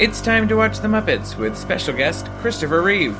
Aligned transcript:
It's 0.00 0.20
time 0.20 0.46
to 0.46 0.54
watch 0.54 0.78
The 0.78 0.86
Muppets 0.86 1.36
with 1.36 1.58
special 1.58 1.92
guest 1.92 2.28
Christopher 2.38 2.82
Reeve. 2.82 3.16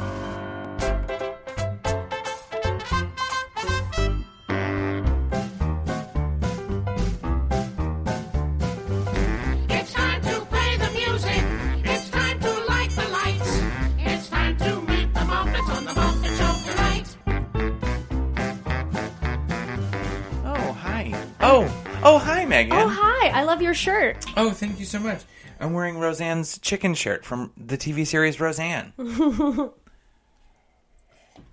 Oh, 24.37 24.51
thank 24.51 24.79
you 24.79 24.85
so 24.85 24.99
much. 24.99 25.23
I'm 25.61 25.73
wearing 25.73 25.99
Roseanne's 25.99 26.59
chicken 26.59 26.95
shirt 26.95 27.25
from 27.25 27.53
the 27.57 27.77
TV 27.77 28.07
series 28.07 28.41
Roseanne. 28.41 28.93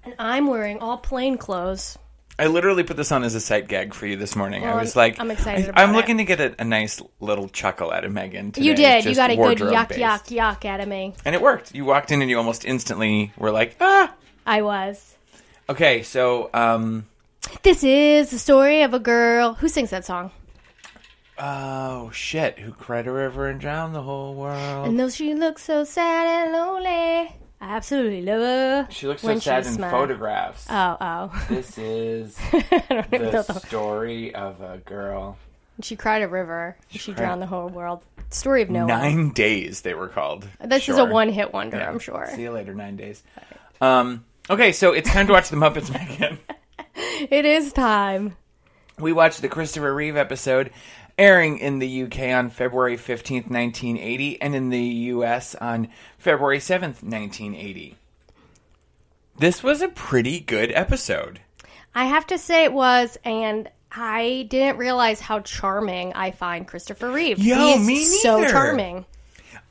And 0.06 0.14
I'm 0.20 0.46
wearing 0.46 0.78
all 0.80 0.98
plain 1.00 1.36
clothes. 1.38 1.98
I 2.38 2.46
literally 2.48 2.84
put 2.84 2.96
this 2.96 3.12
on 3.12 3.24
as 3.24 3.34
a 3.34 3.40
sight 3.40 3.68
gag 3.68 3.94
for 3.94 4.06
you 4.06 4.18
this 4.18 4.36
morning. 4.36 4.64
I 4.64 4.76
was 4.76 4.96
I'm- 4.96 5.02
like, 5.10 5.20
I'm 5.20 5.32
excited 5.32 5.66
I, 5.66 5.70
about 5.70 5.90
am 5.90 5.96
looking 5.96 6.18
to 6.20 6.26
get 6.26 6.40
a, 6.40 6.54
a 6.60 6.64
nice 6.64 7.02
little 7.20 7.50
chuckle 7.50 7.92
out 7.92 8.04
of 8.06 8.12
Megan. 8.12 8.52
Today, 8.52 8.68
you 8.68 8.76
did. 8.76 9.06
You 9.06 9.16
got 9.16 9.32
a 9.32 9.36
good 9.36 9.58
yuck, 9.58 9.90
based. 9.90 10.00
yuck, 10.00 10.28
yuck 10.28 10.66
out 10.66 10.80
of 10.80 10.88
me. 10.88 11.16
And 11.26 11.34
it 11.34 11.42
worked. 11.42 11.74
You 11.74 11.86
walked 11.86 12.12
in 12.12 12.22
and 12.22 12.30
you 12.30 12.38
almost 12.38 12.66
instantly 12.66 13.32
were 13.36 13.52
like, 13.52 13.78
ah. 13.82 14.14
I 14.46 14.62
was. 14.62 15.16
Okay, 15.70 16.04
so 16.04 16.52
um, 16.54 17.08
This 17.64 17.84
is 17.84 18.30
the 18.30 18.38
story 18.38 18.84
of 18.84 18.94
a 18.94 19.00
girl. 19.00 19.54
Who 19.56 19.68
sings 19.70 19.90
that 19.90 20.06
song? 20.06 20.30
Oh 21.38 22.10
shit, 22.12 22.60
who 22.60 22.72
cried 22.72 23.08
a 23.08 23.12
river 23.12 23.48
and 23.48 23.60
drowned 23.60 23.96
the 23.96 24.02
whole 24.02 24.34
world? 24.36 24.88
And 24.88 25.00
though 25.00 25.10
she 25.10 25.34
looks 25.34 25.64
so 25.64 25.84
sad 25.84 26.28
and 26.46 26.54
lonely, 26.54 26.92
I 26.92 27.30
absolutely 27.62 28.22
love 28.22 28.42
her. 28.42 28.88
she 28.92 29.08
looks 29.08 29.22
so 29.22 29.28
when 29.30 29.42
sad 29.42 29.64
she 29.66 29.72
in 29.72 29.78
photographs. 29.78 30.66
Oh, 30.70 30.98
oh. 31.00 31.46
This 31.50 31.78
is 31.78 32.38
I 32.52 32.62
don't 32.90 33.14
even 33.14 33.32
know 33.32 33.42
the 33.44 33.60
story 33.60 34.34
of 34.36 34.62
a 34.62 34.78
girl. 34.86 35.38
She 35.82 35.96
cried 35.96 36.22
a 36.22 36.28
river. 36.28 36.78
She, 36.90 37.12
cried- 37.12 37.18
drowned 37.18 37.42
the 37.42 37.48
whole 37.48 37.68
world. 37.70 38.04
Story 38.30 38.62
of 38.64 38.70
Noah. 38.70 38.88
Nine 38.88 39.30
days 39.32 39.82
they 39.82 39.94
were 39.94 40.08
called. 40.08 40.48
This 40.64 40.90
is 40.90 40.98
a 40.98 41.06
one-hit 41.06 41.54
wonder, 41.54 41.78
Yeah. 41.78 41.90
I'm 41.90 42.00
sure. 42.00 42.28
See 42.34 42.42
you 42.44 42.52
later, 42.52 42.74
nine 42.74 42.96
days. 42.96 43.22
Um, 43.82 44.26
okay, 44.50 44.72
so 44.72 44.94
it's 44.94 45.10
time 45.10 45.28
to 45.28 45.34
watch 45.34 45.50
the 45.50 45.58
Muppets 45.58 45.92
Megan. 45.94 46.40
It 46.98 47.44
is 47.46 47.74
time. 47.74 48.38
We 49.00 49.12
watched 49.12 49.42
the 49.42 49.50
Christopher 49.50 49.94
Reeve 49.94 50.16
episode 50.16 50.72
airing 51.18 51.58
in 51.60 51.80
the 51.80 52.04
UK 52.04 52.20
on 52.36 52.50
February 52.50 52.98
15th, 52.98 53.50
1980, 53.50 54.42
and 54.42 54.56
in 54.56 54.70
the 54.70 54.80
US 54.80 55.56
on 55.56 55.88
February 56.18 56.60
7th, 56.60 57.02
1980. 57.04 57.96
This 59.38 59.64
was 59.64 59.82
a 59.82 59.88
pretty 59.90 60.40
good 60.40 60.72
episode. 60.72 61.40
I 61.94 62.06
have 62.06 62.28
to 62.28 62.38
say 62.38 62.64
it 62.64 62.74
was, 62.74 63.18
and 63.24 63.70
I 63.92 64.46
didn't 64.50 64.78
realize 64.78 65.22
how 65.22 65.40
charming 65.40 66.14
I 66.14 66.32
find 66.32 66.68
Christopher 66.68 67.12
Reeve. 67.12 67.40
Yo, 67.40 67.56
He's 67.56 67.88
me 67.88 68.04
so 68.04 68.40
neither. 68.40 68.52
charming. 68.52 69.06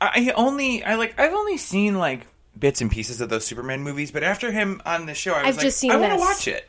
I 0.00 0.32
only, 0.36 0.82
I 0.84 0.96
like, 0.96 1.18
I've 1.18 1.32
only 1.32 1.56
seen 1.56 1.98
like 1.98 2.26
bits 2.58 2.80
and 2.80 2.90
pieces 2.90 3.20
of 3.20 3.28
those 3.28 3.46
Superman 3.46 3.82
movies, 3.82 4.10
but 4.10 4.22
after 4.22 4.50
him 4.52 4.82
on 4.84 5.06
the 5.06 5.14
show, 5.14 5.32
I 5.32 5.38
was 5.42 5.48
I've 5.48 5.56
like, 5.56 5.64
just 5.64 5.78
seen 5.78 5.90
I 5.90 5.96
want 5.96 6.12
to 6.12 6.18
watch 6.18 6.48
it. 6.48 6.68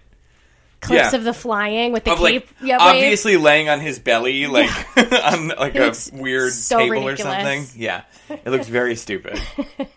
Clips 0.86 1.12
Yeah. 1.12 1.18
of 1.18 1.24
the 1.24 1.34
flying 1.34 1.92
with 1.92 2.04
the 2.06 2.12
Of 2.14 2.20
cape. 2.20 2.48
like 2.48 2.50
yeah, 2.62 2.78
wave. 2.78 2.96
obviously 2.96 3.38
laying 3.38 3.70
on 3.70 3.80
his 3.80 4.00
belly, 4.00 4.48
like 4.48 4.70
on 4.98 5.50
like 5.50 5.76
a 5.76 5.94
weird 6.14 6.54
so 6.54 6.80
table 6.80 7.06
ridiculous. 7.06 7.20
or 7.20 7.24
something. 7.24 7.66
Yeah, 7.76 8.04
it 8.30 8.48
looks 8.48 8.68
very 8.68 8.96
stupid. 8.96 9.40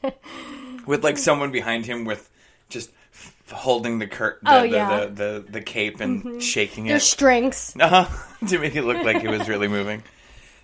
with 0.87 1.05
like 1.05 1.19
someone 1.19 1.51
behind 1.51 1.87
him 1.87 2.05
with 2.05 2.29
just 2.69 2.91
f- 3.13 3.35
holding 3.53 3.99
the 3.99 4.07
cur- 4.07 4.39
the, 4.43 4.55
Oh, 4.59 4.61
the, 4.63 4.69
yeah. 4.69 5.07
the, 5.07 5.07
the, 5.45 5.53
the 5.53 5.61
cape 5.61 6.01
and 6.01 6.43
shaking 6.43 6.87
There's 6.87 7.03
it 7.03 7.07
strings. 7.07 7.75
uh-huh, 7.81 8.07
to 8.49 8.59
make 8.59 8.75
it 8.77 8.83
look 8.85 9.03
like 9.05 9.23
it 9.25 9.29
was 9.31 9.49
really 9.49 9.69
moving. 9.69 10.03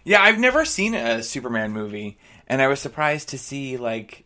Yeah, 0.04 0.22
I've 0.22 0.38
never 0.38 0.64
seen 0.64 0.94
a 0.94 1.22
Superman 1.22 1.72
movie, 1.72 2.18
and 2.46 2.60
I 2.60 2.66
was 2.68 2.80
surprised 2.80 3.30
to 3.30 3.38
see 3.38 3.76
like 3.76 4.24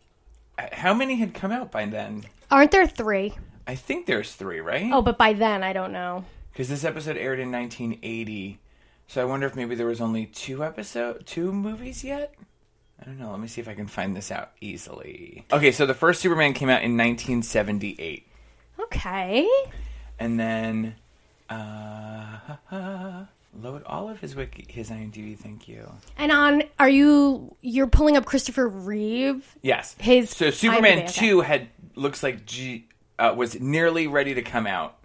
how 0.73 0.93
many 0.93 1.15
had 1.15 1.33
come 1.33 1.51
out 1.51 1.71
by 1.71 1.85
then. 1.85 2.23
Aren't 2.51 2.71
there 2.71 2.87
three? 2.87 3.33
I 3.69 3.75
think 3.75 4.07
there's 4.07 4.33
three, 4.33 4.61
right? 4.61 4.89
Oh, 4.91 5.03
but 5.03 5.15
by 5.19 5.33
then 5.33 5.61
I 5.61 5.73
don't 5.73 5.91
know. 5.91 6.25
because 6.51 6.69
this 6.69 6.83
episode 6.83 7.17
aired 7.17 7.39
in 7.39 7.51
1980, 7.51 8.59
so 9.07 9.21
I 9.21 9.25
wonder 9.25 9.45
if 9.45 9.55
maybe 9.55 9.75
there 9.75 9.85
was 9.85 10.01
only 10.01 10.25
two 10.25 10.63
episode, 10.63 11.27
two 11.27 11.53
movies 11.53 12.03
yet. 12.03 12.33
I 12.99 13.05
don't 13.05 13.19
know. 13.19 13.29
Let 13.29 13.39
me 13.39 13.47
see 13.47 13.61
if 13.61 13.67
I 13.67 13.75
can 13.75 13.85
find 13.85 14.15
this 14.15 14.31
out 14.31 14.51
easily. 14.59 15.45
Okay, 15.53 15.71
so 15.71 15.85
the 15.85 15.93
first 15.93 16.19
Superman 16.19 16.53
came 16.53 16.67
out 16.69 16.81
in 16.81 16.97
1978, 16.97 18.27
Okay. 18.79 19.47
and 20.19 20.39
then 20.39 20.95
uh, 21.49 23.25
load 23.61 23.83
all 23.85 24.09
of 24.09 24.19
his 24.19 24.35
wiki, 24.35 24.65
his 24.67 24.89
IMDb. 24.89 25.37
Thank 25.37 25.67
you. 25.67 25.91
And 26.17 26.31
on, 26.31 26.63
are 26.79 26.89
you? 26.89 27.55
You're 27.61 27.85
pulling 27.87 28.17
up 28.17 28.25
Christopher 28.25 28.67
Reeve. 28.67 29.55
Yes. 29.61 29.95
His 29.99 30.31
so 30.31 30.49
Superman 30.49 30.97
IMDb, 30.99 31.03
okay. 31.03 31.11
two 31.27 31.41
had 31.41 31.67
looks 31.95 32.23
like 32.23 32.45
G 32.47 32.87
uh, 33.19 33.33
was 33.35 33.59
nearly 33.59 34.07
ready 34.07 34.33
to 34.33 34.41
come 34.41 34.65
out 34.65 34.95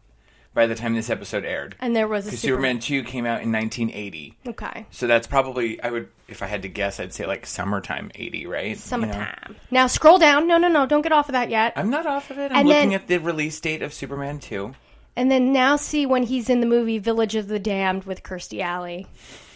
by 0.54 0.66
the 0.66 0.74
time 0.76 0.94
this 0.94 1.10
episode 1.10 1.44
aired. 1.44 1.74
And 1.80 1.96
there 1.96 2.06
was 2.06 2.26
a 2.26 2.30
Superman. 2.36 2.80
Superman 2.80 2.80
two 2.80 3.02
came 3.10 3.26
out 3.26 3.42
in 3.42 3.50
1980. 3.52 4.36
Okay. 4.48 4.86
So 4.92 5.06
that's 5.08 5.26
probably 5.26 5.80
I 5.82 5.90
would 5.90 6.08
if 6.28 6.42
I 6.42 6.46
had 6.46 6.62
to 6.62 6.68
guess 6.68 7.00
I'd 7.00 7.12
say 7.12 7.26
like 7.26 7.44
summertime 7.44 8.10
80, 8.14 8.46
right? 8.46 8.64
You 8.66 8.70
know? 8.70 8.76
Summertime. 8.76 9.56
Now 9.70 9.86
scroll 9.88 10.18
down. 10.18 10.46
No, 10.46 10.56
no, 10.58 10.68
no. 10.68 10.86
Don't 10.86 11.02
get 11.02 11.12
off 11.12 11.28
of 11.28 11.32
that 11.32 11.50
yet. 11.50 11.72
I'm 11.76 11.90
not 11.90 12.06
off 12.06 12.30
of 12.30 12.38
it. 12.38 12.52
I'm 12.52 12.58
And 12.58 12.68
looking 12.68 12.90
then- 12.90 13.00
at 13.00 13.08
the 13.08 13.18
release 13.18 13.60
date 13.60 13.82
of 13.82 13.92
Superman 13.92 14.38
2. 14.38 14.74
And 15.16 15.30
then 15.30 15.52
now 15.52 15.76
see 15.76 16.06
when 16.06 16.24
he's 16.24 16.48
in 16.50 16.60
the 16.60 16.66
movie 16.66 16.98
Village 16.98 17.34
of 17.36 17.46
the 17.48 17.58
Damned 17.60 18.04
with 18.04 18.22
Kirstie 18.22 18.60
Alley. 18.60 19.06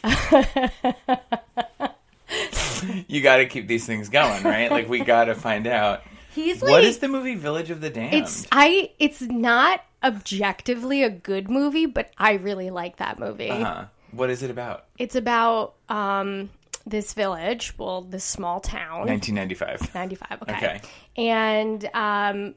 You 3.08 3.22
got 3.22 3.38
to 3.38 3.46
keep 3.46 3.66
these 3.66 3.86
things 3.86 4.08
going, 4.08 4.44
right? 4.44 4.70
like 4.70 4.88
we 4.88 5.00
got 5.00 5.24
to 5.24 5.34
find 5.34 5.66
out 5.66 6.02
He's 6.34 6.62
like 6.62 6.70
what 6.70 6.84
is 6.84 6.98
the 6.98 7.08
movie 7.08 7.34
Village 7.34 7.70
of 7.70 7.80
the 7.80 7.90
Damned. 7.90 8.14
It's 8.14 8.46
I. 8.52 8.90
It's 8.98 9.20
not 9.22 9.82
objectively 10.02 11.02
a 11.02 11.10
good 11.10 11.50
movie, 11.50 11.86
but 11.86 12.10
I 12.18 12.34
really 12.34 12.70
like 12.70 12.96
that 12.98 13.18
movie. 13.18 13.50
uh, 13.50 13.86
what 14.12 14.30
is 14.30 14.42
it 14.42 14.50
about? 14.50 14.84
It's 14.98 15.14
about 15.16 15.74
um 15.88 16.50
this 16.86 17.12
village, 17.12 17.74
well, 17.76 18.00
this 18.02 18.24
small 18.24 18.60
town, 18.60 19.06
1995. 19.06 19.94
95. 19.94 20.42
Okay, 20.42 20.54
Okay. 20.56 20.80
and 21.18 21.84
um, 21.92 22.54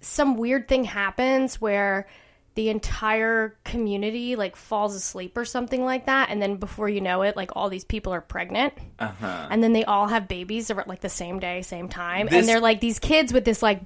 some 0.00 0.36
weird 0.36 0.68
thing 0.68 0.84
happens 0.84 1.60
where 1.60 2.06
the 2.54 2.68
entire 2.68 3.56
community 3.64 4.36
like 4.36 4.56
falls 4.56 4.94
asleep 4.94 5.36
or 5.38 5.44
something 5.44 5.84
like 5.84 6.06
that, 6.06 6.28
and 6.30 6.40
then 6.42 6.56
before 6.56 6.88
you 6.88 7.00
know 7.00 7.22
it, 7.22 7.36
like 7.36 7.50
all 7.56 7.68
these 7.70 7.84
people 7.84 8.12
are 8.12 8.20
pregnant, 8.20 8.74
Uh-huh. 8.98 9.48
and 9.50 9.62
then 9.62 9.72
they 9.72 9.84
all 9.84 10.06
have 10.08 10.28
babies 10.28 10.70
like 10.86 11.00
the 11.00 11.08
same 11.08 11.38
day, 11.40 11.62
same 11.62 11.88
time, 11.88 12.26
This- 12.26 12.34
and 12.40 12.48
they're 12.48 12.60
like 12.60 12.80
these 12.80 12.98
kids 12.98 13.32
with 13.32 13.44
this 13.44 13.62
like 13.62 13.80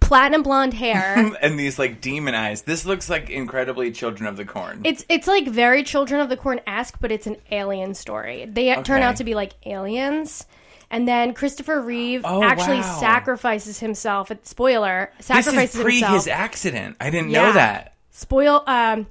platinum 0.00 0.42
blonde 0.42 0.72
hair. 0.72 1.16
and 1.42 1.58
these 1.58 1.78
like 1.78 2.00
demon 2.00 2.34
eyes. 2.34 2.62
This 2.62 2.86
looks 2.86 3.10
like 3.10 3.28
incredibly 3.28 3.90
Children 3.90 4.28
of 4.28 4.36
the 4.36 4.44
Corn. 4.44 4.82
It's 4.84 5.04
it's 5.08 5.26
like 5.26 5.46
very 5.48 5.82
Children 5.82 6.20
of 6.20 6.28
the 6.28 6.36
Corn 6.36 6.60
esque, 6.66 6.96
but 7.00 7.10
it's 7.12 7.26
an 7.26 7.36
alien 7.50 7.94
story. 7.94 8.46
They 8.48 8.74
turn 8.82 9.02
out 9.02 9.16
to 9.16 9.24
be 9.24 9.34
like 9.34 9.52
aliens, 9.66 10.46
and 10.92 11.08
then 11.08 11.34
Christopher 11.34 11.80
Reeve 11.80 12.22
Oh, 12.24 12.42
actually 12.42 12.80
wow. 12.80 12.98
sacrifices 13.00 13.80
himself. 13.80 14.30
Spoiler: 14.44 15.10
this 15.16 15.26
sacrifices 15.26 15.74
is 15.76 15.82
pre 15.82 15.94
himself. 15.94 16.14
his 16.14 16.28
accident. 16.28 16.96
I 17.00 17.10
didn't 17.10 17.30
Yeah. 17.30 17.42
know 17.48 17.52
that. 17.54 17.92
Spoil. 18.16 18.62
Um, 18.66 19.06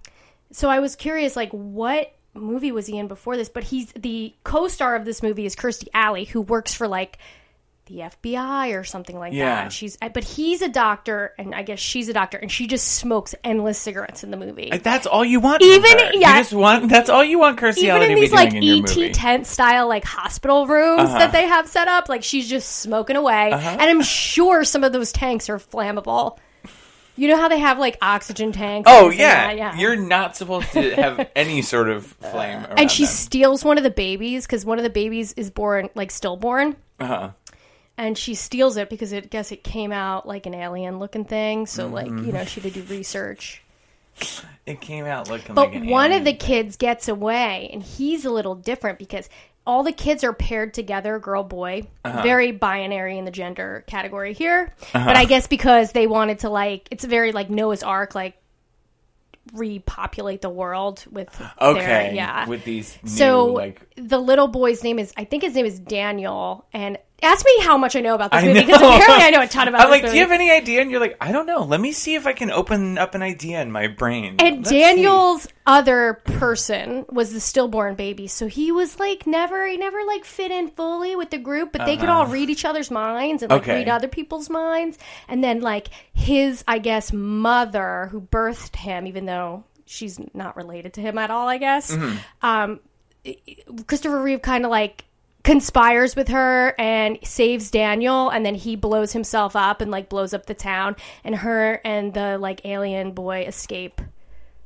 so 0.52 0.70
I 0.70 0.80
was 0.80 0.96
curious, 0.96 1.36
like, 1.36 1.52
what 1.52 2.12
movie 2.34 2.72
was 2.72 2.88
he 2.88 2.98
in 2.98 3.08
before 3.08 3.38
this? 3.38 3.50
But 3.50 3.64
he's 3.64 3.92
the 3.94 4.34
co-star 4.44 4.96
of 4.96 5.06
this 5.06 5.22
movie 5.22 5.46
is 5.46 5.56
Kirstie 5.56 5.88
Alley, 5.94 6.26
who 6.26 6.42
works 6.42 6.74
for 6.74 6.88
like 6.88 7.18
the 7.86 7.98
FBI 8.00 8.76
or 8.76 8.84
something 8.84 9.16
like 9.20 9.32
Yeah. 9.32 9.46
that. 9.58 9.64
And 9.66 9.72
she's, 9.74 9.96
but 9.98 10.24
he's 10.24 10.64
a 10.64 10.68
doctor, 10.70 11.36
and 11.38 11.54
I 11.54 11.62
guess 11.62 11.78
she's 11.80 12.10
a 12.10 12.14
doctor, 12.14 12.36
and 12.40 12.52
she 12.52 12.66
just 12.66 12.88
smokes 12.96 13.36
endless 13.44 13.78
cigarettes 13.78 14.24
in 14.24 14.32
the 14.32 14.38
movie. 14.38 14.70
Like, 14.72 14.82
That's 14.82 15.06
all 15.06 15.24
you 15.24 15.40
want. 15.40 15.62
Even- 15.62 15.84
yeah. 16.20 16.38
you 16.38 16.40
just 16.42 16.52
want. 16.54 16.90
That's 16.90 17.12
all 17.12 17.24
you 17.24 17.38
want 17.38 17.60
Kirstie 17.60 17.78
even 17.84 17.90
Alley 17.92 18.04
in 18.06 18.10
to 18.10 18.16
be 18.16 18.22
these 18.22 18.32
like 18.32 18.54
in 18.56 18.64
ET 19.10 19.14
tent 19.14 19.46
style 19.46 19.88
like 19.88 20.04
hospital 20.04 20.66
rooms 20.66 21.02
Uh-huh. 21.02 21.20
that 21.20 21.32
they 21.32 21.46
have 21.48 21.68
set 21.70 21.88
up, 21.88 22.10
like 22.10 22.24
she's 22.24 22.50
just 22.50 22.78
smoking 22.78 23.18
away, 23.18 23.52
Uh-huh. 23.52 23.70
and 23.80 23.84
I'm 23.84 24.02
sure 24.02 24.64
some 24.64 24.84
of 24.84 24.92
those 24.92 25.12
tanks 25.12 25.48
are 25.48 25.60
flammable. 25.60 26.40
You 27.18 27.28
know 27.30 27.38
how 27.38 27.48
they 27.48 27.60
have 27.60 27.80
like 27.80 27.98
oxygen 28.02 28.52
tanks? 28.52 28.90
Oh 28.92 29.08
like 29.08 29.18
yeah. 29.18 29.48
that? 29.48 29.58
yeah. 29.58 29.78
you're 29.78 29.96
not 29.96 30.36
supposed 30.36 30.72
to 30.74 30.96
have 30.96 31.30
any 31.36 31.62
sort 31.62 31.90
of 31.90 32.06
flame. 32.06 32.66
And 32.78 32.92
she 32.92 33.04
them. 33.06 33.12
steals 33.14 33.64
one 33.64 33.78
of 33.78 33.84
the 33.84 33.90
babies 33.90 34.46
because 34.46 34.66
one 34.66 34.78
of 34.80 34.84
the 34.84 34.90
babies 34.90 35.34
is 35.34 35.50
born 35.50 35.90
like 35.96 36.12
stillborn, 36.12 36.76
Uh-huh. 37.00 37.30
and 37.98 38.18
she 38.18 38.36
steals 38.36 38.76
it 38.78 38.90
because 38.90 39.14
it 39.14 39.30
guess 39.30 39.52
it 39.52 39.64
came 39.64 39.92
out 39.94 40.28
like 40.28 40.46
an 40.46 40.54
alien 40.54 41.00
looking 41.00 41.26
thing. 41.26 41.66
So 41.68 41.88
like 41.88 42.08
Mm-hmm. 42.08 42.26
you 42.26 42.32
know 42.34 42.44
she 42.46 42.60
had 42.62 42.74
to 42.74 42.82
do 42.82 42.94
research. 42.94 43.62
It 44.66 44.80
came 44.82 45.06
out 45.06 45.30
looking 45.30 45.56
But 45.56 45.70
like 45.72 45.76
an 45.76 45.88
one 45.88 46.12
of 46.12 46.24
the 46.24 46.30
alien. 46.32 46.38
kids 46.40 46.78
gets 46.78 47.08
away, 47.08 47.70
and 47.74 47.84
he's 47.84 48.24
a 48.26 48.30
little 48.32 48.56
different 48.56 48.98
because 49.00 49.30
all 49.68 49.84
the 49.84 49.92
kids 49.92 50.24
are 50.24 50.34
paired 50.34 50.74
together, 50.74 51.18
girl 51.20 51.44
boy. 51.44 51.88
Uh-huh. 52.04 52.22
Very 52.22 52.52
binary 52.52 53.18
in 53.18 53.26
the 53.26 53.32
gender 53.32 53.84
category 53.88 54.34
here, 54.34 54.74
but 54.94 55.16
I 55.18 55.26
guess 55.26 55.48
because 55.48 55.92
they 55.92 56.08
wanted 56.08 56.40
to 56.40 56.50
like, 56.50 56.88
it's 56.92 57.04
very 57.04 57.32
like 57.32 57.50
Noah's 57.50 57.82
Ark, 57.84 58.14
like 58.16 58.36
repopulate 59.54 60.42
the 60.42 60.50
world 60.50 61.04
with. 61.12 61.30
their- 61.38 61.52
Okay. 61.62 62.16
yeah. 62.16 62.48
With 62.48 62.64
these 62.64 62.98
new, 63.04 63.10
so 63.10 63.46
like 63.48 63.82
the 63.96 64.18
little 64.20 64.48
boy's 64.48 64.84
name 64.84 65.00
is, 65.00 65.14
I 65.18 65.24
think 65.26 65.44
his 65.44 65.54
name 65.56 65.66
is 65.66 65.80
Daniel, 65.80 66.66
and 66.74 66.98
ask 67.26 67.46
me 67.46 67.60
how 67.62 67.78
much 67.78 67.96
I 67.96 68.02
know 68.02 68.16
about 68.16 68.32
this 68.32 68.44
I 68.44 68.48
movie 68.48 68.60
know. 68.62 68.66
because 68.68 68.82
apparently 68.82 69.26
I 69.26 69.30
know 69.32 69.42
a 69.42 69.48
ton 69.48 69.68
about. 69.68 69.82
I'm 69.82 69.90
like, 69.90 70.04
movie. 70.04 70.14
do 70.14 70.18
you 70.20 70.24
have 70.24 70.32
any 70.32 70.52
idea? 70.52 70.82
And 70.82 70.90
you're 70.92 71.00
like, 71.00 71.18
I 71.20 71.32
don't 71.32 71.46
know. 71.46 71.64
Let 71.64 71.82
me 71.82 71.92
see 71.92 72.16
if 72.16 72.26
I 72.28 72.34
can 72.34 72.52
open 72.52 72.98
up 72.98 73.16
an 73.16 73.22
idea 73.22 73.62
in 73.62 73.72
my 73.72 73.88
brain. 73.88 74.36
And 74.40 74.58
Let's 74.58 74.70
see. 74.70 74.80
Daniel's 74.80 75.48
other 75.68 76.22
person 76.26 77.06
was 77.10 77.34
the 77.34 77.40
stillborn 77.40 77.96
baby, 77.96 78.28
so 78.28 78.48
he 78.48 78.72
was 78.72 79.00
like 79.00 79.26
never, 79.26 79.68
he 79.68 79.78
never 79.78 80.04
like 80.06 80.24
fit 80.26 80.52
in 80.52 80.70
fully 80.70 81.16
with 81.16 81.32
the 81.32 81.38
group, 81.40 81.72
but 81.74 81.86
they 81.86 81.98
could 81.98 82.10
all 82.10 82.28
read 82.28 82.50
each 82.50 82.66
other's 82.66 82.92
minds 82.92 83.42
and 83.44 83.50
like 83.52 83.62
Uh-huh. 83.64 83.72
Okay. 83.72 83.80
read 83.80 83.90
other 83.90 84.08
people's 84.08 84.50
minds. 84.50 84.98
And 85.28 85.44
then 85.44 85.62
like 85.62 85.88
his, 86.14 86.64
I 86.68 86.78
guess, 86.80 87.12
mother 87.12 88.10
who 88.12 88.22
birthed 88.22 88.76
him, 88.76 89.08
even 89.08 89.26
though 89.26 89.64
she's 89.88 90.20
not 90.34 90.56
related 90.56 90.94
to 90.94 91.02
him 91.02 91.18
at 91.18 91.30
all, 91.32 91.48
I 91.48 91.58
guess. 91.58 91.92
Mm-hmm. 91.96 92.18
Um, 92.46 92.80
Christopher 93.88 94.22
Reeve 94.22 94.42
kind 94.42 94.66
of 94.66 94.72
like 94.72 95.06
conspires 95.46 96.16
with 96.16 96.30
her 96.30 96.74
and 96.80 97.20
saves 97.24 97.70
Daniel 97.70 98.30
and 98.30 98.44
then 98.44 98.56
he 98.56 98.76
blows 98.76 99.14
himself 99.14 99.56
up 99.56 99.80
and 99.80 99.92
like 99.92 100.10
blows 100.10 100.34
up 100.34 100.48
the 100.48 100.56
town 100.56 100.96
and 101.24 101.36
her 101.36 101.80
and 101.86 102.16
the 102.16 102.40
like 102.40 102.66
alien 102.66 103.12
boy 103.12 103.44
escape. 103.44 104.02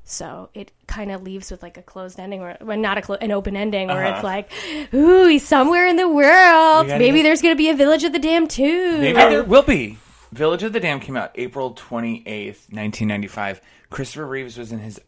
So 0.06 0.50
it 0.54 0.72
kind 0.88 1.12
of 1.12 1.22
leaves 1.22 1.52
with 1.52 1.62
like 1.62 1.78
a 1.78 1.82
closed 1.82 2.18
ending 2.18 2.42
or 2.42 2.58
well, 2.62 2.78
not 2.78 2.98
a 2.98 3.02
clo- 3.02 3.18
an 3.20 3.32
open 3.32 3.58
ending 3.58 3.90
where 3.90 4.06
it's 4.06 4.24
uh-huh. 4.24 4.28
like, 4.28 4.52
ooh, 4.94 5.28
he's 5.28 5.46
somewhere 5.46 5.86
in 5.86 5.98
the 5.98 6.08
world. 6.08 6.88
Maybe 6.88 7.18
get- 7.18 7.24
there's 7.24 7.42
going 7.42 7.54
to 7.54 7.58
be 7.58 7.70
a 7.70 7.76
village 7.76 8.06
of 8.06 8.14
the 8.14 8.20
damned 8.20 8.50
too. 8.50 8.98
Maybe 9.00 9.18
there 9.18 9.44
will 9.44 9.62
be. 9.62 10.00
Village 10.32 10.64
of 10.64 10.74
the 10.74 10.80
Dam 10.80 11.00
came 11.00 11.18
out 11.18 11.32
April 11.36 11.74
28th, 11.74 12.72
1995. 12.72 13.62
Christopher 13.90 14.28
Reeves 14.28 14.58
was 14.58 14.72
in 14.72 14.78
his 14.78 15.02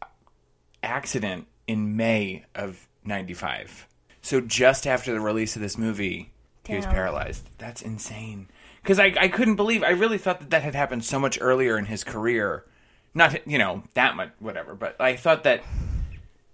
accident 0.82 1.48
in 1.68 1.96
May 1.96 2.44
of 2.56 2.88
95. 3.06 3.88
So 4.22 4.40
just 4.42 4.86
after 4.88 5.12
the 5.14 5.20
release 5.20 5.56
of 5.56 5.62
this 5.62 5.78
movie, 5.78 6.32
he 6.66 6.76
was 6.76 6.86
paralyzed. 6.86 7.48
That's 7.58 7.82
insane. 7.82 8.48
Because 8.84 9.00
I, 9.00 9.14
I 9.20 9.28
couldn't 9.28 9.56
believe, 9.58 9.84
I 9.84 9.90
really 9.92 10.18
thought 10.18 10.40
that 10.40 10.50
that 10.52 10.64
had 10.64 10.76
happened 10.76 11.04
so 11.06 11.20
much 11.20 11.38
earlier 11.42 11.78
in 11.78 11.86
his 11.86 12.04
career. 12.04 12.66
Not, 13.14 13.46
you 13.48 13.58
know, 13.58 13.84
that 13.94 14.16
much, 14.16 14.30
whatever, 14.40 14.74
but 14.74 15.00
I 15.02 15.16
thought 15.16 15.44
that 15.44 15.64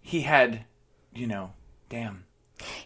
he 0.01 0.21
had, 0.21 0.63
you 1.13 1.27
know, 1.27 1.51
damn. 1.89 2.23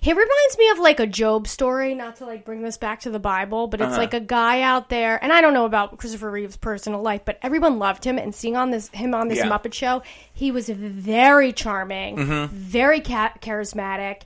He 0.01 0.12
reminds 0.12 0.57
me 0.57 0.69
of 0.72 0.80
like 0.80 1.00
a 1.00 1.07
Job 1.07 1.48
story, 1.48 1.95
not 1.95 2.18
to 2.18 2.25
like 2.25 2.44
bring 2.44 2.62
this 2.62 2.78
back 2.78 3.00
to 3.01 3.10
the 3.10 3.19
Bible, 3.19 3.68
but 3.68 3.80
it's 3.80 3.95
like 3.98 4.13
a 4.13 4.19
guy 4.19 4.62
out 4.62 4.89
there, 4.89 5.18
and 5.24 5.31
I 5.31 5.39
don't 5.39 5.54
know 5.54 5.63
about 5.66 5.98
Christopher 5.98 6.30
Reeve's 6.30 6.57
personal 6.57 7.01
life, 7.01 7.22
but 7.24 7.39
everyone 7.42 7.80
loved 7.80 8.04
him, 8.04 8.18
and 8.18 8.36
seeing 8.36 8.57
on 8.57 8.72
this 8.72 8.89
him 8.89 9.16
on 9.16 9.30
this 9.30 9.38
Yeah. 9.38 9.48
Muppet 9.50 9.74
Show, 9.74 10.04
he 10.33 10.51
was 10.51 10.68
very 10.68 11.54
charming, 11.54 12.18
Mm-hmm. 12.18 12.54
very 12.54 13.00
ca- 13.00 13.36
charismatic, 13.42 14.24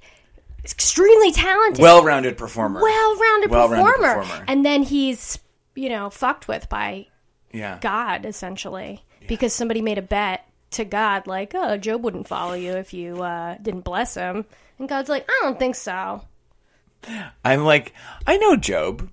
extremely 0.73 1.31
talented, 1.31 1.81
Well 1.81 2.03
rounded 2.03 2.37
performer. 2.37 2.81
well-rounded, 2.81 3.49
Well-rounded 3.51 3.91
performer. 3.95 4.21
performer. 4.23 4.45
and 4.47 4.65
then 4.65 4.83
he's 4.83 5.37
you 5.75 5.89
know 5.89 6.09
fucked 6.09 6.47
with 6.47 6.67
by 6.69 7.07
yeah. 7.51 7.77
God 7.81 8.25
essentially 8.25 9.03
because 9.27 9.53
somebody 9.53 9.81
made 9.81 9.97
a 9.97 10.01
bet 10.03 10.47
to 10.71 10.85
God 10.85 11.25
like, 11.27 11.53
oh, 11.55 11.77
Job 11.77 12.03
wouldn't 12.03 12.27
follow 12.27 12.53
you 12.53 12.73
if 12.73 12.93
you 12.93 13.21
uh, 13.23 13.57
didn't 13.61 13.81
bless 13.81 14.13
him, 14.15 14.45
and 14.79 14.89
God's 14.89 15.09
like, 15.09 15.25
I 15.29 15.39
don't 15.43 15.57
think 15.59 15.75
so. 15.75 16.21
I'm 17.43 17.63
like, 17.63 17.93
I 18.27 18.37
know 18.37 18.55
Job. 18.55 19.09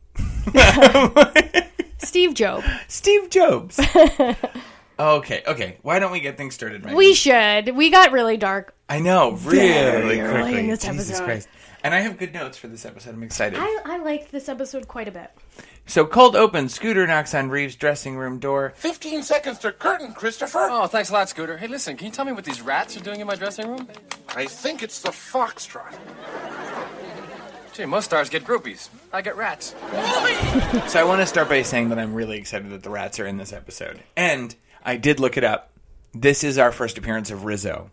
Steve 1.98 2.34
Job. 2.34 2.64
Steve 2.88 3.30
Jobs. 3.30 3.78
okay, 4.98 5.42
okay. 5.46 5.78
Why 5.82 5.98
don't 5.98 6.10
we 6.12 6.20
get 6.20 6.36
things 6.36 6.54
started 6.54 6.84
right 6.84 6.94
We 6.94 7.14
should. 7.14 7.76
We 7.76 7.90
got 7.90 8.12
really 8.12 8.36
dark. 8.36 8.74
I 8.92 8.98
know, 8.98 9.30
really 9.44 10.16
Very 10.16 10.20
early 10.20 10.42
quickly. 10.42 10.60
in 10.60 10.66
this 10.66 10.80
Jesus 10.82 11.08
episode. 11.08 11.24
Christ. 11.24 11.48
And 11.82 11.94
I 11.94 12.00
have 12.00 12.18
good 12.18 12.34
notes 12.34 12.58
for 12.58 12.68
this 12.68 12.84
episode. 12.84 13.14
I'm 13.14 13.22
excited. 13.22 13.58
I, 13.58 13.78
I 13.86 13.96
liked 13.96 14.30
this 14.30 14.50
episode 14.50 14.86
quite 14.86 15.08
a 15.08 15.10
bit. 15.10 15.30
So, 15.86 16.04
cold 16.04 16.36
open. 16.36 16.68
Scooter 16.68 17.06
knocks 17.06 17.32
on 17.34 17.48
Reeves' 17.48 17.74
dressing 17.74 18.16
room 18.16 18.38
door. 18.38 18.74
15 18.76 19.22
seconds 19.22 19.60
to 19.60 19.72
curtain, 19.72 20.12
Christopher. 20.12 20.68
Oh, 20.70 20.86
thanks 20.88 21.08
a 21.08 21.14
lot, 21.14 21.30
Scooter. 21.30 21.56
Hey, 21.56 21.68
listen, 21.68 21.96
can 21.96 22.04
you 22.04 22.12
tell 22.12 22.26
me 22.26 22.32
what 22.32 22.44
these 22.44 22.60
rats 22.60 22.94
are 22.94 23.00
doing 23.00 23.20
in 23.20 23.26
my 23.26 23.34
dressing 23.34 23.66
room? 23.66 23.88
I 24.36 24.44
think 24.44 24.82
it's 24.82 25.00
the 25.00 25.08
foxtrot. 25.08 25.94
Gee, 27.72 27.86
most 27.86 28.04
stars 28.04 28.28
get 28.28 28.44
groupies. 28.44 28.90
I 29.10 29.22
get 29.22 29.38
rats. 29.38 29.74
So, 30.88 31.00
I 31.00 31.04
want 31.04 31.22
to 31.22 31.26
start 31.26 31.48
by 31.48 31.62
saying 31.62 31.88
that 31.88 31.98
I'm 31.98 32.12
really 32.12 32.36
excited 32.36 32.68
that 32.68 32.82
the 32.82 32.90
rats 32.90 33.18
are 33.18 33.26
in 33.26 33.38
this 33.38 33.54
episode. 33.54 34.00
And 34.18 34.54
I 34.84 34.98
did 34.98 35.18
look 35.18 35.38
it 35.38 35.44
up. 35.44 35.70
This 36.12 36.44
is 36.44 36.58
our 36.58 36.72
first 36.72 36.98
appearance 36.98 37.30
of 37.30 37.46
Rizzo. 37.46 37.90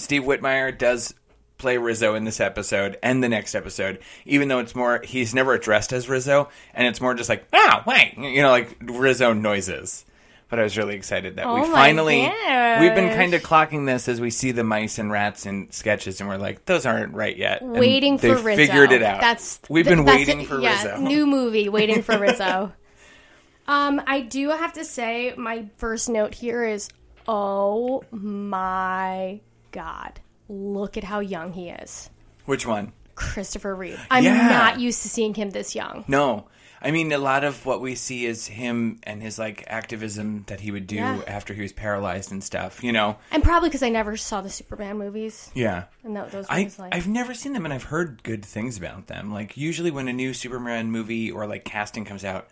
Steve 0.00 0.22
Whitmire 0.22 0.76
does 0.76 1.14
play 1.60 1.76
Rizzo 1.76 2.14
in 2.14 2.24
this 2.24 2.40
episode 2.40 2.98
and 3.02 3.22
the 3.22 3.28
next 3.28 3.54
episode, 3.54 4.00
even 4.24 4.48
though 4.48 4.58
it's 4.58 4.74
more, 4.74 5.00
he's 5.04 5.34
never 5.34 5.54
addressed 5.54 5.92
as 5.92 6.08
Rizzo, 6.08 6.48
and 6.74 6.86
it's 6.86 7.00
more 7.00 7.14
just 7.14 7.28
like, 7.28 7.46
ah, 7.52 7.84
wait, 7.86 8.14
you 8.16 8.42
know, 8.42 8.50
like 8.50 8.76
Rizzo 8.80 9.32
noises. 9.32 10.04
But 10.48 10.58
I 10.58 10.64
was 10.64 10.76
really 10.76 10.96
excited 10.96 11.36
that 11.36 11.46
we 11.46 11.60
Oh 11.60 11.66
my 11.68 11.72
finally, 11.72 12.22
gosh. 12.26 12.80
we've 12.80 12.94
been 12.94 13.14
kind 13.14 13.34
of 13.34 13.42
clocking 13.42 13.86
this 13.86 14.08
as 14.08 14.20
we 14.20 14.30
see 14.30 14.50
the 14.50 14.64
mice 14.64 14.98
and 14.98 15.08
rats 15.08 15.46
in 15.46 15.70
sketches, 15.70 16.20
and 16.20 16.28
we're 16.28 16.38
like, 16.38 16.64
those 16.64 16.86
aren't 16.86 17.14
right 17.14 17.36
yet. 17.36 17.62
And 17.62 17.78
Waiting 17.78 18.18
for 18.18 18.34
Rizzo. 18.34 18.56
Figured 18.56 18.90
it 18.90 19.02
out. 19.02 19.20
That's 19.20 19.60
we've 19.68 19.84
been 19.84 20.04
that's 20.04 20.18
waiting 20.18 20.40
it. 20.40 20.48
for 20.48 20.60
yeah, 20.60 20.82
Rizzo. 20.82 21.00
New 21.02 21.26
movie, 21.26 21.68
waiting 21.68 22.02
for 22.02 22.18
Rizzo. 22.18 22.72
um, 23.68 24.02
I 24.04 24.22
do 24.22 24.48
have 24.48 24.72
to 24.72 24.84
say, 24.84 25.34
my 25.36 25.66
first 25.76 26.08
note 26.08 26.34
here 26.34 26.64
is, 26.64 26.88
oh 27.28 28.02
my 28.10 29.40
god, 29.70 30.20
look 30.48 30.96
at 30.96 31.04
how 31.04 31.20
young 31.20 31.52
he 31.52 31.68
is, 31.70 32.10
Which 32.46 32.66
one? 32.66 32.92
Christopher 33.14 33.74
Reeve. 33.74 34.00
I'm 34.10 34.24
Yeah. 34.24 34.48
not 34.48 34.80
used 34.80 35.02
to 35.02 35.08
seeing 35.08 35.34
him 35.34 35.50
this 35.50 35.74
young. 35.74 36.04
No. 36.08 36.46
I 36.82 36.90
mean, 36.92 37.12
a 37.12 37.18
lot 37.18 37.44
of 37.44 37.66
what 37.66 37.82
we 37.82 37.94
see 37.94 38.24
is 38.24 38.46
him 38.46 38.98
and 39.02 39.22
his 39.22 39.38
like 39.38 39.64
activism 39.66 40.44
that 40.46 40.60
he 40.60 40.70
would 40.70 40.86
do 40.86 40.94
Yeah. 40.96 41.20
after 41.26 41.52
he 41.52 41.60
was 41.60 41.74
paralyzed 41.74 42.32
and 42.32 42.42
stuff. 42.42 42.82
You 42.82 42.92
know? 42.92 43.18
And 43.30 43.42
probably 43.44 43.68
because 43.68 43.82
I 43.82 43.90
never 43.90 44.16
saw 44.16 44.40
the 44.40 44.48
Superman 44.48 44.96
movies. 44.96 45.50
Yeah. 45.54 45.84
And 46.02 46.16
tho- 46.16 46.28
those 46.30 46.46
I 46.48 46.70
like, 46.78 46.94
I've 46.94 47.06
never 47.06 47.34
seen 47.34 47.52
them, 47.52 47.66
and 47.66 47.74
I've 47.74 47.82
heard 47.82 48.22
good 48.22 48.42
things 48.42 48.78
about 48.78 49.08
them. 49.08 49.30
Like 49.30 49.58
usually, 49.58 49.90
when 49.90 50.08
a 50.08 50.12
new 50.14 50.32
Superman 50.32 50.90
movie 50.90 51.30
or 51.30 51.46
like 51.46 51.64
casting 51.66 52.06
comes 52.06 52.24
out, 52.24 52.48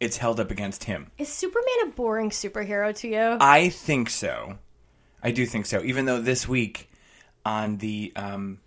it's 0.00 0.16
held 0.16 0.40
up 0.40 0.50
against 0.50 0.84
him. 0.84 1.10
is 1.18 1.28
Superman 1.28 1.66
a 1.84 1.86
boring 1.90 2.30
superhero 2.30 2.96
to 3.00 3.08
you? 3.08 3.36
I 3.38 3.68
think 3.68 4.08
so. 4.08 4.56
I 5.22 5.30
do 5.30 5.46
think 5.46 5.66
so. 5.66 5.82
Even 5.82 6.04
though 6.04 6.20
this 6.20 6.48
week 6.48 6.90
on 7.44 7.78
the 7.78 8.12
um, 8.16 8.58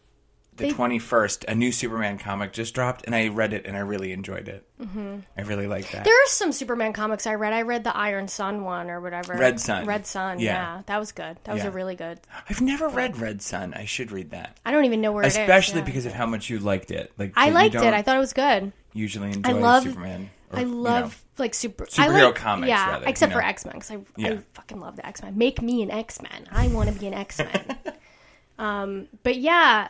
the 0.58 0.72
twenty 0.72 1.00
first, 1.00 1.44
a 1.50 1.56
new 1.56 1.72
Superman 1.72 2.18
comic 2.18 2.54
just 2.54 2.74
dropped, 2.74 3.04
and 3.06 3.14
I 3.14 3.28
read 3.28 3.52
it 3.52 3.66
and 3.66 3.76
I 3.76 3.82
really 3.82 4.14
enjoyed 4.14 4.48
it. 4.48 4.66
Mm-hmm. 4.82 5.18
I 5.38 5.42
really 5.42 5.68
like 5.68 5.92
that. 5.92 6.06
There 6.06 6.14
are 6.14 6.28
some 6.28 6.52
Superman 6.54 6.94
comics 6.94 7.28
I 7.28 7.36
read. 7.36 7.52
I 7.52 7.64
read 7.64 7.84
the 7.84 7.96
Iron 7.96 8.28
Sun 8.30 8.64
one 8.64 8.90
or 8.90 9.02
whatever. 9.02 9.34
Red 9.36 9.60
Son. 9.60 9.86
Red 9.86 10.06
Son. 10.08 10.40
Yeah. 10.40 10.54
Yeah, 10.78 10.82
that 10.86 10.98
was 10.98 11.12
good. 11.12 11.38
That 11.44 11.54
was 11.54 11.64
Yeah. 11.64 11.70
a 11.70 11.72
really 11.72 11.96
good. 11.96 12.20
I've 12.50 12.62
never 12.62 12.88
read 12.88 13.18
Red 13.18 13.42
Son. 13.42 13.74
I 13.74 13.86
should 13.86 14.12
read 14.12 14.32
that, 14.32 14.58
I 14.66 14.72
don't 14.72 14.86
even 14.86 15.02
know 15.02 15.12
where 15.12 15.24
it 15.24 15.28
is. 15.28 15.38
especially 15.38 15.80
yeah. 15.80 15.86
because 15.86 16.06
of 16.06 16.14
how 16.14 16.26
much 16.26 16.50
you 16.50 16.60
liked 16.60 16.92
it. 16.92 17.12
Like 17.18 17.34
I 17.36 17.50
liked 17.50 17.76
it. 17.76 17.82
I 17.94 18.02
thought 18.02 18.16
it 18.16 18.20
was 18.20 18.34
good. 18.34 18.72
usually 18.94 19.32
enjoy 19.32 19.50
I 19.50 19.54
love 19.54 19.84
Superman. 19.84 20.30
I 20.58 20.62
you 20.62 20.68
love 20.68 21.24
know. 21.38 21.44
like 21.44 21.54
super 21.54 21.84
I 21.84 22.08
Superhero 22.08 22.26
like- 22.26 22.36
comics, 22.36 22.70
Yeah, 22.70 22.90
rather, 22.92 23.06
except 23.08 23.32
you 23.32 23.36
know? 23.36 23.42
for 23.42 23.48
X 23.48 23.66
Men 23.66 23.74
because 23.76 23.92
I, 23.92 23.98
Yeah. 24.18 24.30
I 24.34 24.38
fucking 24.54 24.80
love 24.80 24.96
the 24.96 25.06
X 25.06 25.22
Men. 25.22 25.38
Make 25.38 25.62
me 25.62 25.82
an 25.84 25.92
X 25.92 26.22
Men. 26.22 26.48
I 26.52 26.68
want 26.70 26.92
to 26.94 27.00
be 27.00 27.08
an 27.08 27.14
X 27.14 27.40
Men. 27.40 27.78
um, 28.60 29.08
but 29.24 29.38
yeah, 29.38 29.90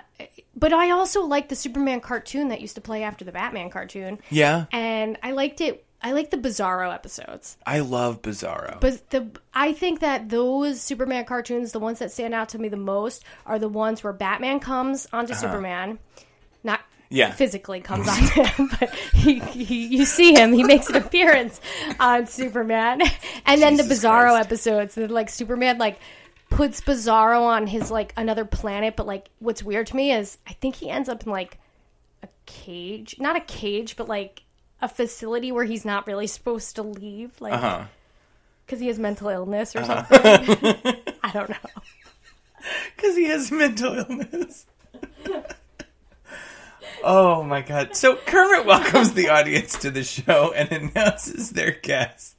but 0.55 0.73
I 0.73 0.91
also 0.91 1.21
like 1.23 1.49
the 1.49 1.55
Superman 1.55 2.01
cartoon 2.01 2.49
that 2.49 2.61
used 2.61 2.75
to 2.75 2.81
play 2.81 3.03
after 3.03 3.23
the 3.25 3.31
Batman 3.31 3.69
cartoon, 3.69 4.19
yeah. 4.29 4.65
and 4.71 5.17
I 5.21 5.31
liked 5.31 5.61
it. 5.61 5.83
I 6.01 6.11
like 6.11 6.29
the 6.29 6.37
Bizarro 6.37 6.93
episodes. 6.93 7.57
I 7.65 7.79
love 7.79 8.21
Bizarro. 8.21 8.79
But 8.79 9.09
the 9.09 9.31
I 9.55 9.73
think 9.73 10.01
that 10.01 10.29
those 10.29 10.79
Superman 10.81 11.25
cartoons, 11.25 11.71
the 11.71 11.79
ones 11.79 11.97
that 11.99 12.11
stand 12.11 12.33
out 12.33 12.49
to 12.49 12.59
me 12.59 12.67
the 12.69 12.77
most, 12.77 13.23
are 13.45 13.57
the 13.57 13.69
ones 13.69 14.03
where 14.03 14.13
Batman 14.13 14.59
comes 14.59 15.07
onto 15.11 15.33
Superman, 15.33 15.97
not 16.63 16.79
Uh-huh. 16.79 16.89
Yeah. 17.15 17.31
physically 17.31 17.79
comes 17.81 18.07
on 18.07 18.17
him, 18.17 18.69
but 18.79 18.93
he, 19.13 19.39
he 19.39 19.85
you 19.87 20.05
see 20.05 20.33
him, 20.33 20.51
he 20.53 20.63
makes 20.63 20.89
an 20.89 20.95
appearance 20.97 21.61
on 21.99 22.27
Superman, 22.27 23.01
and 23.45 23.61
then 23.61 23.77
the 23.77 23.83
Bizarro 23.83 24.31
Christ. 24.31 24.45
episodes, 24.47 24.95
that 24.95 25.09
like 25.11 25.29
Superman 25.29 25.77
like 25.77 25.97
puts 26.49 26.81
Bizarro 26.81 27.41
on 27.43 27.67
his 27.67 27.89
like 27.89 28.13
another 28.17 28.43
planet, 28.45 28.95
but 28.95 29.07
like 29.07 29.29
what's 29.39 29.63
weird 29.63 29.87
to 29.87 29.95
me 29.95 30.11
is 30.11 30.37
I 30.47 30.53
think 30.53 30.75
he 30.75 30.89
ends 30.89 31.07
up 31.09 31.23
in 31.25 31.31
like 31.31 31.57
a 32.21 32.27
cage, 32.45 33.15
not 33.19 33.35
a 33.35 33.41
cage, 33.41 33.95
but 33.95 34.07
like 34.09 34.43
a 34.81 34.89
facility 34.89 35.51
where 35.51 35.63
he's 35.63 35.85
not 35.85 36.05
really 36.07 36.27
supposed 36.27 36.75
to 36.75 36.83
leave, 36.83 37.31
like 37.39 37.87
because 38.65 38.79
he 38.81 38.87
has 38.87 38.99
mental 38.99 39.29
illness 39.29 39.73
or 39.75 39.79
Uh-huh. 39.79 40.03
something. 40.09 40.95
I 41.23 41.31
don't 41.31 41.49
know. 41.49 41.55
Because 42.95 43.15
he 43.15 43.25
has 43.25 43.51
mental 43.51 43.93
illness. 43.99 44.65
Oh 47.03 47.43
my 47.43 47.61
god. 47.61 47.95
So 47.95 48.15
Kermit 48.15 48.65
welcomes 48.65 49.13
the 49.13 49.29
audience 49.29 49.77
to 49.79 49.91
the 49.91 50.03
show 50.03 50.53
and 50.55 50.71
announces 50.95 51.51
their 51.51 51.71
guest. 51.71 52.35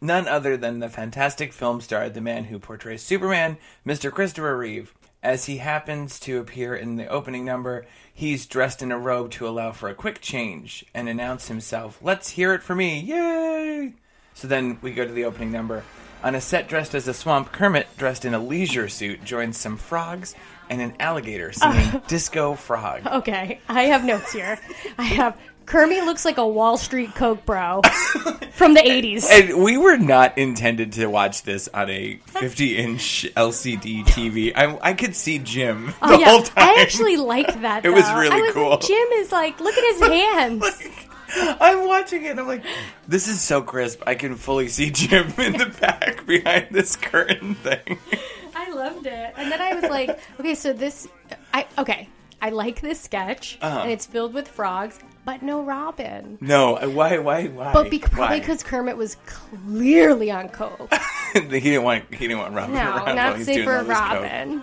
None 0.00 0.28
other 0.28 0.56
than 0.56 0.80
the 0.80 0.88
fantastic 0.88 1.52
film 1.52 1.80
star, 1.80 2.08
the 2.08 2.20
man 2.20 2.44
who 2.44 2.58
portrays 2.58 3.02
Superman, 3.02 3.56
Mr. 3.86 4.12
Christopher 4.12 4.56
Reeve. 4.56 4.94
As 5.22 5.46
he 5.46 5.56
happens 5.56 6.20
to 6.20 6.38
appear 6.38 6.76
in 6.76 6.96
the 6.96 7.08
opening 7.08 7.44
number, 7.44 7.86
he's 8.12 8.46
dressed 8.46 8.82
in 8.82 8.92
a 8.92 8.98
robe 8.98 9.30
to 9.32 9.48
allow 9.48 9.72
for 9.72 9.88
a 9.88 9.94
quick 9.94 10.20
change 10.20 10.84
and 10.94 11.08
announce 11.08 11.48
himself, 11.48 11.98
Let's 12.02 12.30
hear 12.30 12.52
it 12.52 12.62
for 12.62 12.74
me! 12.76 13.00
Yay! 13.00 13.94
So 14.34 14.46
then 14.46 14.78
we 14.82 14.92
go 14.92 15.04
to 15.04 15.12
the 15.12 15.24
opening 15.24 15.50
number. 15.50 15.82
On 16.22 16.34
a 16.34 16.40
set 16.40 16.68
dressed 16.68 16.94
as 16.94 17.08
a 17.08 17.14
swamp, 17.14 17.52
Kermit, 17.52 17.88
dressed 17.96 18.24
in 18.24 18.34
a 18.34 18.38
leisure 18.38 18.88
suit, 18.88 19.24
joins 19.24 19.56
some 19.56 19.76
frogs 19.76 20.34
and 20.70 20.80
an 20.80 20.94
alligator 21.00 21.52
singing 21.52 22.00
Disco 22.08 22.54
Frog. 22.54 23.06
Okay, 23.06 23.60
I 23.68 23.82
have 23.84 24.04
notes 24.04 24.32
here. 24.32 24.58
I 24.98 25.04
have 25.04 25.38
Kermit 25.66 26.04
looks 26.04 26.24
like 26.24 26.38
a 26.38 26.46
Wall 26.46 26.76
Street 26.76 27.14
Coke 27.16 27.44
bro 27.44 27.82
from 28.52 28.74
the 28.74 28.80
80s. 28.80 29.26
And 29.28 29.62
we 29.64 29.76
were 29.76 29.96
not 29.96 30.38
intended 30.38 30.92
to 30.92 31.06
watch 31.08 31.42
this 31.42 31.68
on 31.74 31.90
a 31.90 32.20
50 32.26 32.76
inch 32.78 33.26
LCD 33.36 34.04
TV. 34.04 34.52
I, 34.54 34.78
I 34.80 34.94
could 34.94 35.16
see 35.16 35.40
Jim 35.40 35.92
oh, 36.00 36.08
the 36.08 36.14
Oh, 36.14 36.18
yeah. 36.18 36.30
whole 36.30 36.42
time. 36.42 36.68
I 36.68 36.80
actually 36.80 37.16
like 37.16 37.62
that. 37.62 37.84
It 37.84 37.90
was 37.90 38.08
really 38.12 38.40
was 38.40 38.54
cool. 38.54 38.70
Like, 38.70 38.80
Jim 38.80 39.08
is 39.14 39.32
like, 39.32 39.60
look 39.60 39.74
at 39.76 39.94
his 39.94 40.00
hands. 40.08 41.05
I'm 41.36 41.86
watching 41.86 42.24
it 42.24 42.30
and 42.30 42.40
I'm 42.40 42.46
like, 42.48 42.64
this 43.06 43.28
is 43.28 43.40
so 43.40 43.62
crisp. 43.62 44.02
I 44.06 44.14
can 44.14 44.36
fully 44.36 44.68
see 44.68 44.90
Jim 44.90 45.32
in 45.38 45.52
the 45.54 45.66
back 45.80 46.26
behind 46.26 46.68
this 46.70 46.96
curtain 46.96 47.54
thing. 47.56 47.98
I 48.54 48.70
loved 48.70 49.06
it. 49.06 49.34
And 49.36 49.52
then 49.52 49.60
I 49.60 49.74
was 49.74 49.84
like, 49.84 50.18
okay, 50.40 50.54
so 50.54 50.72
this, 50.72 51.08
I 51.52 51.66
okay, 51.78 52.08
I 52.40 52.50
like 52.50 52.80
this 52.80 53.00
sketch, 53.00 53.58
Uh-huh. 53.62 53.80
and 53.80 53.90
it's 53.90 54.06
filled 54.06 54.34
with 54.34 54.46
frogs, 54.48 54.98
but 55.24 55.42
no 55.42 55.62
Robin. 55.62 56.36
No, 56.40 56.74
why, 56.90 57.18
why, 57.18 57.46
why? 57.48 57.72
But 57.72 57.90
be- 57.90 57.98
probably 57.98 58.20
Why? 58.36 58.40
because 58.40 58.62
Kermit 58.62 58.96
was 58.96 59.16
clearly 59.26 60.30
on 60.30 60.48
coke. 60.50 60.92
he 61.34 61.40
didn't 61.40 61.82
want 61.82 62.04
he 62.14 62.26
didn't 62.28 62.38
want 62.38 62.54
Robin 62.54 62.74
No, 62.74 62.80
around 62.80 63.04
while 63.06 63.14
not 63.14 63.36
he's 63.38 63.46
safe 63.46 63.64
for 63.64 63.74
all 63.76 63.80
coke. 63.84 63.88
Robin. 63.88 64.62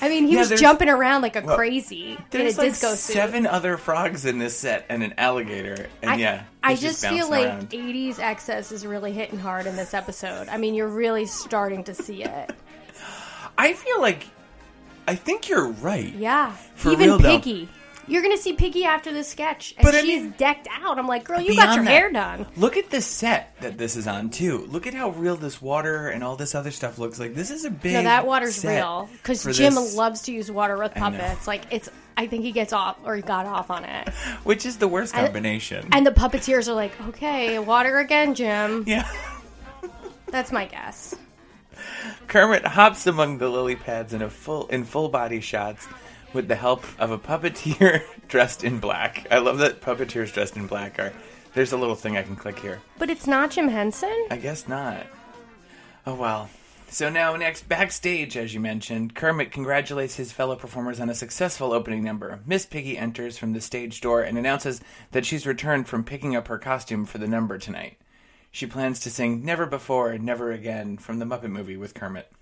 I 0.00 0.08
mean, 0.08 0.26
he 0.26 0.34
Yeah, 0.34 0.40
was 0.48 0.60
jumping 0.60 0.88
around 0.88 1.22
like 1.22 1.36
a 1.36 1.40
well, 1.40 1.56
crazy 1.56 2.16
in 2.32 2.40
a 2.40 2.44
like 2.44 2.56
disco 2.56 2.88
suit. 2.90 2.98
seven 3.14 3.46
other 3.46 3.76
frogs 3.76 4.24
in 4.24 4.38
this 4.38 4.56
set 4.56 4.86
and 4.88 5.02
an 5.02 5.14
alligator, 5.18 5.88
and 6.02 6.10
I, 6.12 6.14
yeah, 6.16 6.44
I 6.62 6.70
he's 6.72 6.80
just 6.80 7.06
feel 7.06 7.28
like 7.28 7.46
around. 7.46 7.70
80s 7.70 8.18
excess 8.18 8.70
is 8.72 8.86
really 8.86 9.12
hitting 9.12 9.38
hard 9.38 9.66
in 9.66 9.76
this 9.76 9.94
episode. 9.94 10.48
I 10.48 10.56
mean, 10.56 10.74
you're 10.74 10.88
really 10.88 11.26
starting 11.26 11.84
to 11.84 11.94
see 11.94 12.22
it. 12.24 12.50
I 13.56 13.72
feel 13.72 14.00
like 14.00 14.26
I 15.06 15.14
think 15.14 15.48
you're 15.48 15.68
right. 15.68 16.12
Yeah. 16.14 16.52
For 16.74 16.92
Even 16.92 17.06
real, 17.08 17.18
though. 17.18 17.38
You're 18.08 18.22
going 18.22 18.34
to 18.36 18.42
see 18.42 18.54
Piggy 18.54 18.84
after 18.84 19.12
this 19.12 19.28
sketch, 19.28 19.74
and 19.76 19.84
But 19.84 19.94
I 19.94 20.00
she's 20.00 20.22
mean- 20.22 20.34
decked 20.38 20.66
out. 20.82 20.98
I'm 20.98 21.06
like, 21.06 21.24
girl, 21.24 21.40
you 21.40 21.54
got 21.54 21.62
Beyond 21.62 21.74
your 21.76 21.84
that, 21.84 21.90
hair 21.90 22.10
done. 22.12 22.46
Look 22.56 22.76
at 22.76 22.90
the 22.90 23.00
set 23.00 23.54
that 23.60 23.76
this 23.78 23.96
is 23.96 24.06
on 24.06 24.30
too. 24.30 24.66
Look 24.70 24.86
at 24.86 24.94
how 24.94 25.10
real 25.10 25.36
this 25.36 25.60
water 25.60 26.08
and 26.08 26.24
all 26.24 26.36
this 26.36 26.54
other 26.54 26.70
stuff 26.70 26.98
looks 26.98 27.18
like. 27.20 27.34
This 27.34 27.50
is 27.50 27.64
a 27.64 27.70
big. 27.70 27.92
No, 27.92 28.02
that 28.04 28.26
water's 28.26 28.56
set 28.56 28.76
real 28.76 29.08
because 29.12 29.42
for 29.42 29.52
Jim 29.52 29.74
this, 29.74 29.94
loves 29.94 30.22
to 30.22 30.32
use 30.32 30.50
water 30.50 30.76
with 30.78 30.94
know. 30.96 31.02
puppets. 31.02 31.46
Like 31.46 31.62
it's, 31.70 31.90
I 32.16 32.26
think 32.26 32.44
he 32.44 32.52
gets 32.52 32.72
off 32.72 32.96
or 33.04 33.14
he 33.14 33.22
got 33.22 33.46
off 33.46 33.70
on 33.70 33.84
it. 33.84 34.08
which 34.44 34.64
is 34.66 34.78
the 34.78 34.88
worst 34.88 35.12
combination. 35.14 35.88
And 35.92 36.06
the 36.06 36.10
puppeteers 36.10 36.66
are 36.68 36.74
like, 36.74 36.98
okay, 37.08 37.58
water 37.58 37.98
again, 37.98 38.34
Jim. 38.34 38.84
yeah, 38.86 39.08
That's 40.28 40.50
my 40.52 40.66
guess. 40.66 41.14
Kermit 42.26 42.64
hops 42.64 43.06
among 43.06 43.38
the 43.38 43.48
lily 43.48 43.76
pads 43.76 44.12
in 44.12 44.22
a 44.22 44.28
full 44.30 44.66
in 44.68 44.84
full 44.84 45.08
body 45.08 45.40
shots 45.40 45.86
with 46.32 46.48
the 46.48 46.56
help 46.56 46.84
of 46.98 47.10
a 47.10 47.18
puppeteer 47.18 48.02
dressed 48.28 48.64
in 48.64 48.78
black. 48.78 49.26
I 49.30 49.38
love 49.38 49.58
that 49.58 49.80
puppeteers 49.80 50.32
dressed 50.32 50.56
in 50.56 50.66
black 50.66 50.98
are. 50.98 51.12
There's 51.54 51.72
a 51.72 51.76
little 51.76 51.94
thing 51.94 52.16
I 52.16 52.22
can 52.22 52.36
click 52.36 52.58
here. 52.58 52.80
But 52.98 53.10
it's 53.10 53.26
not 53.26 53.50
Jim 53.50 53.68
Henson. 53.68 54.26
I 54.30 54.36
guess 54.36 54.68
not. 54.68 55.06
Oh 56.06 56.14
well. 56.14 56.50
So 56.90 57.10
now, 57.10 57.36
next, 57.36 57.68
backstage, 57.68 58.34
as 58.36 58.54
you 58.54 58.60
mentioned, 58.60 59.14
Kermit 59.14 59.52
congratulates 59.52 60.16
his 60.16 60.32
fellow 60.32 60.56
performers 60.56 61.00
on 61.00 61.10
a 61.10 61.14
successful 61.14 61.74
opening 61.74 62.02
number. 62.02 62.40
Miss 62.46 62.64
Piggy 62.64 62.96
enters 62.96 63.36
from 63.36 63.52
the 63.52 63.60
stage 63.60 64.00
door 64.00 64.22
and 64.22 64.38
announces 64.38 64.80
that 65.10 65.26
she's 65.26 65.46
returned 65.46 65.86
from 65.86 66.02
picking 66.02 66.34
up 66.34 66.48
her 66.48 66.58
costume 66.58 67.04
for 67.04 67.18
the 67.18 67.28
number 67.28 67.58
tonight. 67.58 67.98
She 68.50 68.66
plans 68.66 69.00
to 69.00 69.10
sing 69.10 69.44
Never 69.44 69.66
Before, 69.66 70.16
Never 70.16 70.50
Again 70.50 70.96
from 70.96 71.18
the 71.18 71.26
Muppet 71.26 71.50
movie 71.50 71.76
with 71.76 71.92
Kermit. 71.92 72.32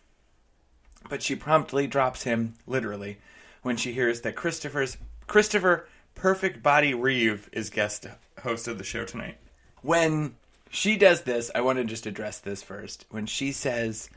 But 1.09 1.25
she 1.25 1.35
promptly 1.35 1.88
drops 1.88 2.23
him, 2.23 2.55
literally, 2.66 3.19
when 3.66 3.76
she 3.76 3.92
hears 3.92 4.20
that 4.20 4.37
Christopher's 4.37 4.96
Christopher 5.26 5.88
Perfect 6.14 6.62
Body 6.62 6.94
Reeve 6.94 7.50
is 7.52 7.68
guest 7.68 8.06
host 8.44 8.68
of 8.68 8.78
the 8.78 8.85
show 8.85 9.04
tonight. 9.04 9.38
When 9.82 10.37
she 10.70 10.96
does 10.96 11.23
this, 11.23 11.50
I 11.52 11.62
want 11.62 11.78
to 11.78 11.85
just 11.85 12.06
address 12.06 12.38
this 12.38 12.62
first. 12.62 13.06
When 13.11 13.26
she 13.26 13.50
says, 13.50 14.08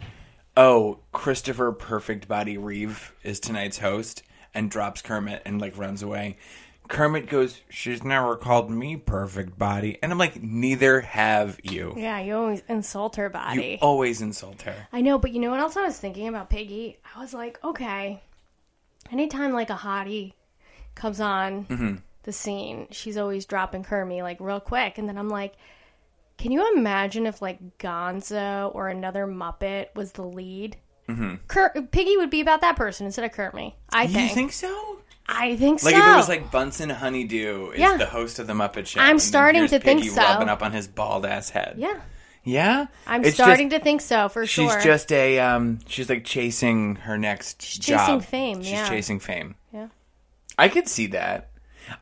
"Oh, 0.56 1.00
Christopher 1.12 1.72
Perfect 1.72 2.27
Body 2.27 2.60
Reeve 2.60 3.12
is 3.24 3.39
tonight's 3.39 3.79
host," 3.79 4.22
and 4.53 4.70
drops 4.70 5.01
Kermit 5.01 5.41
and 5.48 5.60
like 5.60 5.75
runs 5.75 6.03
away. 6.03 6.38
Kermit 6.88 7.27
goes, 7.27 7.62
"She's 7.70 8.03
never 8.03 8.36
called 8.36 8.70
me 8.70 8.98
Perfect 8.98 9.58
Body," 9.58 9.98
and 10.03 10.12
I'm 10.12 10.20
like, 10.20 10.44
"Neither 10.44 11.01
have 11.01 11.60
you. 11.63 11.96
Yeah, 11.98 12.20
you 12.20 12.36
always 12.36 12.62
insult 12.70 13.15
her 13.15 13.29
body. 13.29 13.63
You 13.63 13.77
always 13.82 14.22
insult 14.22 14.62
her." 14.62 14.88
I 14.94 15.01
know, 15.01 15.18
but 15.18 15.32
you 15.32 15.39
know 15.39 15.50
what 15.50 15.60
else 15.60 15.75
I 15.75 15.86
was 15.86 15.98
thinking 15.98 16.27
about 16.27 16.51
Piggy? 16.51 17.00
I 17.15 17.20
was 17.20 17.34
like, 17.34 17.58
okay, 17.63 18.22
anytime 19.12 19.54
like 19.54 19.70
a 19.70 19.75
hottie 19.75 20.34
comes 20.96 21.20
on 21.20 21.66
Mm-hmm. 21.66 21.96
the 22.24 22.32
scene, 22.32 22.88
she's 22.92 23.18
always 23.18 23.46
dropping 23.46 23.84
Kermit 23.84 24.24
like 24.24 24.38
real 24.39 24.60
quick, 24.60 24.98
and 24.98 25.08
then 25.08 25.18
I'm 25.18 25.30
like, 25.30 25.54
can 26.38 26.51
you 26.51 26.74
imagine 26.75 27.25
if 27.25 27.42
like 27.42 27.78
Gonzo 27.80 28.74
or 28.74 28.88
another 28.88 29.28
Muppet 29.28 29.88
was 29.96 30.13
the 30.13 30.24
lead? 30.24 30.78
Mm-hmm. 31.08 31.36
Ker- 31.48 31.74
Piggy 31.92 32.18
would 32.18 32.30
be 32.30 32.42
about 32.42 32.62
that 32.62 32.75
person 32.75 33.06
instead 33.06 33.25
of 33.25 33.32
Kermit. 33.32 33.74
I 33.89 34.04
You 34.04 34.10
think. 34.13 34.32
think 34.34 34.51
so? 34.54 35.00
I 35.28 35.56
think 35.58 35.84
Like 35.84 35.94
so. 35.94 36.00
Like 36.00 36.08
if 36.10 36.13
it 36.13 36.18
was 36.18 36.30
like 36.30 36.51
Bunsen 36.51 36.89
Honeydew 36.89 37.72
is 37.72 37.80
Yeah. 37.80 37.98
the 37.98 38.06
host 38.06 38.39
of 38.39 38.48
the 38.48 38.54
Muppet 38.54 38.88
Show. 38.88 39.00
I'm 39.00 39.20
starting 39.20 39.68
to 39.68 39.80
think 39.80 40.01
Piggy 40.01 40.10
so. 40.13 40.22
rubbing 40.22 40.50
up 40.50 40.62
on 40.63 40.72
his 40.72 40.88
bald 40.88 41.25
ass 41.25 41.50
head. 41.50 41.75
yeah, 41.78 42.00
Yeah, 42.43 42.88
I'm 43.05 43.24
It's 43.25 43.36
starting 43.36 43.69
just- 43.69 43.79
to 43.81 43.84
think 43.84 44.01
so 44.01 44.29
for 44.29 44.46
sure. 44.46 44.65
She's 44.65 44.72
sure. 44.74 44.81
just 44.81 45.12
a 45.12 45.39
um. 45.39 45.79
She's 45.88 46.10
like 46.10 46.24
chasing 46.25 46.96
her 46.98 47.17
next 47.17 47.60
chasing 47.60 47.96
job. 47.98 48.24
fame, 48.24 48.62
She's 48.63 48.72
yeah. 48.72 48.89
chasing 48.89 49.19
fame. 49.19 49.55
yeah. 49.74 49.88
I 50.58 50.67
could 50.69 50.88
see 50.88 51.08
that. 51.08 51.50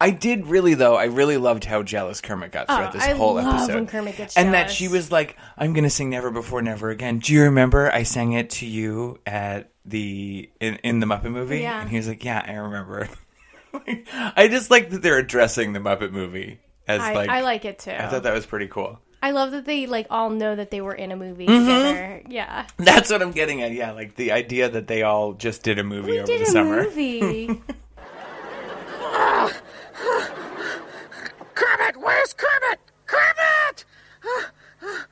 I 0.01 0.09
did 0.09 0.47
really 0.47 0.73
though. 0.73 0.95
I 0.95 1.05
really 1.05 1.37
loved 1.37 1.63
how 1.63 1.81
jealous 1.81 2.19
Kermit 2.21 2.51
got 2.51 2.67
throughout 2.67 2.91
this 2.93 3.03
Oh, 3.05 3.09
I 3.09 3.13
whole 3.13 3.35
love 3.35 3.45
episode. 3.55 3.75
when 3.75 3.87
Kermit 3.87 4.17
gets 4.17 4.35
and 4.35 4.53
that 4.53 4.63
jealous. 4.63 4.73
she 4.73 4.87
was 4.89 5.11
like, 5.11 5.37
"I'm 5.57 5.73
gonna 5.73 5.89
sing 5.89 6.09
Never 6.09 6.29
Before, 6.29 6.61
Never 6.61 6.89
Again." 6.89 7.19
Do 7.19 7.33
you 7.33 7.43
remember 7.43 7.91
I 7.91 8.03
sang 8.03 8.33
it 8.33 8.49
to 8.51 8.65
you 8.65 9.19
at 9.25 9.71
the 9.85 10.49
in, 10.59 10.75
in 10.83 10.99
the 10.99 11.05
Muppet 11.05 11.31
movie? 11.31 11.59
Yeah. 11.59 11.79
And 11.81 11.89
he 11.89 11.97
was 11.97 12.07
like, 12.07 12.23
"Yeah, 12.25 12.43
I 12.45 12.53
remember." 12.53 13.07
I 14.35 14.47
just 14.49 14.71
like 14.71 14.89
that 14.89 15.01
they're 15.01 15.17
addressing 15.19 15.73
the 15.73 15.79
Muppet 15.79 16.11
movie 16.11 16.59
as 16.87 17.01
I, 17.01 17.13
like. 17.13 17.29
I 17.29 17.41
like 17.41 17.63
it 17.65 17.79
too. 17.79 17.91
I 17.91 18.07
thought 18.07 18.23
that 18.23 18.33
was 18.33 18.45
pretty 18.45 18.67
cool. 18.67 18.99
I 19.21 19.31
love 19.31 19.51
that 19.51 19.65
they 19.65 19.87
like 19.87 20.07
all 20.09 20.29
know 20.29 20.55
that 20.55 20.69
they 20.71 20.79
were 20.81 20.93
in 20.93 21.11
a 21.11 21.15
movie 21.15 21.47
Mm-hmm. 21.47 21.65
together. 21.67 22.21
Yeah, 22.29 22.67
That's 22.77 23.09
what 23.09 23.21
I'm 23.21 23.31
getting 23.31 23.61
at. 23.63 23.71
Yeah, 23.73 23.91
like 23.91 24.15
the 24.15 24.31
idea 24.31 24.69
that 24.69 24.87
they 24.87 25.01
all 25.03 25.33
just 25.33 25.63
did 25.63 25.79
a 25.79 25.83
movie 25.83 26.19
over 26.19 26.27
the 26.37 26.45
summer. 26.45 26.75
we 26.75 26.79
over 26.79 26.83
did 26.83 26.95
the 26.95 27.09
a 27.43 27.45
summer. 27.47 27.55
movie. 27.55 27.61
Kermit, 31.53 31.97
where's 31.97 32.33
Kermit? 32.33 32.79
Kermit! 33.05 33.85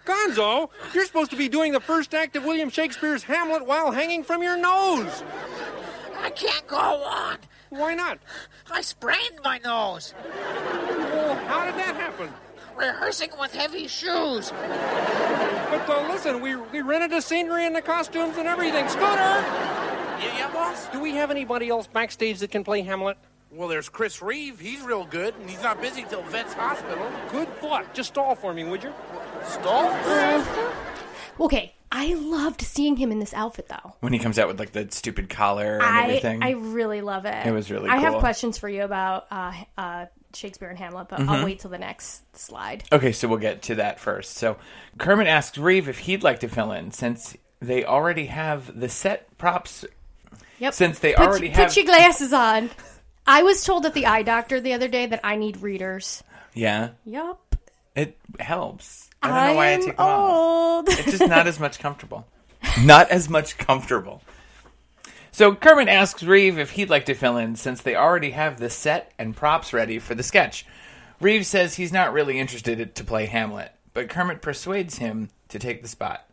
Gonzo, 0.06 0.70
you're 0.94 1.06
supposed 1.06 1.32
to 1.32 1.38
be 1.38 1.50
doing 1.50 1.72
the 1.72 1.80
first 1.80 2.14
act 2.14 2.36
of 2.36 2.46
William 2.46 2.70
Shakespeare's 2.70 3.24
Hamlet 3.24 3.66
while 3.66 3.92
hanging 3.92 4.24
from 4.24 4.44
your 4.44 4.58
nose. 4.58 5.24
I 6.20 6.30
can't 6.30 6.66
go 6.68 6.78
on. 6.78 7.38
Why 7.70 7.96
not? 7.96 8.20
I 8.72 8.82
sprained 8.82 9.40
my 9.44 9.60
nose. 9.64 10.14
Well, 10.24 11.36
how 11.48 11.66
did 11.66 11.76
that 11.76 11.96
happen? 11.96 12.30
Rehearsing 12.76 13.30
with 13.40 13.54
heavy 13.54 13.88
shoes. 13.88 14.52
But 14.52 15.90
uh, 15.90 16.08
listen, 16.10 16.42
we, 16.42 16.56
we 16.56 16.82
rented 16.82 17.12
the 17.12 17.22
scenery 17.22 17.66
and 17.66 17.76
the 17.76 17.82
costumes 17.82 18.38
and 18.38 18.48
everything. 18.48 18.88
Scooter, 18.88 19.06
Yeah, 19.06 20.38
yeah, 20.38 20.52
boss? 20.54 20.88
do 20.88 21.00
we 21.00 21.12
have 21.12 21.32
anybody 21.32 21.70
else 21.70 21.88
backstage 21.88 22.40
that 22.40 22.52
can 22.52 22.64
play 22.64 22.82
Hamlet? 22.82 23.18
Well, 23.52 23.70
there's 23.70 23.88
Chris 23.88 24.22
Reeve. 24.22 24.60
He's 24.60 24.82
real 24.82 25.06
good, 25.06 25.34
and 25.36 25.50
he's 25.50 25.64
not 25.64 25.82
busy 25.82 26.04
till 26.10 26.22
Vet's 26.24 26.54
Hospital. 26.54 27.10
Good 27.32 27.48
thought. 27.60 27.94
Just 27.94 28.10
stall 28.10 28.36
for 28.36 28.54
me, 28.54 28.66
would 28.66 28.84
you? 28.84 28.94
Stall? 29.46 29.90
okay, 31.40 31.74
I 31.92 32.14
loved 32.16 32.62
seeing 32.62 32.98
him 32.98 33.12
in 33.12 33.20
this 33.20 33.34
outfit 33.34 33.70
though. 33.70 33.96
When 34.02 34.12
he 34.12 34.20
comes 34.20 34.38
out 34.38 34.48
with 34.50 34.60
like 34.60 34.74
the 34.74 34.88
stupid 34.92 35.30
collar 35.30 35.76
and 35.76 35.84
I 35.84 36.04
everything. 36.04 36.44
I 36.44 36.52
really 36.52 37.00
love 37.02 37.26
it. 37.26 37.46
It 37.46 37.52
was 37.52 37.72
really 37.72 37.90
I 37.90 37.98
have 37.98 38.16
questions 38.16 38.58
for 38.58 38.68
you 38.68 38.84
about 38.84 39.28
uh, 39.32 39.54
uh, 39.78 40.06
Shakespeare 40.36 40.70
and 40.70 40.78
Hamlet, 40.78 41.08
but 41.10 41.20
Mm-hmm. 41.20 41.30
I'll 41.30 41.46
wait 41.46 41.60
till 41.60 41.72
the 41.72 41.78
next 41.78 42.24
slide. 42.38 42.84
Okay, 42.92 43.12
so 43.12 43.28
we'll 43.28 43.40
get 43.40 43.64
to 43.64 43.76
that 43.76 44.00
first. 44.00 44.36
So 44.38 44.58
Kermit 44.98 45.28
asks 45.28 45.58
Reeve 45.58 45.88
if 45.90 46.00
he'd 46.00 46.24
like 46.24 46.42
to 46.42 46.48
fill 46.50 46.72
in 46.72 46.92
since 46.92 47.36
they 47.62 47.84
already 47.86 48.26
have 48.28 48.80
the 48.80 48.90
set 48.90 49.38
props. 49.38 49.86
Yep. 50.60 50.74
Since 50.74 51.00
they 51.00 51.14
put, 51.14 51.28
already 51.28 51.48
put 51.50 51.58
have 51.58 51.76
your 51.76 51.86
glasses 51.86 52.32
on. 52.34 52.70
I 53.28 53.44
was 53.44 53.64
told 53.64 53.86
at 53.86 53.94
the 53.94 54.06
eye 54.06 54.22
doctor 54.24 54.62
the 54.62 54.74
other 54.74 54.88
day 54.88 55.06
that 55.08 55.22
I 55.24 55.36
need 55.36 55.62
readers. 55.62 56.24
Yeah, 56.54 56.90
Yup. 57.06 57.56
it 57.96 58.18
helps. 58.40 59.10
I 59.22 59.28
don't 59.30 59.48
know 59.48 59.54
why 59.56 59.66
I 59.66 59.70
am 59.72 59.80
take 59.82 59.98
them 59.98 60.06
off. 60.06 60.30
old. 60.32 60.90
It's 60.90 61.06
just 61.18 61.28
not 61.28 61.48
as 61.48 61.60
much 61.60 61.80
comfortable. 61.80 62.28
Not 62.84 63.10
as 63.12 63.30
much 63.30 63.58
comfortable. 63.58 64.22
So 65.36 65.54
Kermit 65.54 65.90
asks 65.90 66.24
Reeve 66.24 66.58
if 66.58 66.72
he'd 66.72 66.90
like 66.90 67.08
to 67.08 67.14
fill 67.14 67.36
in 67.36 67.58
since 67.58 67.82
they 67.82 67.94
already 67.94 68.30
have 68.30 68.58
the 68.58 68.70
set 68.70 69.12
and 69.20 69.36
props 69.36 69.74
ready 69.74 70.00
for 70.00 70.16
the 70.16 70.24
sketch. 70.24 70.66
Reeve 71.20 71.46
says 71.46 71.76
he's 71.76 71.92
not 71.92 72.14
really 72.14 72.40
interested 72.40 72.96
to 72.96 73.04
play 73.04 73.26
Hamlet, 73.26 73.74
but 73.94 74.08
Kermit 74.08 74.42
persuades 74.42 75.00
him 75.00 75.28
to 75.50 75.60
take 75.60 75.82
the 75.82 75.90
spot. 75.90 76.26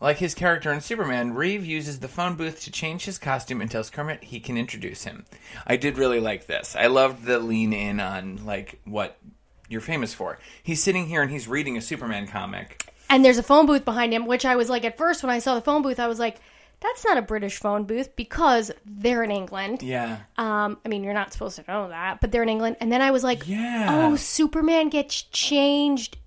Like 0.00 0.16
his 0.16 0.34
character 0.34 0.72
in 0.72 0.80
Superman, 0.80 1.34
Reeve 1.34 1.64
uses 1.64 2.00
the 2.00 2.08
phone 2.08 2.34
booth 2.34 2.62
to 2.62 2.72
change 2.72 3.04
his 3.04 3.16
costume 3.16 3.60
and 3.60 3.70
tells 3.70 3.90
Kermit 3.90 4.24
he 4.24 4.40
can 4.40 4.58
introduce 4.58 5.04
him. 5.04 5.24
I 5.64 5.76
did 5.76 5.96
really 5.96 6.18
like 6.18 6.48
this. 6.48 6.74
I 6.74 6.88
loved 6.88 7.24
the 7.24 7.38
lean 7.38 7.72
in 7.72 8.00
on 8.00 8.44
like 8.44 8.80
what 8.84 9.18
you're 9.68 9.80
famous 9.80 10.14
for. 10.14 10.40
He's 10.64 10.82
sitting 10.82 11.06
here 11.06 11.22
and 11.22 11.30
he's 11.30 11.46
reading 11.46 11.76
a 11.76 11.80
Superman 11.80 12.26
comic. 12.26 12.92
and 13.12 13.22
there's 13.22 13.38
a 13.38 13.42
phone 13.42 13.66
booth 13.66 13.84
behind 13.84 14.14
him, 14.14 14.24
which 14.24 14.46
I 14.46 14.56
was 14.56 14.70
like, 14.70 14.86
at 14.86 14.96
first 14.96 15.22
when 15.22 15.28
I 15.30 15.38
saw 15.38 15.54
the 15.54 15.60
phone 15.60 15.82
booth, 15.82 16.00
I 16.00 16.08
was 16.08 16.18
like, 16.18 16.40
that's 16.82 17.04
not 17.04 17.16
a 17.18 17.22
British 17.22 17.58
phone 17.58 17.84
booth 17.84 18.14
because 18.16 18.70
they're 18.84 19.22
in 19.22 19.30
England. 19.30 19.82
Yeah. 19.82 20.18
Um, 20.36 20.78
I 20.84 20.88
mean, 20.88 21.04
you're 21.04 21.14
not 21.14 21.32
supposed 21.32 21.56
to 21.56 21.64
know 21.68 21.88
that, 21.88 22.20
but 22.20 22.32
they're 22.32 22.42
in 22.42 22.48
England. 22.48 22.76
And 22.80 22.90
then 22.92 23.00
I 23.00 23.10
was 23.12 23.22
like, 23.24 23.46
Yeah. 23.48 24.08
oh, 24.10 24.16
Superman 24.16 24.88
gets 24.88 25.22
changed 25.22 26.18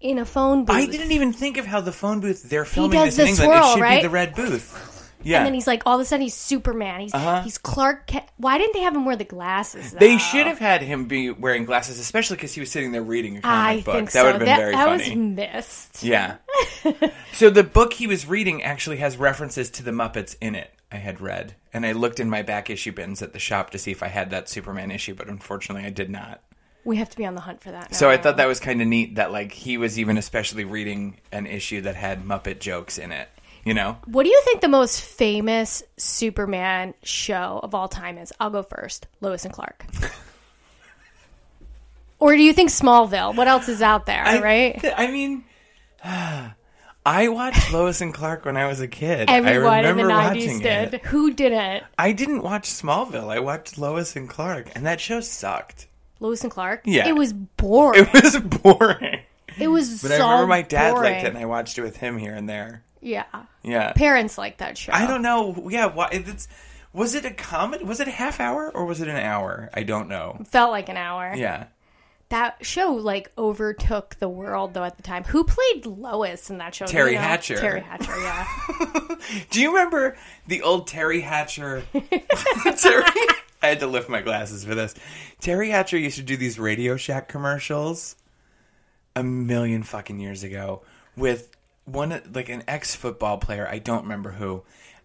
in 0.00 0.18
a 0.18 0.24
phone 0.24 0.64
booth. 0.64 0.76
I 0.76 0.86
didn't 0.86 1.12
even 1.12 1.32
think 1.32 1.56
of 1.56 1.66
how 1.66 1.80
the 1.80 1.92
phone 1.92 2.20
booth 2.20 2.42
they're 2.48 2.64
filming 2.64 2.98
does 2.98 3.16
this 3.16 3.30
in 3.30 3.36
the 3.36 3.42
England. 3.42 3.62
swirl, 3.64 3.70
it 3.70 3.74
should 3.74 3.82
right? 3.82 3.98
be 4.02 4.06
the 4.06 4.10
red 4.10 4.34
booth. 4.34 4.94
Yeah. 5.22 5.38
And 5.38 5.46
then 5.46 5.54
he's 5.54 5.66
like, 5.66 5.82
all 5.84 5.96
of 5.96 6.00
a 6.00 6.04
sudden, 6.04 6.22
he's 6.22 6.34
Superman. 6.34 7.00
He's 7.00 7.14
Uh-huh. 7.14 7.42
he's 7.42 7.58
Clark. 7.58 8.06
Kent. 8.06 8.24
Why 8.36 8.56
didn't 8.58 8.74
they 8.74 8.80
have 8.82 8.94
him 8.94 9.04
wear 9.04 9.16
the 9.16 9.24
glasses? 9.24 9.92
they 9.92 10.16
should 10.18 10.46
have 10.46 10.58
had 10.58 10.80
him 10.82 11.06
be 11.06 11.30
wearing 11.30 11.64
glasses, 11.64 11.98
especially 11.98 12.36
because 12.36 12.54
he 12.54 12.60
was 12.60 12.70
sitting 12.70 12.92
there 12.92 13.02
reading 13.02 13.38
a 13.38 13.40
comic 13.40 13.56
I 13.80 13.80
book. 13.82 13.94
think 13.94 14.10
that 14.12 14.20
so. 14.20 14.24
would 14.24 14.30
have 14.32 14.38
been 14.38 14.46
that 14.46 14.58
very 14.58 14.72
that 14.74 14.86
funny. 14.86 15.16
was 15.16 15.16
missed. 15.36 16.02
Yeah. 16.02 16.36
so 17.32 17.50
the 17.50 17.64
book 17.64 17.92
he 17.92 18.06
was 18.06 18.26
reading 18.26 18.62
actually 18.62 18.98
has 18.98 19.16
references 19.16 19.70
to 19.70 19.82
the 19.82 19.90
Muppets 19.90 20.36
in 20.40 20.54
it. 20.54 20.72
I 20.90 20.96
had 20.96 21.20
read, 21.20 21.54
and 21.74 21.84
I 21.84 21.92
looked 21.92 22.18
in 22.18 22.30
my 22.30 22.40
back 22.40 22.70
issue 22.70 22.92
bins 22.92 23.20
at 23.20 23.34
the 23.34 23.38
shop 23.38 23.70
to 23.70 23.78
see 23.78 23.90
if 23.90 24.02
I 24.02 24.08
had 24.08 24.30
that 24.30 24.48
Superman 24.48 24.90
issue, 24.90 25.14
but 25.14 25.28
unfortunately, 25.28 25.84
I 25.86 25.90
did 25.90 26.08
not. 26.08 26.40
We 26.84 26.96
have 26.96 27.10
to 27.10 27.16
be 27.18 27.26
on 27.26 27.34
the 27.34 27.42
hunt 27.42 27.60
for 27.60 27.70
that. 27.72 27.94
So 27.94 28.08
I 28.08 28.16
thought 28.16 28.38
that 28.38 28.48
was 28.48 28.58
kind 28.60 28.80
of 28.80 28.88
neat 28.88 29.16
that 29.16 29.30
like 29.30 29.52
he 29.52 29.76
was 29.76 29.98
even 29.98 30.16
especially 30.16 30.64
reading 30.64 31.18
an 31.30 31.46
issue 31.46 31.82
that 31.82 31.94
had 31.96 32.24
Muppet 32.24 32.60
jokes 32.60 32.96
in 32.96 33.12
it. 33.12 33.28
You 33.68 33.74
know? 33.74 33.98
What 34.06 34.22
do 34.22 34.30
you 34.30 34.40
think 34.46 34.62
the 34.62 34.68
most 34.68 35.02
famous 35.02 35.82
Superman 35.98 36.94
show 37.02 37.60
of 37.62 37.74
all 37.74 37.86
time 37.86 38.16
is? 38.16 38.32
I'll 38.40 38.48
go 38.48 38.62
first. 38.62 39.06
Lois 39.20 39.44
and 39.44 39.52
Clark. 39.52 39.84
or 42.18 42.34
do 42.34 42.42
you 42.42 42.54
think 42.54 42.70
Smallville? 42.70 43.36
What 43.36 43.46
else 43.46 43.68
is 43.68 43.82
out 43.82 44.06
there, 44.06 44.24
I, 44.24 44.40
right? 44.40 44.84
I 44.96 45.10
mean, 45.10 45.44
I 46.02 47.28
watched 47.28 47.70
Lois 47.70 48.00
and 48.00 48.14
Clark 48.14 48.46
when 48.46 48.56
I 48.56 48.66
was 48.66 48.80
a 48.80 48.88
kid. 48.88 49.28
Everyone 49.28 49.84
I 49.84 49.90
in 49.90 49.96
the 49.98 50.02
90s 50.04 50.08
watching 50.08 50.58
did. 50.60 50.94
it. 50.94 51.04
Who 51.04 51.34
didn't? 51.34 51.84
I 51.98 52.12
didn't 52.12 52.42
watch 52.42 52.70
Smallville. 52.70 53.28
I 53.28 53.40
watched 53.40 53.76
Lois 53.76 54.16
and 54.16 54.30
Clark, 54.30 54.70
and 54.76 54.86
that 54.86 54.98
show 54.98 55.20
sucked. 55.20 55.88
Lois 56.20 56.42
and 56.42 56.50
Clark? 56.50 56.82
Yeah. 56.86 57.06
It 57.06 57.14
was 57.14 57.32
boring. 57.58 58.06
It 58.14 58.22
was 58.24 58.40
boring. 58.40 59.20
It 59.58 59.68
was 59.68 60.00
But 60.02 60.12
so 60.12 60.26
I 60.26 60.32
remember 60.32 60.46
my 60.46 60.62
dad 60.62 60.94
boring. 60.94 61.12
liked 61.12 61.24
it, 61.24 61.28
and 61.28 61.38
I 61.38 61.44
watched 61.44 61.76
it 61.78 61.82
with 61.82 61.96
him 61.98 62.16
here 62.16 62.34
and 62.34 62.48
there. 62.48 62.82
Yeah. 63.00 63.24
Yeah. 63.62 63.92
Parents 63.92 64.38
like 64.38 64.58
that 64.58 64.76
show. 64.78 64.92
I 64.92 65.06
don't 65.06 65.22
know. 65.22 65.68
Yeah, 65.70 65.86
why? 65.86 66.08
It's 66.12 66.48
was 66.92 67.14
it 67.14 67.24
a 67.24 67.30
comedy? 67.30 67.84
Was 67.84 68.00
it 68.00 68.08
a 68.08 68.12
half 68.12 68.40
hour 68.40 68.70
or 68.74 68.84
was 68.84 69.00
it 69.00 69.08
an 69.08 69.16
hour? 69.16 69.70
I 69.74 69.82
don't 69.82 70.08
know. 70.08 70.40
Felt 70.46 70.70
like 70.70 70.88
an 70.88 70.96
hour. 70.96 71.32
Yeah. 71.36 71.66
That 72.30 72.64
show 72.64 72.92
like 72.92 73.32
overtook 73.38 74.16
the 74.18 74.28
world 74.28 74.74
though 74.74 74.84
at 74.84 74.96
the 74.96 75.02
time. 75.02 75.24
Who 75.24 75.44
played 75.44 75.86
Lois 75.86 76.50
in 76.50 76.58
that 76.58 76.74
show? 76.74 76.84
Teri 76.86 77.12
you 77.12 77.14
know? 77.14 77.22
Hatcher. 77.22 77.56
Teri 77.56 77.82
Hatcher, 77.82 78.18
yeah. 78.18 79.16
Do 79.50 79.60
you 79.60 79.68
remember 79.68 80.16
the 80.46 80.62
old 80.62 80.88
Teri 80.88 81.22
Hatcher? 81.22 81.84
Teri, 81.94 83.32
I 83.62 83.66
had 83.68 83.80
to 83.80 83.86
lift 83.86 84.08
my 84.08 84.20
glasses 84.20 84.64
for 84.64 84.74
this. 84.74 84.94
Teri 85.40 85.70
Hatcher 85.70 85.98
used 85.98 86.16
to 86.16 86.22
do 86.22 86.36
these 86.36 86.58
Radio 86.58 86.96
Shack 86.96 87.28
commercials 87.28 88.16
a 89.16 89.22
million 89.22 89.82
fucking 89.82 90.20
years 90.20 90.42
ago 90.44 90.82
with 91.16 91.50
one 91.92 92.20
like 92.32 92.48
an 92.48 92.62
ex 92.68 92.94
football 92.94 93.38
player. 93.38 93.66
I 93.68 93.78
don't 93.78 94.02
remember 94.02 94.30
who. 94.30 94.62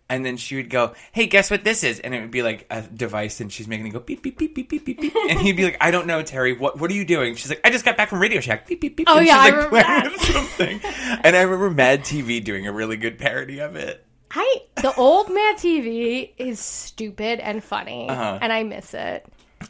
And 0.09 0.23
then 0.25 0.35
she 0.37 0.57
would 0.57 0.69
go, 0.69 0.93
"Hey, 1.13 1.25
guess 1.27 1.49
what 1.49 1.63
this 1.63 1.83
is?" 1.83 1.99
And 1.99 2.13
it 2.13 2.19
would 2.21 2.29
be 2.29 2.43
like 2.43 2.67
a 2.69 2.81
device, 2.81 3.39
and 3.39 3.51
she's 3.51 3.67
making 3.67 3.87
it 3.87 3.91
go 3.91 3.99
beep 3.99 4.21
beep 4.21 4.37
beep 4.37 4.53
beep 4.53 4.69
beep 4.69 4.85
beep 4.85 4.99
beep. 5.01 5.13
And 5.29 5.39
he'd 5.39 5.55
be 5.55 5.63
like, 5.63 5.77
"I 5.81 5.91
don't 5.91 6.05
know, 6.07 6.21
Teri. 6.21 6.59
What 6.59 6.77
what 6.77 6.91
are 6.91 6.93
you 6.93 7.05
doing?" 7.05 7.35
She's 7.35 7.49
like, 7.49 7.61
"I 7.63 7.69
just 7.71 7.85
got 7.85 7.95
back 7.97 8.09
from 8.09 8.19
Radio 8.19 8.41
Shack." 8.41 8.67
Beep 8.67 8.81
beep 8.81 8.97
beep. 8.97 9.07
Oh, 9.09 9.17
and 9.17 9.25
yeah, 9.25 9.37
I 9.39 9.43
like 9.49 9.55
remember 9.55 9.75
that. 9.77 10.19
something. 10.19 10.81
And 11.23 11.35
I 11.35 11.41
remember 11.43 11.69
Mad 11.71 12.01
TV 12.01 12.43
doing 12.43 12.67
a 12.67 12.71
really 12.73 12.97
good 12.97 13.17
parody 13.17 13.59
of 13.59 13.75
it. 13.77 14.05
I 14.29 14.57
the 14.75 14.93
old 14.95 15.29
Mad 15.33 15.55
TV 15.55 16.31
is 16.37 16.59
stupid 16.59 17.39
and 17.39 17.63
funny, 17.63 18.09
Uh-huh. 18.09 18.39
and 18.41 18.51
I 18.51 18.63
miss 18.63 18.93
it. 18.93 19.25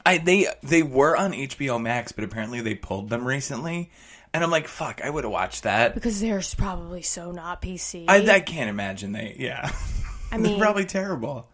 I 0.06 0.18
they 0.18 0.48
they 0.64 0.82
were 0.84 1.16
on 1.16 1.32
HBO 1.34 1.80
Max, 1.80 2.12
but 2.12 2.24
apparently 2.24 2.60
they 2.62 2.74
pulled 2.76 3.10
them 3.10 3.24
recently. 3.26 3.92
And 4.34 4.44
I'm 4.44 4.50
like, 4.50 4.68
fuck, 4.68 5.02
I 5.04 5.10
would 5.10 5.26
have 5.26 5.32
watched 5.32 5.64
that. 5.64 5.94
Because 5.94 6.20
there's 6.20 6.56
probably 6.56 7.04
so 7.04 7.32
not 7.32 7.62
PC. 7.62 8.06
I, 8.08 8.18
I 8.36 8.40
can't 8.40 8.70
imagine 8.70 9.12
they. 9.12 9.36
Yeah, 9.38 9.72
I 10.32 10.38
mean, 10.38 10.60
probably 10.60 10.86
terrible. 10.86 11.48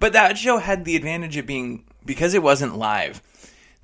But 0.00 0.14
that 0.14 0.36
show 0.36 0.58
had 0.58 0.84
the 0.84 0.96
advantage 0.96 1.36
of 1.36 1.46
being 1.46 1.84
because 2.04 2.34
it 2.34 2.42
wasn't 2.42 2.76
live. 2.76 3.22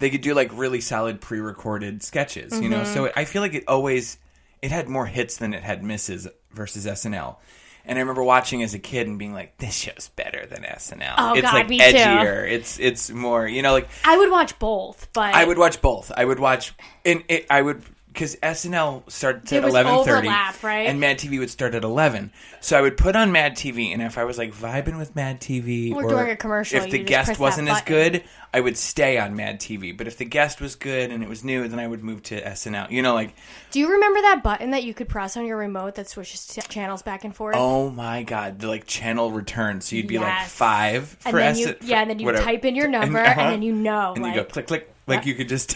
They 0.01 0.11
could 0.11 0.23
do 0.23 0.35
like 0.35 0.51
really 0.53 0.81
solid 0.81 1.21
pre-recorded 1.21 2.03
sketches, 2.03 2.61
you 2.61 2.69
know. 2.69 2.81
Mm-hmm. 2.81 2.95
So 2.95 3.05
it, 3.05 3.13
I 3.15 3.25
feel 3.25 3.43
like 3.43 3.55
it 3.55 3.65
always 3.69 4.19
it 4.61 4.73
had 4.73 4.89
more 4.89 5.07
hits 5.07 5.37
than 5.37 5.55
it 5.55 5.63
had 5.63 5.85
misses 5.85 6.27
versus 6.53 6.87
SNL. 6.87 7.37
And 7.85 7.99
I 7.99 8.01
remember 8.01 8.23
watching 8.23 8.63
as 8.63 8.75
a 8.75 8.79
kid 8.79 9.09
and 9.09 9.19
being 9.19 9.33
like, 9.33 9.59
"This 9.59 9.75
show's 9.75 10.09
better 10.15 10.47
than 10.47 10.63
SNL. 10.63 11.15
Oh, 11.19 11.33
it's 11.35 11.43
God, 11.43 11.55
like 11.55 11.69
me 11.69 11.79
too. 11.79 11.85
edgier. 11.85 12.51
It's 12.51 12.79
it's 12.79 13.11
more, 13.11 13.47
you 13.47 13.63
know, 13.63 13.73
like 13.73 13.89
I 14.05 14.17
would 14.17 14.31
watch 14.31 14.57
both, 14.59 15.09
but 15.13 15.35
I 15.35 15.45
would 15.45 15.59
watch 15.59 15.83
both. 15.83 16.13
I 16.17 16.25
would 16.25 16.39
watch, 16.39 16.75
and 17.05 17.25
it, 17.29 17.47
I 17.51 17.61
would 17.61 17.83
because 18.13 18.37
SNL 18.37 19.11
starts 19.11 19.53
at 19.53 19.65
eleven 19.65 20.05
thirty, 20.05 20.29
right? 20.29 20.87
and 20.87 21.01
Mad 21.01 21.19
TV 21.19 21.39
would 21.39 21.51
start 21.51 21.75
at 21.75 21.83
eleven. 21.83 22.31
So 22.61 22.79
I 22.79 22.83
would 22.83 22.97
put 22.97 23.17
on 23.17 23.33
Mad 23.33 23.57
TV, 23.57 23.93
and 23.93 24.03
if 24.03 24.19
I 24.19 24.25
was 24.25 24.39
like 24.39 24.55
vibing 24.55 24.99
with 24.99 25.17
Mad 25.17 25.41
TV, 25.41 25.95
Or 25.95 26.09
during 26.09 26.31
a 26.31 26.37
commercial, 26.37 26.79
if 26.79 26.91
the 26.91 26.99
guest 27.03 27.39
wasn't 27.39 27.69
as 27.69 27.81
good, 27.83 28.23
I 28.53 28.61
would 28.61 28.77
stay 28.77 29.19
on 29.19 29.35
Mad 29.35 29.61
TV. 29.61 29.97
But 29.97 30.07
if 30.07 30.19
the 30.19 30.25
guest 30.27 30.61
was 30.61 30.77
good 30.77 31.11
and 31.11 31.23
it 31.23 31.29
was 31.29 31.43
new, 31.43 31.67
then 31.69 31.79
I 31.79 31.87
would 31.87 32.05
move 32.05 32.23
to 32.25 32.41
SNL. 32.41 32.91
You 32.91 33.03
know, 33.03 33.15
like 33.15 33.35
Do 33.71 33.81
you 33.81 33.91
remember 33.93 34.21
that 34.21 34.43
button 34.43 34.71
that 34.73 34.85
you 34.85 34.93
could 34.95 35.09
press 35.09 35.37
on 35.37 35.47
your 35.47 35.57
remote 35.57 35.95
that 35.95 36.09
switches 36.09 36.47
t- 36.47 36.61
channels 36.63 37.03
back 37.03 37.25
and 37.25 37.35
forth? 37.35 37.57
oh 37.57 37.91
my 37.91 38.23
god, 38.23 38.59
the 38.59 38.69
like 38.69 38.87
channel 38.87 39.33
return. 39.33 39.81
So 39.81 39.97
you'd 39.97 40.07
be 40.07 40.19
like 40.19 40.29
Yes. 40.29 40.53
five 40.53 41.17
and 41.25 41.33
for 41.33 41.39
then 41.39 41.53
S. 41.53 41.59
you, 41.59 41.77
yeah, 41.83 42.03
and 42.03 42.11
then 42.11 42.19
you 42.19 42.31
type 42.33 42.65
in 42.65 42.75
your 42.75 42.89
number, 42.89 43.19
uh-huh. 43.21 43.41
and 43.41 43.53
then 43.53 43.63
you 43.63 43.73
know, 43.75 44.13
and 44.15 44.23
like, 44.23 44.35
you 44.35 44.43
go 44.43 44.45
click 44.45 44.67
click, 44.67 44.95
like 45.07 45.27
you 45.27 45.35
could 45.35 45.49
just. 45.49 45.75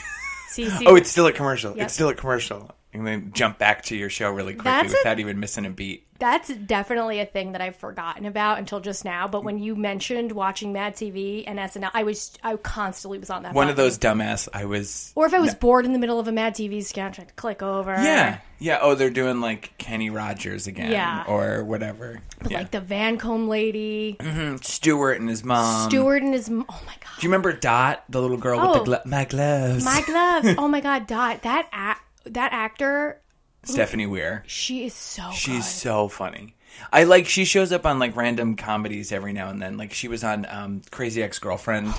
See, 0.49 0.69
see, 0.71 0.87
Oh, 0.87 0.97
it's 0.97 1.11
still 1.11 1.27
a 1.27 1.33
commercial. 1.33 1.77
Yep. 1.77 1.85
It's 1.87 1.95
still 1.95 2.09
a 2.09 2.15
commercial. 2.15 2.76
And 2.97 3.07
then 3.07 3.31
jump 3.35 3.59
back 3.59 3.83
to 3.85 3.97
your 3.97 4.09
show 4.11 4.31
really 4.31 4.55
quickly 4.55 4.71
That's 4.71 4.93
a- 4.93 4.97
without 4.99 5.21
even 5.21 5.39
missing 5.41 5.67
a 5.67 5.71
beat. 5.71 6.03
That's 6.19 6.49
definitely 6.49 7.21
a 7.21 7.27
thing 7.27 7.53
that 7.53 7.61
I've 7.61 7.77
forgotten 7.77 8.25
about 8.25 8.59
until 8.59 8.81
just 8.81 9.05
now. 9.05 9.29
But 9.29 9.45
when 9.45 9.59
you 9.59 9.77
mentioned 9.77 10.33
watching 10.33 10.73
Mad 10.73 10.95
TV 10.97 11.45
and 11.47 11.59
SNL, 11.59 11.91
I 11.93 12.05
was 12.05 12.33
I 12.43 12.57
constantly 12.57 13.19
was 13.19 13.29
on 13.29 13.43
that. 13.43 13.53
One 13.53 13.69
of 13.69 13.77
those 13.77 13.99
dumbass. 13.99 14.49
I 14.55 14.65
was. 14.65 15.13
Or 15.15 15.27
if 15.27 15.35
I 15.35 15.41
was 15.41 15.55
bored 15.55 15.85
in 15.85 15.93
the 15.93 15.99
middle 15.99 16.19
of 16.19 16.27
a 16.27 16.33
Mad 16.33 16.55
TV 16.55 16.83
sketch, 16.83 17.21
I'd 17.21 17.37
click 17.37 17.63
over. 17.63 17.91
Yeah, 17.93 18.39
yeah. 18.59 18.79
Oh, 18.81 18.95
they're 18.95 19.11
doing 19.11 19.43
like 19.43 19.77
Kenny 19.77 20.09
Rogers 20.09 20.67
again, 20.67 20.91
Yeah. 20.91 21.25
or 21.29 21.63
whatever. 21.65 22.23
Yeah. 22.49 22.61
Like 22.61 22.71
the 22.71 22.81
Vancome 22.81 23.49
lady, 23.49 24.17
mm-hmm. 24.19 24.57
Stewart 24.63 25.21
and 25.21 25.29
his 25.29 25.45
mom. 25.45 25.91
Stewart 25.91 26.23
and 26.23 26.33
his. 26.33 26.49
Oh 26.49 26.53
my 26.55 26.63
god, 26.65 27.21
Do 27.21 27.27
you 27.27 27.29
remember 27.29 27.53
Dot, 27.53 28.05
the 28.09 28.23
little 28.23 28.39
girl 28.39 28.59
with 28.59 28.69
Oh. 28.71 28.79
the 28.79 28.85
glo- 28.85 29.01
my 29.05 29.27
gloves? 29.27 29.85
my 29.85 30.01
gloves. 30.01 30.55
oh 30.59 30.67
my 30.67 30.81
god, 30.81 31.07
Dot. 31.07 31.43
That 31.43 31.69
a- 31.75 32.01
that 32.27 32.53
actor, 32.53 33.21
Stephanie 33.65 34.07
Weir. 34.07 34.45
she 34.47 34.85
is 34.85 34.95
so. 34.95 35.31
She's 35.33 35.59
good. 35.59 35.63
so 35.65 36.09
funny. 36.09 36.55
I 36.93 37.05
like. 37.05 37.27
She 37.27 37.45
shows 37.45 37.73
up 37.73 37.87
on 37.87 37.99
like 37.99 38.17
random 38.17 38.57
comedies 38.57 39.13
every 39.13 39.33
now 39.33 39.49
and 39.49 39.61
then. 39.61 39.77
Like 39.77 39.93
she 39.93 40.09
was 40.09 40.23
on 40.25 40.47
um, 40.49 40.83
Crazy 40.91 41.23
Ex 41.23 41.39
Girlfriend, 41.39 41.93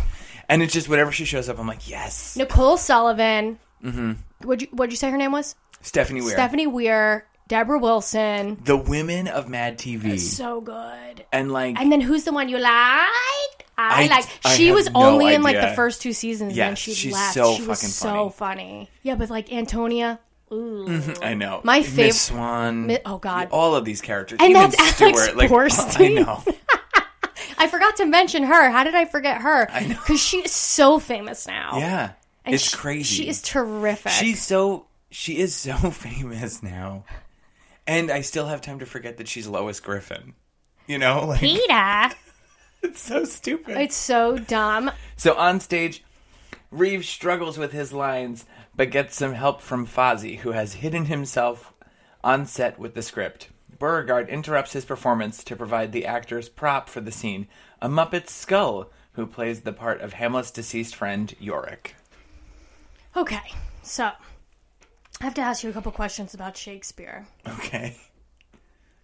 and 0.50 0.62
it's 0.62 0.74
just 0.74 0.88
whenever 0.88 1.12
she 1.12 1.26
shows 1.26 1.50
up, 1.50 1.60
I'm 1.60 1.68
like, 1.68 1.90
yes, 1.90 2.38
Nicole 2.38 2.78
Sullivan. 2.78 3.60
Mm-hmm. 3.84 4.14
What'd 4.44 4.62
you 4.64 4.68
What'd 4.72 4.92
you 4.92 4.98
say 4.98 5.10
her 5.10 5.18
name 5.18 5.32
was? 5.32 5.56
Stephanie 5.82 6.22
Weir. 6.22 6.32
Stephanie 6.32 6.68
Weir, 6.68 7.26
Deborah 7.48 7.80
Wilson. 7.80 8.60
the 8.64 8.78
women 8.78 9.28
of 9.28 9.48
Mad 9.50 9.78
TV, 9.78 10.20
So 10.20 10.62
good. 10.62 11.26
and 11.32 11.52
like 11.52 11.80
And 11.80 11.92
then 11.92 12.02
who's 12.02 12.24
the 12.26 12.34
one 12.34 12.50
you 12.50 12.58
like? 12.60 12.72
I, 12.72 13.08
I- 13.78 14.08
like. 14.10 14.26
I 14.46 14.56
She 14.56 14.72
was 14.72 14.90
no 14.92 15.02
only 15.04 15.34
in 15.34 15.44
like 15.44 15.60
the 15.60 15.76
first 15.76 16.02
two 16.02 16.14
seasons, 16.14 16.52
and 16.54 16.60
then 16.60 16.76
she 16.76 16.94
she's 16.94 17.14
left. 17.14 17.34
so 17.34 17.56
she 17.56 17.64
was 17.66 17.80
so 17.80 18.30
funny. 18.30 18.32
funny. 18.32 18.90
Yeah, 19.04 19.16
but 19.16 19.30
like 19.30 19.52
Antonia. 19.54 20.20
Ooh. 20.52 20.86
Mm-hmm, 20.88 21.24
I 21.24 21.34
know 21.34 21.60
My 21.66 21.84
favorite 21.84 22.12
fav- 22.12 22.14
Swan. 22.14 22.88
Mi- 22.88 23.00
oh, 23.06 23.18
God. 23.18 23.50
all 23.52 23.76
of 23.76 23.84
these 23.84 24.00
characters, 24.02 24.38
And 24.42 24.52
even 24.52 24.62
that's 24.72 24.80
Alex 25.02 25.22
Stewart. 25.24 25.36
Like 25.38 25.52
I 25.52 25.54
Borstein. 25.54 26.16
know. 26.26 26.42
I 27.60 27.68
forgot 27.68 27.98
to 27.98 28.06
mention 28.06 28.44
her. 28.44 28.70
How 28.72 28.84
did 28.84 28.96
I 28.96 29.06
forget 29.06 29.42
her? 29.42 29.68
I 29.72 29.82
know. 29.88 29.96
Because 29.96 30.22
she 30.22 30.38
is 30.38 30.52
so 30.52 31.00
famous 31.00 31.48
now. 31.48 31.78
Yeah. 31.80 32.12
And 32.46 32.56
it's 32.56 32.64
she- 32.64 32.78
crazy. 32.78 33.24
She 33.24 33.28
is 33.30 33.42
terrific. 33.42 34.12
She's 34.14 34.42
so 34.42 34.86
she 35.10 35.38
is 35.38 35.54
so 35.56 35.74
famous 35.92 36.64
now. 36.64 37.04
And 37.88 38.12
I 38.12 38.22
still 38.22 38.48
have 38.48 38.62
time 38.62 38.80
to 38.80 38.86
forget 38.86 39.18
that 39.18 39.28
she's 39.28 39.48
Lois 39.48 39.80
Griffin. 39.80 40.34
You 40.86 40.98
know, 40.98 41.26
like 41.28 41.40
Peter. 41.40 42.10
it's 42.84 43.02
so 43.02 43.24
stupid. 43.24 43.78
It's 43.78 43.96
so 43.96 44.38
dumb. 44.38 44.92
So 45.16 45.36
on 45.36 45.60
stage, 45.60 46.04
Reeves 46.70 47.08
struggles 47.08 47.58
with 47.58 47.72
his 47.72 47.94
lines, 47.94 48.46
but 48.76 48.92
gets 48.92 49.16
some 49.16 49.34
help 49.34 49.62
from 49.62 49.88
Fozzie, 49.88 50.40
who 50.40 50.52
has 50.52 50.76
hidden 50.76 51.06
himself 51.06 51.74
on 52.24 52.46
set 52.46 52.78
with 52.78 52.94
the 52.94 53.02
script. 53.02 53.50
Beauregard 53.80 54.30
interrupts 54.30 54.74
his 54.74 54.86
performance 54.86 55.44
to 55.44 55.56
provide 55.56 55.92
the 55.92 56.06
actor's 56.06 56.50
prop 56.50 56.90
for 56.90 57.00
the 57.00 57.12
scene, 57.12 57.48
a 57.82 57.88
Muppet 57.88 58.28
skull, 58.28 58.92
who 59.14 59.26
plays 59.26 59.62
the 59.62 59.74
part 59.74 60.02
of 60.02 60.14
Hamlet's 60.14 60.52
deceased 60.52 60.96
friend, 60.96 61.36
Yorick. 61.40 61.96
Okay, 63.16 63.54
so 63.82 64.12
I 65.20 65.24
have 65.24 65.34
to 65.36 65.42
ask 65.42 65.64
you 65.64 65.70
a 65.70 65.74
couple 65.74 65.92
questions 65.92 66.34
about 66.34 66.58
Shakespeare. 66.58 67.26
Okay. 67.48 67.98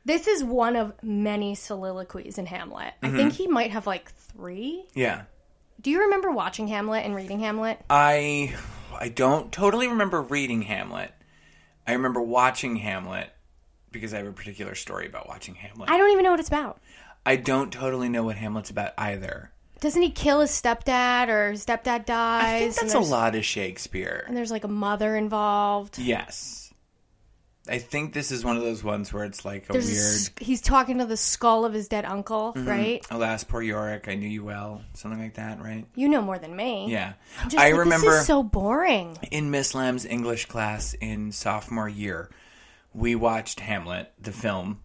This 0.05 0.27
is 0.27 0.43
one 0.43 0.75
of 0.75 0.93
many 1.01 1.55
soliloquies 1.55 2.37
in 2.37 2.45
Hamlet. 2.45 2.93
I 3.01 3.09
think 3.09 3.31
mm-hmm. 3.33 3.43
he 3.43 3.47
might 3.47 3.71
have 3.71 3.87
like 3.87 4.11
three. 4.11 4.85
Yeah. 4.93 5.23
Do 5.81 5.89
you 5.89 6.01
remember 6.01 6.31
watching 6.31 6.67
Hamlet 6.67 7.05
and 7.05 7.15
reading 7.15 7.39
Hamlet? 7.39 7.79
I 7.89 8.55
I 8.99 9.09
don't 9.09 9.51
totally 9.51 9.87
remember 9.87 10.21
reading 10.21 10.61
Hamlet. 10.61 11.11
I 11.87 11.93
remember 11.93 12.21
watching 12.21 12.75
Hamlet 12.75 13.29
because 13.91 14.13
I 14.13 14.17
have 14.17 14.27
a 14.27 14.33
particular 14.33 14.75
story 14.75 15.07
about 15.07 15.27
watching 15.27 15.55
Hamlet. 15.55 15.89
I 15.89 15.97
don't 15.97 16.11
even 16.11 16.23
know 16.23 16.31
what 16.31 16.39
it's 16.39 16.49
about. 16.49 16.79
I 17.25 17.37
don't 17.37 17.71
totally 17.71 18.09
know 18.09 18.23
what 18.23 18.35
Hamlet's 18.35 18.69
about 18.69 18.93
either. 18.97 19.51
Doesn't 19.83 20.01
he 20.01 20.11
kill 20.11 20.39
his 20.39 20.49
stepdad 20.49 21.27
or 21.27 21.51
his 21.51 21.65
stepdad 21.65 22.05
dies? 22.05 22.45
I 22.45 22.59
think 22.59 22.75
that's 22.75 22.93
a 22.93 22.99
lot 22.99 23.35
of 23.35 23.43
Shakespeare. 23.43 24.23
And 24.25 24.37
there's 24.37 24.49
like 24.49 24.63
a 24.63 24.69
mother 24.69 25.13
involved. 25.17 25.99
Yes. 25.99 26.73
I 27.67 27.79
think 27.79 28.13
this 28.13 28.31
is 28.31 28.45
one 28.45 28.55
of 28.55 28.63
those 28.63 28.81
ones 28.81 29.11
where 29.11 29.25
it's 29.25 29.43
like 29.43 29.69
a 29.69 29.73
There's 29.73 29.87
weird. 29.87 29.97
s- 29.97 30.31
he's 30.39 30.61
talking 30.61 30.99
to 30.99 31.05
the 31.05 31.17
skull 31.17 31.65
of 31.65 31.73
his 31.73 31.89
dead 31.89 32.05
uncle, 32.05 32.53
mm-hmm. 32.53 32.65
right? 32.65 33.05
Alas, 33.11 33.43
poor 33.43 33.61
Yorick, 33.61 34.07
I 34.07 34.15
knew 34.15 34.29
you 34.29 34.45
well. 34.45 34.81
Something 34.93 35.19
like 35.19 35.33
that, 35.33 35.61
right? 35.61 35.85
You 35.95 36.07
know 36.07 36.21
more 36.21 36.39
than 36.39 36.55
me. 36.55 36.89
Yeah. 36.89 37.13
I'm 37.41 37.49
just 37.49 37.61
I 37.61 37.71
like, 37.71 37.79
remember 37.79 38.11
this 38.11 38.21
is 38.21 38.25
so 38.25 38.41
boring. 38.41 39.17
in 39.31 39.51
Miss 39.51 39.75
Lamb's 39.75 40.05
English 40.05 40.45
class 40.45 40.93
in 40.93 41.33
sophomore 41.33 41.89
year, 41.89 42.29
we 42.93 43.15
watched 43.15 43.59
Hamlet, 43.59 44.13
the 44.17 44.31
film. 44.31 44.79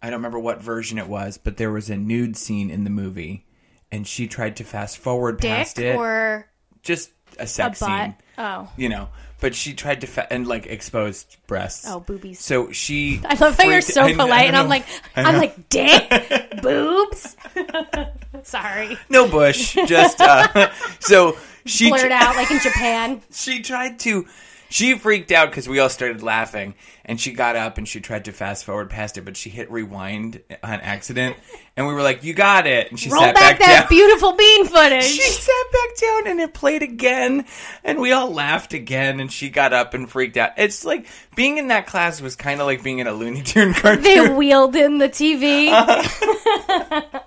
I 0.00 0.08
don't 0.08 0.20
remember 0.20 0.38
what 0.38 0.62
version 0.62 0.96
it 0.96 1.08
was, 1.08 1.36
but 1.36 1.58
there 1.58 1.70
was 1.70 1.90
a 1.90 1.98
nude 1.98 2.38
scene 2.38 2.70
in 2.70 2.84
the 2.84 2.90
movie, 2.90 3.44
and 3.92 4.06
she 4.06 4.26
tried 4.26 4.56
to 4.56 4.64
fast 4.64 4.98
forward 4.98 5.40
Dick 5.40 5.50
past 5.50 5.78
it. 5.78 5.96
or 5.96 6.46
just 6.82 7.10
a 7.38 7.42
a 7.42 7.46
sex 7.46 7.80
butt? 7.80 7.88
scene. 7.88 8.14
Oh, 8.38 8.68
you 8.76 8.88
know. 8.88 9.08
But 9.40 9.54
she 9.54 9.72
tried 9.74 10.00
to 10.00 10.08
fa- 10.08 10.26
and 10.32 10.48
like 10.48 10.66
exposed 10.66 11.36
breasts. 11.46 11.86
Oh, 11.88 12.00
boobies. 12.00 12.40
So 12.40 12.72
she. 12.72 13.20
I 13.24 13.34
love 13.36 13.56
how 13.56 13.64
you're 13.64 13.80
so 13.80 14.02
I- 14.04 14.06
I 14.08 14.14
polite, 14.14 14.46
and 14.48 14.56
I'm 14.56 14.68
like, 14.68 14.84
I'm 15.14 15.36
like, 15.36 15.68
dick, 15.68 16.60
boobs. 16.62 17.36
Sorry, 18.42 18.96
no 19.08 19.28
bush, 19.28 19.74
just 19.86 20.20
uh, 20.20 20.70
so 21.00 21.36
she 21.66 21.88
blurred 21.88 22.12
out 22.12 22.34
like 22.36 22.50
in 22.50 22.58
Japan. 22.60 23.20
she 23.32 23.60
tried 23.62 23.98
to 24.00 24.26
she 24.68 24.96
freaked 24.96 25.32
out 25.32 25.50
because 25.50 25.68
we 25.68 25.78
all 25.78 25.88
started 25.88 26.22
laughing 26.22 26.74
and 27.04 27.20
she 27.20 27.32
got 27.32 27.56
up 27.56 27.78
and 27.78 27.88
she 27.88 28.00
tried 28.00 28.26
to 28.26 28.32
fast 28.32 28.64
forward 28.64 28.90
past 28.90 29.16
it 29.18 29.22
but 29.22 29.36
she 29.36 29.50
hit 29.50 29.70
rewind 29.70 30.42
on 30.62 30.80
accident 30.80 31.36
and 31.76 31.86
we 31.86 31.92
were 31.92 32.02
like 32.02 32.22
you 32.24 32.34
got 32.34 32.66
it 32.66 32.90
and 32.90 32.98
she 32.98 33.10
Roll 33.10 33.22
sat 33.22 33.34
back, 33.34 33.58
back, 33.58 33.66
that 33.66 33.80
down 33.80 33.88
beautiful 33.88 34.32
bean 34.32 34.66
footage. 34.66 35.04
she 35.04 35.22
sat 35.22 35.64
back 35.72 35.96
down 36.00 36.26
and 36.28 36.40
it 36.40 36.54
played 36.54 36.82
again 36.82 37.44
and 37.84 38.00
we 38.00 38.12
all 38.12 38.30
laughed 38.32 38.74
again 38.74 39.20
and 39.20 39.32
she 39.32 39.50
got 39.50 39.72
up 39.72 39.94
and 39.94 40.10
freaked 40.10 40.36
out 40.36 40.52
it's 40.56 40.84
like 40.84 41.06
being 41.34 41.58
in 41.58 41.68
that 41.68 41.86
class 41.86 42.20
was 42.20 42.36
kind 42.36 42.60
of 42.60 42.66
like 42.66 42.82
being 42.82 42.98
in 42.98 43.06
a 43.06 43.12
looney 43.12 43.42
tune 43.42 43.74
cartoon 43.74 44.02
they 44.02 44.28
wheeled 44.28 44.76
in 44.76 44.98
the 44.98 45.08
TV. 45.08 45.68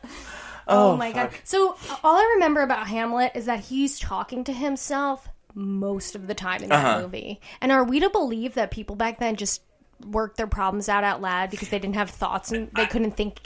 Oh. 0.68 0.88
Oh, 0.88 0.92
oh, 0.94 0.98
my 0.98 1.12
god! 1.12 1.32
So 1.44 1.76
all 2.04 2.16
I 2.16 2.34
remember 2.36 2.62
about 2.62 2.88
Hamlet 2.88 3.34
is 3.36 3.48
that 3.48 3.60
he's 3.60 4.00
talking 4.00 4.46
to 4.46 4.54
himself 4.54 5.28
most 5.54 6.16
of 6.16 6.28
the 6.28 6.34
time 6.34 6.64
in 6.64 6.70
that 6.70 6.86
Uh-huh. 6.86 7.02
movie. 7.02 7.40
And 7.62 7.72
are 7.72 7.84
we 7.84 8.00
to 8.00 8.10
believe 8.10 8.54
that 8.56 8.72
people 8.72 8.96
back 8.96 9.20
then 9.20 9.36
just 9.36 9.62
worked 10.06 10.38
their 10.38 10.48
problems 10.48 10.90
out 10.90 11.04
out 11.04 11.22
loud 11.22 11.50
because 11.52 11.70
they 11.70 11.80
didn't 11.80 11.96
have 11.96 12.10
thoughts 12.10 12.52
and 12.52 12.70
they 12.76 12.86
couldn't 12.88 13.18
think 13.18 13.38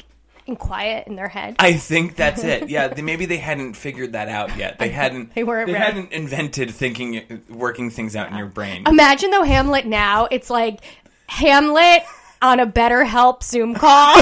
in 0.47 0.55
quiet 0.55 1.07
in 1.07 1.15
their 1.15 1.27
head? 1.27 1.55
I 1.59 1.73
think 1.73 2.15
that's 2.15 2.43
it. 2.43 2.69
Yeah, 2.69 2.87
they, 2.89 3.01
maybe 3.01 3.25
they 3.25 3.37
hadn't 3.37 3.73
figured 3.73 4.13
that 4.13 4.29
out 4.29 4.55
yet. 4.57 4.77
They 4.79 4.89
hadn't. 5.01 5.33
They 5.35 5.43
weren't 5.43 5.67
ready. 5.71 5.83
hadn't 5.83 6.11
invented 6.11 6.71
thinking, 6.71 7.41
working 7.49 7.89
things 7.89 8.15
out 8.15 8.29
in 8.31 8.37
your 8.37 8.47
brain. 8.47 8.83
Imagine 8.87 9.31
though 9.31 9.43
Hamlet 9.43 9.85
now, 9.85 10.27
it's 10.29 10.49
like 10.49 10.79
Hamlet 11.27 12.03
on 12.41 12.59
a 12.59 12.67
BetterHelp 12.67 13.41
Zoom 13.43 13.73
call. 13.73 14.15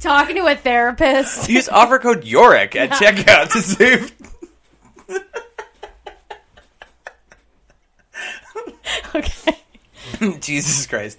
Talking 0.00 0.34
to 0.36 0.46
a 0.46 0.56
therapist. 0.56 1.48
Use 1.48 1.68
offer 1.68 1.98
code 2.00 2.24
Yorick 2.24 2.74
at 2.74 2.90
checkout 2.90 3.52
to 3.52 3.60
save. 3.62 4.12
Okay. 9.14 9.58
Jesus 10.40 10.86
Christ. 10.86 11.18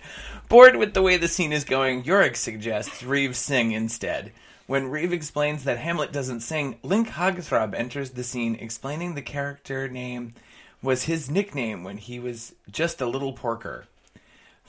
Bored 0.49 0.75
with 0.75 0.93
the 0.93 1.01
way 1.01 1.17
the 1.17 1.27
scene 1.27 1.53
is 1.53 1.63
going, 1.63 2.03
Yorick 2.06 2.36
suggests 2.36 3.03
Reeve 3.03 3.36
sing 3.36 3.71
instead. 3.71 4.32
When 4.65 4.89
Reeve 4.89 5.13
explains 5.13 5.63
that 5.63 5.77
Hamlet 5.77 6.12
doesn't 6.12 6.39
sing, 6.39 6.77
Link 6.84 7.10
Hogthrob 7.10 7.73
enters 7.73 8.12
the 8.12 8.23
scene 8.23 8.56
explaining 8.56 9.13
the 9.13 9.21
character 9.21 9.88
name 9.88 10.34
was 10.82 11.03
his 11.03 11.29
nickname 11.29 11.84
when 11.84 11.97
he 11.97 12.19
was 12.19 12.56
just 12.71 13.01
a 13.01 13.06
little 13.06 13.34
porker. 13.34 13.86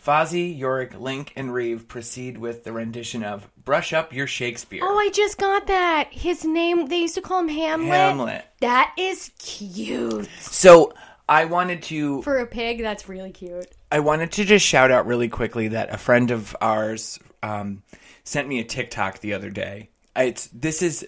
Fozzie, 0.05 0.59
Yorick, 0.59 1.01
Link, 1.01 1.33
and 1.35 1.53
Reeve 1.53 1.89
proceed 1.89 2.37
with 2.37 2.65
the 2.65 2.73
rendition 2.73 3.25
of 3.25 3.49
Brush 3.65 3.95
Up 3.95 4.13
Your 4.13 4.27
Shakespeare. 4.27 4.83
Oh, 4.83 4.99
I 4.99 5.09
just 5.11 5.39
got 5.39 5.67
that. 5.69 6.09
His 6.13 6.45
name, 6.45 6.89
they 6.89 6.99
used 6.99 7.15
to 7.15 7.23
call 7.23 7.41
him 7.41 7.49
Hamlet. 7.49 7.89
Hamlet. 7.89 8.45
That 8.61 8.95
is 8.99 9.31
cute. 9.39 10.29
So 10.41 10.93
I 11.27 11.47
wanted 11.47 11.83
to 11.85 12.21
For 12.23 12.39
a 12.39 12.47
pig, 12.47 12.83
that's 12.83 13.09
really 13.09 13.33
cute. 13.33 13.67
I 13.91 14.01
wanted 14.01 14.33
to 14.33 14.45
just 14.45 14.67
shout 14.67 14.91
out 14.91 15.07
really 15.07 15.29
quickly 15.29 15.69
that 15.69 15.95
a 15.95 15.97
friend 15.97 16.31
of 16.31 16.55
ours 16.61 17.19
um, 17.43 17.83
sent 18.25 18.47
me 18.47 18.61
a 18.61 18.65
TikTok 18.65 19.21
the 19.21 19.33
other 19.33 19.49
day. 19.49 19.89
It's 20.15 20.49
this 20.49 20.83
is 20.83 21.07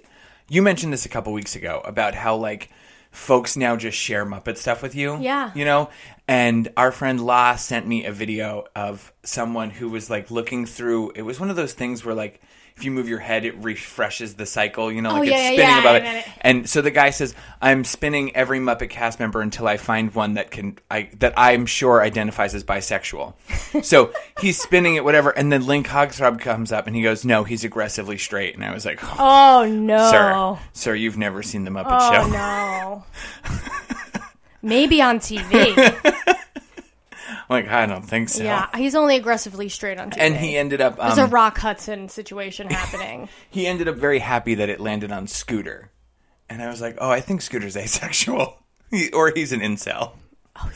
you 0.49 0.63
mentioned 0.63 0.93
this 0.93 1.05
a 1.05 1.11
couple 1.11 1.33
weeks 1.33 1.55
ago 1.55 1.83
about 1.85 2.15
how 2.15 2.37
like 2.37 2.71
folks 3.17 3.57
now 3.57 3.77
just 3.77 3.97
share 3.97 4.27
Muppet 4.27 4.59
stuff 4.59 4.83
with 4.83 4.95
you. 4.95 5.19
Yeah. 5.19 5.51
You 5.55 5.65
know? 5.65 5.89
And 6.29 6.69
our 6.77 6.93
friend 6.93 7.19
La 7.25 7.57
sent 7.57 7.87
me 7.87 8.05
a 8.05 8.13
video 8.13 8.67
of 8.77 9.11
someone 9.23 9.71
who 9.71 9.89
was 9.89 10.11
like 10.11 10.31
looking 10.31 10.67
through 10.67 11.13
it 11.15 11.23
was 11.23 11.41
one 11.41 11.49
of 11.49 11.57
those 11.57 11.73
things 11.73 12.05
where 12.05 12.15
like 12.15 12.43
if 12.77 12.85
you 12.85 12.91
move 12.91 13.09
your 13.09 13.19
head, 13.19 13.45
it 13.47 13.57
refreshes 13.57 14.35
the 14.35 14.45
cycle, 14.45 14.93
you 14.93 15.01
know, 15.01 15.11
oh, 15.11 15.21
like 15.21 15.21
Oh, 15.21 15.23
it's 15.23 15.31
yeah, 15.33 15.39
yeah, 15.39 15.47
spinning 15.53 15.69
yeah, 15.69 15.81
above 15.81 15.97
it. 15.97 16.05
it. 16.05 16.25
And 16.43 16.69
so 16.69 16.83
the 16.83 16.91
guy 16.91 17.09
says, 17.11 17.35
"I'm 17.63 17.85
spinning 17.85 18.37
every 18.37 18.59
Muppet 18.59 18.91
cast 18.91 19.19
member 19.19 19.41
until 19.41 19.67
I 19.67 19.79
find 19.79 20.15
one 20.15 20.35
that 20.35 20.51
can 20.51 20.79
I 20.91 21.09
that 21.21 21.33
I'm 21.39 21.65
sure 21.67 22.03
identifies 22.03 22.55
as 22.55 22.65
bisexual." 22.65 23.33
so 23.83 24.13
he's 24.41 24.61
spinning 24.61 24.97
it, 24.97 25.05
whatever, 25.05 25.31
and 25.31 25.51
then 25.51 25.65
Link 25.67 25.87
Hogthrob 25.87 26.39
comes 26.41 26.71
up 26.71 26.87
and 26.87 26.95
he 26.95 27.01
goes, 27.03 27.25
"No, 27.25 27.45
he's 27.45 27.65
aggressively 27.65 28.19
straight." 28.19 28.55
And 28.55 28.65
I 28.65 28.75
was 28.75 28.85
like, 28.85 28.99
oh, 29.03 29.17
Oh, 29.63 29.65
no. 29.67 30.11
"Sir, 30.11 30.59
sir, 30.75 30.95
you've 30.95 31.17
never 31.17 31.43
seen 31.43 31.65
the 31.65 31.71
Muppet 31.71 31.99
show. 32.01 32.21
Oh, 32.21 33.05
Show." 33.45 33.55
no. 33.55 34.21
Maybe 34.63 35.01
on 35.01 35.19
TV. 35.19 35.75
Like, 37.49 37.69
I 37.69 37.87
don't 37.87 38.03
think 38.03 38.29
so. 38.29 38.43
yeah, 38.43 38.69
he's 38.77 38.95
only 38.95 39.17
aggressively 39.17 39.69
straight 39.69 39.99
on 39.99 40.11
TV. 40.11 40.17
And 40.19 40.37
he 40.37 40.57
ended 40.57 40.81
up 40.81 40.97
There's 40.97 41.19
a 41.19 41.25
um, 41.25 41.31
Rock 41.31 41.59
Hudson 41.59 42.09
situation 42.09 42.69
happening. 42.71 43.29
he 43.51 43.67
ended 43.67 43.89
up 43.89 43.97
very 43.97 44.19
happy 44.19 44.55
that 44.57 44.69
it 44.69 44.81
landed 44.81 45.13
on 45.13 45.27
Scooter, 45.27 45.91
and 46.49 46.63
I 46.63 46.69
was 46.69 46.81
like, 46.81 46.99
"Oh, 47.01 47.11
I 47.11 47.21
think 47.21 47.43
Scooter's 47.43 47.77
asexual." 47.77 48.59
He, 48.91 49.11
or 49.11 49.33
he's 49.35 49.53
an 49.53 49.61
incel. 49.61 50.13
Oh, 50.57 50.71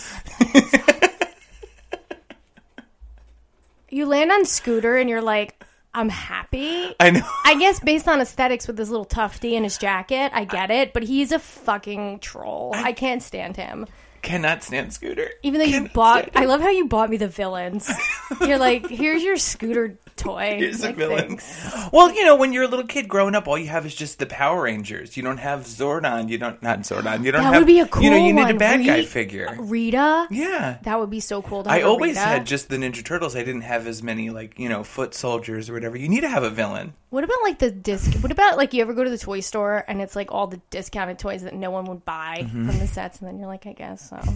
you 3.89 4.07
land 4.07 4.31
on 4.31 4.45
Scooter 4.45 4.97
and 4.97 5.09
you're 5.11 5.23
like, 5.23 5.63
I'm 5.93 6.09
happy. 6.09 6.95
I 7.01 7.11
know. 7.11 7.23
I 7.45 7.57
guess 7.59 7.81
based 7.81 8.07
on 8.07 8.21
aesthetics 8.21 8.69
with 8.69 8.79
his 8.79 8.91
little 8.91 9.05
tufty 9.05 9.57
and 9.57 9.65
his 9.65 9.77
jacket, 9.79 10.31
I 10.33 10.45
get 10.45 10.71
it, 10.71 10.93
but 10.93 11.03
he's 11.03 11.33
a 11.33 11.39
fucking 11.39 12.21
troll. 12.21 12.73
I 12.75 12.93
can't 12.93 13.23
stand 13.23 13.57
him. 13.57 13.87
Cannot 14.23 14.63
stand 14.63 14.93
Scooter. 14.93 15.31
Even 15.43 15.59
though 15.61 15.67
you 15.67 15.73
Cannot 15.75 15.93
bought, 15.93 16.31
I 16.35 16.45
love 16.45 16.61
how 16.61 16.71
you 16.71 16.87
bought 16.87 17.11
me 17.11 17.17
the 17.17 17.29
villains. 17.29 17.91
You're 18.41 18.59
like, 18.59 18.89
here's 18.89 19.23
your 19.23 19.37
scooter 19.37 19.99
toy. 20.17 20.57
Here's 20.59 20.83
a 20.83 20.87
Like, 20.89 20.97
villain. 20.97 21.29
thanks. 21.39 21.91
Well, 21.93 22.13
you 22.15 22.25
know, 22.25 22.37
when 22.37 22.53
you're 22.53 22.65
a 22.65 22.69
little 22.69 22.87
kid 22.87 23.09
growing 23.09 23.35
up, 23.35 23.49
all 23.49 23.57
you 23.59 23.69
have 23.69 23.87
is 23.87 23.95
just 23.95 24.19
the 24.19 24.27
Power 24.27 24.63
Rangers. 24.63 25.17
You 25.17 25.23
don't 25.23 25.39
have 25.39 25.61
Zordon. 25.61 26.29
You 26.29 26.39
don't 26.39 26.63
not 26.63 26.81
Zordon. 26.81 27.25
You 27.25 27.33
don't 27.33 27.43
That 27.43 27.55
have. 27.55 27.61
would 27.63 27.67
be 27.67 27.81
a 27.81 27.87
cool 27.87 28.03
You 28.03 28.11
know, 28.11 28.17
you 28.19 28.33
need 28.33 28.43
one. 28.43 28.55
a 28.55 28.59
bad 28.59 28.85
guy 28.85 29.05
figure. 29.05 29.57
Rita. 29.59 30.27
Yeah. 30.31 30.79
That 30.83 31.01
would 31.01 31.11
be 31.11 31.21
so 31.21 31.41
cool. 31.43 31.65
To 31.65 31.71
I 31.71 31.83
always 31.83 32.11
Rita. 32.17 32.21
had 32.21 32.47
just 32.47 32.69
the 32.69 32.77
Ninja 32.77 33.05
Turtles. 33.05 33.35
I 33.35 33.41
didn't 33.43 33.63
have 33.63 33.87
as 33.87 34.03
many 34.03 34.31
like 34.31 34.59
you 34.59 34.69
know 34.69 34.85
foot 34.85 35.15
soldiers 35.15 35.69
or 35.71 35.73
whatever. 35.73 35.97
You 35.97 36.09
need 36.09 36.21
to 36.21 36.29
have 36.29 36.43
a 36.45 36.51
villain. 36.51 36.93
What 37.11 37.25
about 37.25 37.43
like 37.43 37.59
the 37.59 37.71
disc? 37.71 38.13
What 38.23 38.33
about 38.33 38.57
like 38.57 38.73
you 38.73 38.83
ever 38.83 38.95
go 38.95 39.05
to 39.05 39.11
the 39.11 39.19
toy 39.19 39.41
store 39.41 39.85
and 39.89 40.01
it's 40.01 40.15
like 40.17 40.33
all 40.33 40.47
the 40.47 40.61
discounted 40.71 41.19
toys 41.19 41.43
that 41.43 41.55
no 41.55 41.71
one 41.71 41.85
would 41.87 42.05
buy 42.05 42.39
Mm-hmm. 42.43 42.69
from 42.69 42.79
the 42.79 42.87
sets, 42.87 43.19
and 43.21 43.29
then 43.29 43.39
you're 43.39 43.49
like, 43.49 43.67
I 43.67 43.73
guess 43.73 44.09
so. 44.11 44.21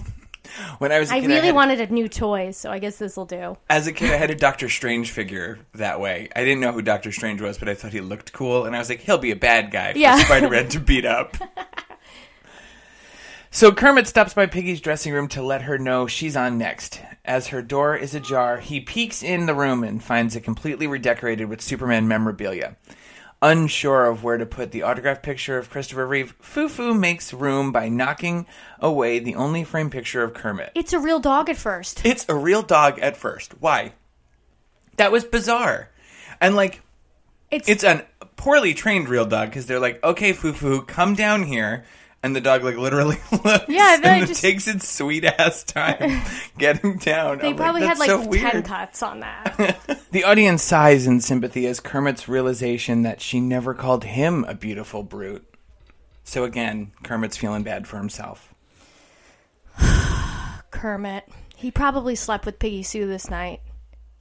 When 0.78 0.92
I 0.92 0.98
was 0.98 1.10
a 1.10 1.14
I 1.14 1.20
kid, 1.20 1.28
really 1.28 1.46
had, 1.46 1.54
wanted 1.54 1.80
a 1.80 1.86
new 1.86 2.06
toy, 2.06 2.50
so 2.50 2.70
I 2.70 2.78
guess 2.78 2.98
this 2.98 3.16
will 3.16 3.24
do. 3.24 3.56
as 3.70 3.86
a 3.86 3.92
kid, 3.92 4.10
I 4.10 4.16
had 4.16 4.30
a 4.30 4.34
Doctor 4.34 4.68
Strange 4.68 5.10
figure 5.10 5.58
that 5.74 6.00
way. 6.00 6.28
I 6.36 6.40
didn't 6.44 6.60
know 6.60 6.70
who 6.70 6.82
Doctor 6.82 7.12
Strange 7.12 7.40
was, 7.40 7.56
but 7.56 7.66
I 7.68 7.74
thought 7.74 7.92
he 7.94 8.02
looked 8.02 8.34
cool, 8.34 8.66
and 8.66 8.76
I 8.76 8.78
was 8.78 8.90
like, 8.90 9.00
he'll 9.00 9.16
be 9.16 9.30
a 9.30 9.36
bad 9.36 9.70
guy 9.70 9.92
for 9.94 9.98
Yeah. 9.98 10.18
Spider 10.18 10.50
Man 10.50 10.68
to 10.68 10.80
beat 10.80 11.06
up. 11.06 11.36
So 13.54 13.70
Kermit 13.70 14.08
stops 14.08 14.34
by 14.34 14.46
Piggy's 14.46 14.80
dressing 14.80 15.12
room 15.12 15.28
to 15.28 15.40
let 15.40 15.62
her 15.62 15.78
know 15.78 16.08
she's 16.08 16.34
on 16.34 16.58
next. 16.58 17.00
As 17.24 17.46
her 17.46 17.62
door 17.62 17.96
is 17.96 18.12
ajar, 18.12 18.58
he 18.58 18.80
peeks 18.80 19.22
in 19.22 19.46
the 19.46 19.54
room 19.54 19.84
and 19.84 20.02
finds 20.02 20.34
it 20.34 20.40
completely 20.40 20.88
redecorated 20.88 21.48
with 21.48 21.60
Superman 21.60 22.08
memorabilia. 22.08 22.76
Unsure 23.40 24.06
of 24.06 24.24
where 24.24 24.38
to 24.38 24.44
put 24.44 24.72
the 24.72 24.82
autograph 24.82 25.22
picture 25.22 25.56
of 25.56 25.70
Christopher 25.70 26.04
Reeve, 26.04 26.34
Foo-Foo 26.40 26.94
makes 26.94 27.32
room 27.32 27.70
by 27.70 27.88
knocking 27.88 28.46
away 28.80 29.20
the 29.20 29.36
only 29.36 29.62
framed 29.62 29.92
picture 29.92 30.24
of 30.24 30.34
Kermit. 30.34 30.72
It's 30.74 30.92
a 30.92 30.98
real 30.98 31.20
dog 31.20 31.48
at 31.48 31.56
first. 31.56 32.04
It's 32.04 32.26
a 32.28 32.34
real 32.34 32.62
dog 32.62 32.98
at 32.98 33.16
first. 33.16 33.52
Why? 33.60 33.92
That 34.96 35.12
was 35.12 35.22
bizarre. 35.22 35.90
And 36.40 36.56
like 36.56 36.82
It's, 37.52 37.68
it's 37.68 37.84
a 37.84 38.04
poorly 38.34 38.74
trained 38.74 39.08
real 39.08 39.26
dog 39.26 39.50
because 39.50 39.66
they're 39.66 39.78
like, 39.78 40.02
okay, 40.02 40.32
Foo-Foo, 40.32 40.82
come 40.82 41.14
down 41.14 41.44
here. 41.44 41.84
And 42.24 42.34
the 42.34 42.40
dog 42.40 42.64
like 42.64 42.76
literally 42.78 43.18
looks 43.32 43.66
Yeah, 43.68 43.96
and 44.02 44.22
it 44.22 44.26
just- 44.28 44.40
takes 44.40 44.66
its 44.66 44.88
sweet 44.88 45.24
ass 45.24 45.62
time 45.62 46.22
getting 46.58 46.96
down. 46.96 47.38
they 47.38 47.50
I'm 47.50 47.56
probably 47.56 47.82
had 47.82 47.90
"That's 47.98 48.00
like 48.00 48.08
so 48.08 48.22
ten 48.22 48.28
weird." 48.30 48.64
cuts 48.64 49.02
on 49.02 49.20
that. 49.20 50.00
The 50.10 50.24
audience 50.24 50.62
sighs 50.62 51.06
in 51.08 51.20
sympathy 51.20 51.66
as 51.66 51.80
Kermit's 51.80 52.28
realization 52.28 53.02
that 53.02 53.20
she 53.20 53.40
never 53.40 53.74
called 53.74 54.04
him 54.04 54.44
a 54.48 54.54
beautiful 54.54 55.02
brute. 55.02 55.44
So 56.22 56.44
again, 56.44 56.92
Kermit's 57.02 57.36
feeling 57.36 57.62
bad 57.64 57.86
for 57.88 57.98
himself. 57.98 58.54
Kermit. 60.70 61.24
He 61.56 61.70
probably 61.70 62.14
slept 62.14 62.46
with 62.46 62.58
Piggy 62.58 62.82
Sue 62.82 63.06
this 63.06 63.28
night. 63.30 63.60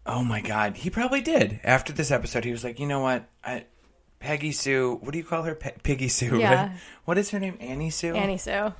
Oh 0.05 0.23
my 0.23 0.41
god, 0.41 0.75
he 0.77 0.89
probably 0.89 1.21
did. 1.21 1.59
After 1.63 1.93
this 1.93 2.11
episode, 2.11 2.43
he 2.43 2.51
was 2.51 2.63
like, 2.63 2.79
you 2.79 2.87
know 2.87 2.99
what? 2.99 3.29
I, 3.43 3.65
Peggy 4.23 4.53
Sue, 4.53 4.99
what 5.01 5.11
do 5.11 5.17
you 5.17 5.23
call 5.25 5.43
her? 5.43 5.53
Pe- 5.53 5.75
Piggy 5.83 6.07
Sue. 6.07 6.39
Yeah. 6.39 6.67
right? 6.69 6.71
What 7.03 7.17
is 7.17 7.29
her 7.31 7.39
name? 7.41 7.57
Annie 7.59 7.89
Sue? 7.89 8.15
Annie 8.15 8.37
Sue. 8.37 8.73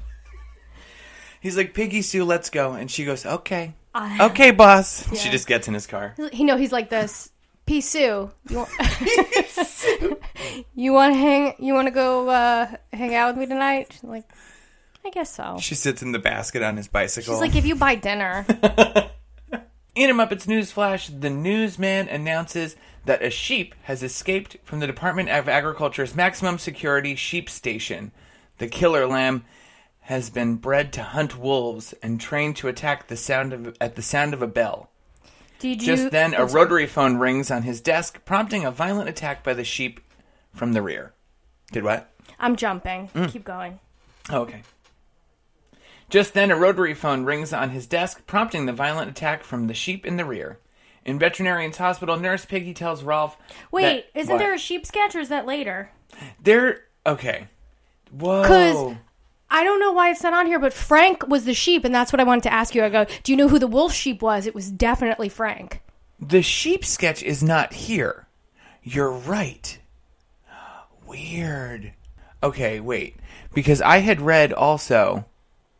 He's 1.42 1.58
like, 1.58 1.74
Piggy 1.74 2.02
Sue, 2.02 2.24
let's 2.24 2.50
go. 2.50 2.72
And 2.72 2.90
she 2.90 3.04
goes, 3.04 3.26
okay. 3.26 3.74
I- 3.94 4.26
Okay, 4.28 4.52
boss. 4.52 5.06
She 5.20 5.30
just 5.30 5.46
gets 5.46 5.68
in 5.68 5.74
his 5.74 5.86
car. 5.86 6.16
He 6.32 6.46
know 6.46 6.56
he's 6.56 6.72
like 6.72 6.90
this. 6.90 7.30
P 7.66 7.82
Sue, 7.82 8.32
you 8.50 8.58
want, 8.58 8.70
you 10.76 10.92
want 10.94 11.14
to 11.14 11.18
hang? 11.20 11.56
You 11.60 11.74
want 11.74 11.88
to 11.88 11.94
go 11.94 12.28
uh, 12.30 12.68
hang 12.92 13.14
out 13.16 13.28
with 13.36 13.38
me 13.38 13.46
tonight? 13.46 13.88
She's 13.92 14.04
like, 14.04 14.26
I 15.06 15.10
guess 15.10 15.34
so. 15.34 15.58
She 15.60 15.76
sits 15.76 16.02
in 16.02 16.12
the 16.14 16.20
basket 16.20 16.62
on 16.64 16.76
his 16.78 16.88
bicycle. 16.88 17.34
She's 17.34 17.42
like, 17.42 17.56
if 17.56 17.66
you 17.66 17.76
buy 17.76 17.96
dinner, 17.96 18.46
In 19.96 20.10
a 20.10 20.14
Muppets 20.14 20.48
News 20.48 20.72
Flash, 20.72 21.08
the 21.10 21.30
newsman 21.30 22.08
announces 22.10 22.76
that 23.06 23.24
a 23.24 23.30
sheep 23.30 23.76
has 23.84 24.02
escaped 24.04 24.58
from 24.64 24.80
the 24.80 24.88
Department 24.88 25.30
of 25.30 25.50
Agriculture's 25.50 26.16
maximum 26.16 26.58
security 26.58 27.16
sheep 27.16 27.50
station. 27.50 28.12
The 28.58 28.68
killer 28.68 29.08
lamb 29.08 29.44
has 30.02 30.30
been 30.30 30.56
bred 30.56 30.92
to 30.94 31.04
hunt 31.04 31.38
wolves 31.38 31.94
and 32.04 32.20
trained 32.20 32.56
to 32.58 32.68
attack 32.68 33.08
the 33.08 33.18
sound 33.18 33.54
of 33.54 33.76
at 33.80 33.96
the 33.96 34.02
sound 34.02 34.34
of 34.34 34.42
a 34.42 34.48
bell. 34.48 34.90
did 35.60 35.82
you? 35.82 35.96
Just 35.96 36.12
then, 36.12 36.34
a 36.34 36.46
rotary 36.46 36.88
phone 36.88 37.18
rings 37.18 37.50
on 37.50 37.64
his 37.64 37.82
desk, 37.82 38.24
prompting 38.26 38.66
a 38.66 38.72
violent 38.72 39.10
attack 39.10 39.44
by 39.44 39.54
the 39.54 39.64
sheep 39.64 40.00
from 40.54 40.74
the 40.74 40.82
rear. 40.82 41.14
Did 41.72 41.84
what? 41.84 42.12
I'm 42.40 42.56
jumping. 42.56 43.10
Mm. 43.16 43.32
Keep 43.32 43.46
going. 43.46 43.80
Oh, 44.30 44.42
okay. 44.42 44.64
Just 46.10 46.34
then, 46.34 46.52
a 46.52 46.56
rotary 46.56 46.94
phone 46.94 47.24
rings 47.24 47.54
on 47.54 47.72
his 47.72 47.88
desk, 47.88 48.26
prompting 48.28 48.66
the 48.66 48.74
violent 48.74 49.10
attack 49.10 49.44
from 49.44 49.68
the 49.68 49.74
sheep 49.74 50.06
in 50.06 50.18
the 50.18 50.26
rear. 50.26 50.60
In 51.06 51.20
veterinarian's 51.20 51.78
hospital, 51.78 52.18
Nurse 52.18 52.46
Piggy 52.46 52.74
tells 52.74 53.04
Ralph. 53.04 53.38
Wait, 53.72 54.06
isn't 54.16 54.32
what? 54.32 54.40
there 54.40 54.54
a 54.54 54.58
sheep 54.58 54.86
sketch 54.86 55.16
or 55.16 55.20
is 55.20 55.30
that 55.30 55.46
later? 55.46 55.92
There. 56.42 56.82
Okay. 57.06 57.48
Whoa. 58.12 58.44
'Cause- 58.46 58.98
I 59.50 59.64
don't 59.64 59.80
know 59.80 59.92
why 59.92 60.10
it's 60.10 60.24
not 60.24 60.34
on 60.34 60.48
here, 60.48 60.58
but 60.58 60.74
Frank 60.74 61.28
was 61.28 61.46
the 61.46 61.54
sheep, 61.54 61.86
and 61.86 61.94
that's 61.94 62.12
what 62.12 62.20
I 62.20 62.24
wanted 62.24 62.44
to 62.44 62.54
ask 62.54 62.74
you. 62.74 62.84
I 62.84 62.90
go, 62.90 63.06
do 63.22 63.32
you 63.32 63.36
know 63.38 63.48
who 63.48 63.60
the 63.60 63.68
wolf 63.68 63.94
sheep 63.94 64.22
was? 64.24 64.48
It 64.48 64.56
was 64.56 64.72
definitely 64.72 65.30
Frank. 65.30 65.82
the 66.20 66.42
sheep 66.42 66.84
sketch 66.86 67.22
is 67.22 67.44
not 67.44 67.74
here. 67.74 68.26
You're 68.82 69.12
right. 69.12 69.78
Weird. 71.06 71.94
Okay, 72.42 72.80
wait. 72.80 73.18
Because 73.54 73.82
I 73.82 73.98
had 74.00 74.22
read 74.22 74.54
also 74.54 75.26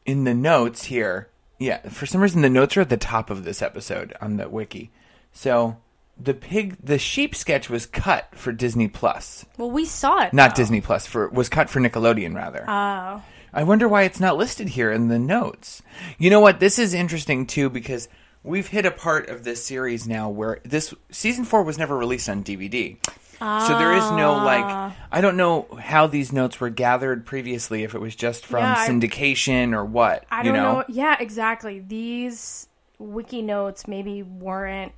in 0.06 0.24
the 0.26 0.34
notes 0.34 0.84
here. 0.86 1.30
Yeah, 1.60 1.88
for 1.90 2.06
some 2.06 2.22
reason 2.22 2.42
the 2.42 2.50
notes 2.50 2.76
are 2.78 2.82
at 2.82 2.90
the 2.90 2.98
top 2.98 3.30
of 3.30 3.44
this 3.44 3.62
episode 3.62 4.14
on 4.22 4.38
the 4.38 4.50
wiki. 4.50 4.92
So 5.34 5.78
the 6.18 6.34
pig, 6.34 6.78
the 6.84 6.98
sheep 6.98 7.36
sketch 7.36 7.70
was 7.70 7.86
cut 7.86 8.30
for 8.36 8.52
Disney 8.52 8.88
Plus, 8.88 9.46
Well, 9.58 9.72
we 9.72 9.84
saw 9.86 10.24
it. 10.24 10.34
not 10.34 10.52
though. 10.56 10.62
Disney 10.62 10.80
Plus. 10.82 11.06
For 11.08 11.28
was 11.30 11.50
cut 11.50 11.70
for 11.70 11.80
Nickelodeon 11.82 12.36
rather. 12.36 12.64
Oh. 12.68 13.22
I 13.56 13.64
wonder 13.64 13.88
why 13.88 14.04
it's 14.04 14.20
not 14.20 14.38
listed 14.38 14.70
here 14.70 14.92
in 14.92 15.10
the 15.10 15.20
notes. 15.20 15.84
You 16.18 16.30
know 16.30 16.40
what? 16.40 16.60
This 16.60 16.80
is 16.80 16.94
interesting 16.94 17.46
too 17.46 17.70
because 17.70 18.08
we've 18.44 18.68
hit 18.68 18.86
a 18.86 18.92
part 18.92 19.30
of 19.30 19.44
this 19.44 19.64
series 19.66 20.08
now 20.08 20.30
where 20.30 20.60
this 20.64 20.94
season 21.12 21.46
four 21.46 21.64
was 21.64 21.78
never 21.78 21.98
released 21.98 22.30
on 22.30 22.44
DVD. 22.44 22.98
So 23.40 23.78
there 23.78 23.92
is 23.92 24.10
no 24.12 24.32
ah. 24.36 24.44
like 24.46 24.94
I 25.12 25.20
don't 25.20 25.36
know 25.36 25.68
how 25.78 26.08
these 26.08 26.32
notes 26.32 26.62
were 26.62 26.70
gathered 26.70 27.26
previously 27.26 27.84
if 27.84 27.94
it 27.94 28.00
was 28.00 28.16
just 28.16 28.46
from 28.46 28.62
Yeah, 28.64 28.76
I- 28.78 28.88
syndication 28.88 29.74
or 29.76 29.84
what. 29.84 30.24
I 30.32 30.44
don't 30.44 30.54
know? 30.54 30.74
know. 30.80 30.84
Yeah, 30.88 31.18
exactly. 31.20 31.80
These 31.80 32.68
wiki 33.00 33.42
notes 33.42 33.86
maybe 33.88 34.24
weren't 34.24 34.94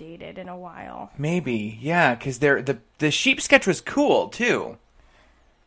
updated 0.00 0.38
in 0.38 0.48
a 0.48 0.56
while. 0.56 1.10
Maybe, 1.18 1.78
yeah, 1.80 2.14
because 2.14 2.38
they're 2.38 2.62
the 2.62 2.78
the 2.98 3.10
sheep 3.10 3.40
sketch 3.40 3.66
was 3.66 3.80
cool 3.80 4.28
too. 4.28 4.78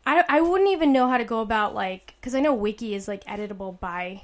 I, 0.05 0.23
I 0.27 0.41
wouldn't 0.41 0.69
even 0.69 0.91
know 0.91 1.07
how 1.07 1.17
to 1.17 1.23
go 1.23 1.39
about 1.39 1.73
like 1.73 2.15
because 2.19 2.35
I 2.35 2.39
know 2.39 2.53
wiki 2.53 2.93
is 2.93 3.07
like 3.07 3.23
editable 3.25 3.79
by 3.79 4.21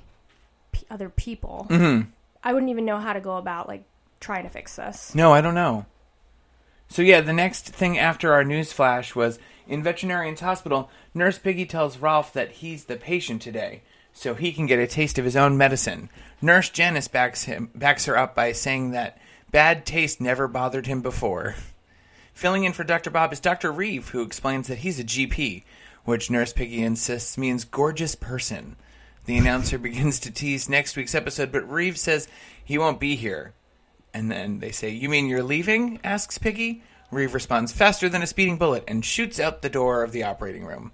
p- 0.71 0.85
other 0.89 1.09
people. 1.09 1.67
Mm-hmm. 1.69 2.09
I 2.43 2.53
wouldn't 2.53 2.69
even 2.69 2.85
know 2.85 2.99
how 2.99 3.13
to 3.13 3.21
go 3.21 3.37
about 3.37 3.67
like 3.67 3.83
trying 4.19 4.43
to 4.43 4.49
fix 4.49 4.75
this. 4.75 5.15
No, 5.15 5.33
I 5.33 5.41
don't 5.41 5.55
know. 5.55 5.85
So 6.89 7.01
yeah, 7.01 7.21
the 7.21 7.33
next 7.33 7.67
thing 7.67 7.97
after 7.97 8.33
our 8.33 8.43
news 8.43 8.73
flash 8.73 9.15
was 9.15 9.39
in 9.67 9.83
veterinarian's 9.83 10.39
hospital, 10.39 10.89
Nurse 11.13 11.37
Piggy 11.37 11.65
tells 11.65 11.99
Ralph 11.99 12.33
that 12.33 12.51
he's 12.51 12.85
the 12.85 12.95
patient 12.95 13.41
today, 13.41 13.83
so 14.11 14.33
he 14.33 14.51
can 14.51 14.65
get 14.65 14.79
a 14.79 14.87
taste 14.87 15.19
of 15.19 15.25
his 15.25 15.35
own 15.35 15.57
medicine. 15.57 16.09
Nurse 16.41 16.69
Janice 16.69 17.07
backs 17.07 17.43
him 17.43 17.69
backs 17.75 18.05
her 18.05 18.17
up 18.17 18.35
by 18.35 18.51
saying 18.51 18.91
that 18.91 19.17
bad 19.51 19.85
taste 19.85 20.21
never 20.21 20.47
bothered 20.47 20.87
him 20.87 21.01
before. 21.01 21.55
Filling 22.33 22.63
in 22.63 22.73
for 22.73 22.83
Dr. 22.83 23.09
Bob 23.09 23.33
is 23.33 23.39
Dr. 23.39 23.71
Reeve, 23.71 24.09
who 24.09 24.21
explains 24.21 24.67
that 24.67 24.79
he's 24.79 24.99
a 24.99 25.03
GP, 25.03 25.63
which 26.05 26.31
Nurse 26.31 26.53
Piggy 26.53 26.83
insists 26.83 27.37
means 27.37 27.65
gorgeous 27.65 28.15
person. 28.15 28.75
The 29.25 29.37
announcer 29.37 29.77
begins 29.79 30.19
to 30.21 30.31
tease 30.31 30.69
next 30.69 30.95
week's 30.95 31.15
episode, 31.15 31.51
but 31.51 31.69
Reeve 31.69 31.97
says 31.97 32.27
he 32.63 32.77
won't 32.77 32.99
be 32.99 33.15
here. 33.15 33.53
And 34.13 34.31
then 34.31 34.59
they 34.59 34.71
say, 34.71 34.89
You 34.89 35.09
mean 35.09 35.27
you're 35.27 35.43
leaving? 35.43 35.99
asks 36.03 36.37
Piggy. 36.37 36.81
Reeve 37.11 37.33
responds 37.33 37.71
faster 37.71 38.07
than 38.07 38.21
a 38.21 38.27
speeding 38.27 38.57
bullet 38.57 38.83
and 38.87 39.03
shoots 39.03 39.39
out 39.39 39.61
the 39.61 39.69
door 39.69 40.03
of 40.03 40.11
the 40.11 40.23
operating 40.23 40.65
room. 40.65 40.91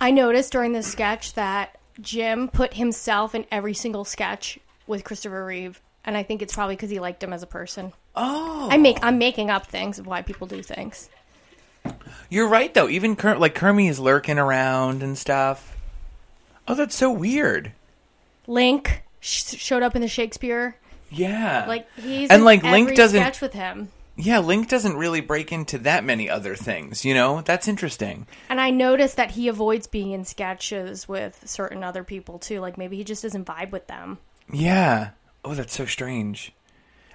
I 0.00 0.10
noticed 0.10 0.52
during 0.52 0.72
this 0.72 0.90
sketch 0.90 1.34
that 1.34 1.76
Jim 2.00 2.48
put 2.48 2.74
himself 2.74 3.34
in 3.34 3.44
every 3.50 3.74
single 3.74 4.04
sketch 4.04 4.58
with 4.86 5.04
Christopher 5.04 5.44
Reeve, 5.44 5.82
and 6.08 6.16
I 6.16 6.22
think 6.24 6.42
it's 6.42 6.54
probably 6.54 6.74
because 6.74 6.90
he 6.90 6.98
liked 6.98 7.22
him 7.22 7.32
as 7.32 7.42
a 7.42 7.46
person. 7.46 7.92
Oh. 8.16 8.68
I 8.70 8.78
make 8.78 8.98
I'm 9.02 9.18
making 9.18 9.50
up 9.50 9.66
things 9.66 9.98
of 9.98 10.06
why 10.06 10.22
people 10.22 10.46
do 10.48 10.62
things. 10.62 11.08
You're 12.30 12.48
right, 12.48 12.72
though. 12.74 12.88
Even 12.88 13.14
like 13.38 13.54
Kermie 13.54 13.88
is 13.88 14.00
lurking 14.00 14.38
around 14.38 15.02
and 15.02 15.16
stuff. 15.16 15.76
Oh, 16.66 16.74
that's 16.74 16.94
so 16.96 17.10
weird. 17.10 17.72
Link 18.46 19.02
sh- 19.20 19.54
showed 19.56 19.82
up 19.82 19.94
in 19.94 20.02
the 20.02 20.08
Shakespeare. 20.08 20.76
Yeah. 21.10 21.64
Like 21.66 21.86
he's 21.96 22.28
And, 22.30 22.40
in 22.40 22.44
like, 22.44 22.62
Link 22.62 22.94
doesn't- 22.94 23.20
sketch 23.20 23.40
with 23.40 23.54
him. 23.54 23.88
yeah, 24.16 24.40
Link 24.40 24.68
doesn't 24.68 24.96
really 24.96 25.20
break 25.22 25.52
into 25.52 25.78
that 25.78 26.04
many 26.04 26.28
other 26.28 26.54
things, 26.54 27.04
you 27.04 27.14
know? 27.14 27.40
That's 27.42 27.68
interesting. 27.68 28.26
And 28.50 28.60
I 28.60 28.70
noticed 28.70 29.16
that 29.16 29.30
he 29.30 29.48
avoids 29.48 29.86
being 29.86 30.10
in 30.12 30.24
sketches 30.24 31.08
with 31.08 31.40
certain 31.46 31.82
other 31.84 32.04
people 32.04 32.38
too. 32.38 32.60
Like 32.60 32.76
maybe 32.76 32.96
he 32.98 33.04
just 33.04 33.22
doesn't 33.22 33.46
vibe 33.46 33.70
with 33.70 33.86
them. 33.86 34.18
Yeah. 34.52 35.10
Oh, 35.44 35.54
that's 35.54 35.74
so 35.74 35.86
strange. 35.86 36.52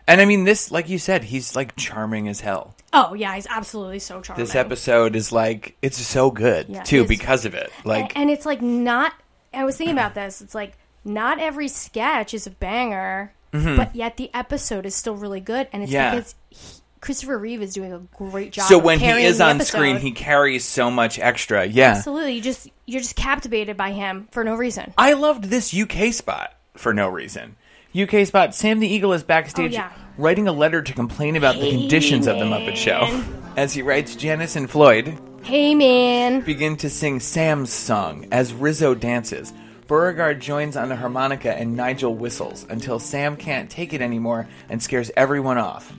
And 0.07 0.19
I 0.19 0.25
mean, 0.25 0.43
this, 0.43 0.69
like 0.71 0.89
you 0.89 0.97
said, 0.99 1.23
he's 1.23 1.55
like 1.55 1.75
charming 1.77 2.27
as 2.27 2.41
hell. 2.41 2.75
Oh 2.91 3.13
yeah, 3.13 3.35
he's 3.35 3.47
absolutely 3.47 3.99
so 3.99 4.21
charming. 4.21 4.43
This 4.45 4.53
episode 4.55 5.15
is 5.15 5.31
like 5.31 5.77
it's 5.81 5.97
so 5.97 6.29
good 6.31 6.67
Yeah, 6.69 6.83
too 6.83 7.03
it's- 7.03 7.07
because 7.09 7.45
of 7.45 7.53
it. 7.53 7.71
Like 7.85 8.15
and, 8.17 8.29
it's 8.29 8.45
like 8.45 8.61
not. 8.61 9.13
I 9.53 9.63
was 9.65 9.77
thinking 9.77 9.95
about 9.95 10.13
this. 10.15 10.41
It's 10.41 10.55
like 10.55 10.73
not 11.05 11.39
every 11.39 11.67
sketch 11.67 12.33
is 12.33 12.47
a 12.47 12.51
banger, 12.51 13.33
but 13.51 13.95
yet 13.95 14.17
the 14.17 14.29
episode 14.33 14.85
is 14.85 14.95
still 14.95 15.15
really 15.15 15.39
good, 15.41 15.67
and 15.71 15.83
it's 15.83 15.91
Mm-hmm. 15.91 15.95
Yeah. 15.95 16.15
because 16.15 16.35
he, 16.49 16.79
Christopher 17.01 17.37
Reeve 17.37 17.61
is 17.61 17.73
doing 17.73 17.91
a 17.93 17.99
great 18.17 18.51
job. 18.53 18.65
so 18.67 18.77
of 18.77 18.83
when 18.85 18.97
he 18.99 19.05
carrying 19.05 19.25
is 19.25 19.37
the 19.39 19.43
on 19.43 19.55
episode. 19.57 19.77
screen, 19.77 19.97
he 19.97 20.11
carries 20.11 20.63
so 20.65 20.89
much 20.89 21.19
extra. 21.19 21.65
Yeah, 21.65 21.91
absolutely 21.97 22.33
you 22.35 22.41
just 22.41 22.69
you're 22.85 23.01
just 23.01 23.15
captivated 23.15 23.77
by 23.77 23.91
him 23.91 24.27
for 24.31 24.43
no 24.43 24.55
reason. 24.55 24.93
I 24.97 25.13
loved 25.13 25.45
this 25.45 25.73
UK 25.73 26.13
spot 26.13 26.53
for 26.75 26.93
no 26.93 27.07
reason. 27.09 27.55
UK 27.95 28.25
spot. 28.25 28.55
Sam 28.55 28.79
the 28.79 28.87
Eagle 28.87 29.13
is 29.13 29.23
backstage 29.23 29.71
Oh, 29.73 29.75
yeah. 29.75 29.91
writing 30.17 30.47
a 30.47 30.51
letter 30.53 30.81
to 30.81 30.93
complain 30.93 31.35
about 31.35 31.55
the 31.55 31.69
conditions 31.69 32.27
of 32.27 32.37
the 32.39 32.45
Muppet 32.45 32.75
Show. 32.75 33.23
As 33.55 33.73
he 33.73 33.81
writes, 33.81 34.15
Janice 34.15 34.55
and 34.55 34.69
Floyd 34.69 35.17
Hey 35.43 35.75
man, 35.75 36.39
begin 36.41 36.77
to 36.77 36.89
sing 36.89 37.19
Sam's 37.19 37.71
song 37.71 38.27
as 38.31 38.53
Rizzo 38.53 38.95
dances. 38.95 39.51
Beauregard 39.87 40.39
joins 40.39 40.77
on 40.77 40.89
a 40.91 40.95
harmonica 40.95 41.53
and 41.53 41.75
Nigel 41.75 42.15
whistles 42.15 42.65
until 42.69 42.97
Sam 42.97 43.35
can't 43.35 43.69
take 43.69 43.93
it 43.93 44.01
anymore 44.01 44.47
and 44.69 44.81
scares 44.81 45.11
everyone 45.17 45.57
off. 45.57 45.91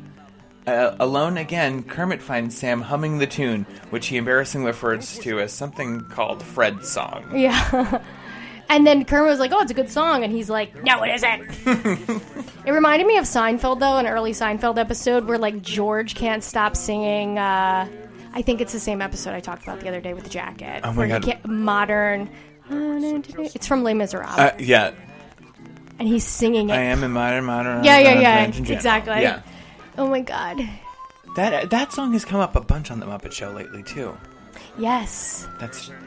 Uh, 0.67 0.97
alone 0.99 1.37
again, 1.37 1.83
Kermit 1.83 2.23
finds 2.23 2.57
Sam 2.57 2.81
humming 2.81 3.19
the 3.19 3.27
tune, 3.27 3.67
which 3.91 4.07
he 4.07 4.17
embarrassingly 4.17 4.69
refers 4.69 5.19
to 5.19 5.39
as 5.41 5.53
something 5.53 6.01
called 6.09 6.43
Fred's 6.43 6.89
song. 6.89 7.31
yeah. 7.37 8.03
And 8.69 8.87
then 8.87 9.05
Kermit 9.05 9.31
was 9.31 9.39
like, 9.39 9.53
"Oh, 9.55 9.61
it's 9.61 9.71
a 9.71 9.75
good 9.75 9.91
song," 9.91 10.25
and 10.25 10.33
he's 10.33 10.49
like, 10.51 10.83
"No, 10.83 11.03
it 11.03 11.11
isn't." 11.15 11.43
it 12.67 12.71
reminded 12.73 13.07
me 13.07 13.19
of 13.19 13.25
Seinfeld, 13.25 13.79
though, 13.81 13.99
an 13.99 14.07
early 14.07 14.33
Seinfeld 14.33 14.79
episode 14.79 15.27
where 15.27 15.39
like 15.39 15.61
George 15.63 16.15
can't 16.15 16.43
stop 16.43 16.77
singing. 16.77 17.39
Uh, 17.39 17.87
I 18.33 18.43
think 18.43 18.61
it's 18.61 18.73
the 18.73 18.81
same 18.81 19.01
episode 19.03 19.35
I 19.35 19.41
talked 19.41 19.63
about 19.63 19.81
the 19.81 19.89
other 19.89 20.01
day 20.01 20.13
with 20.15 20.25
the 20.25 20.31
jacket. 20.31 20.81
Oh 20.83 20.93
my 20.93 21.07
God. 21.09 21.47
modern. 21.47 22.31
It's 22.71 23.67
from 23.67 23.85
Les 23.85 23.95
Miserables, 23.95 24.39
Uh, 24.39 24.53
yeah, 24.59 24.93
and 25.99 26.09
he's 26.09 26.25
singing 26.25 26.71
it. 26.71 26.73
I 26.73 26.81
am 26.85 27.05
a 27.05 27.09
modern, 27.09 27.45
modern. 27.45 27.85
Yeah, 27.85 27.99
yeah, 27.99 28.21
yeah, 28.21 28.37
French 28.39 28.59
in 28.59 28.65
general. 28.65 28.77
exactly. 28.79 29.23
Yeah, 29.23 29.43
Oh 29.99 30.09
my 30.09 30.21
god. 30.23 30.59
that 31.37 31.71
that 31.71 31.93
song 31.93 32.13
has 32.15 32.25
come 32.25 32.41
up 32.41 32.57
a 32.57 32.61
bunch 32.63 32.91
on 32.91 32.99
the 33.01 33.07
Muppet 33.07 33.33
Show 33.33 33.51
lately 33.53 33.83
too. 33.83 34.17
Yes. 34.79 35.47
That's 35.61 35.91
I 35.91 35.93
don't 35.93 36.03
know. 36.03 36.04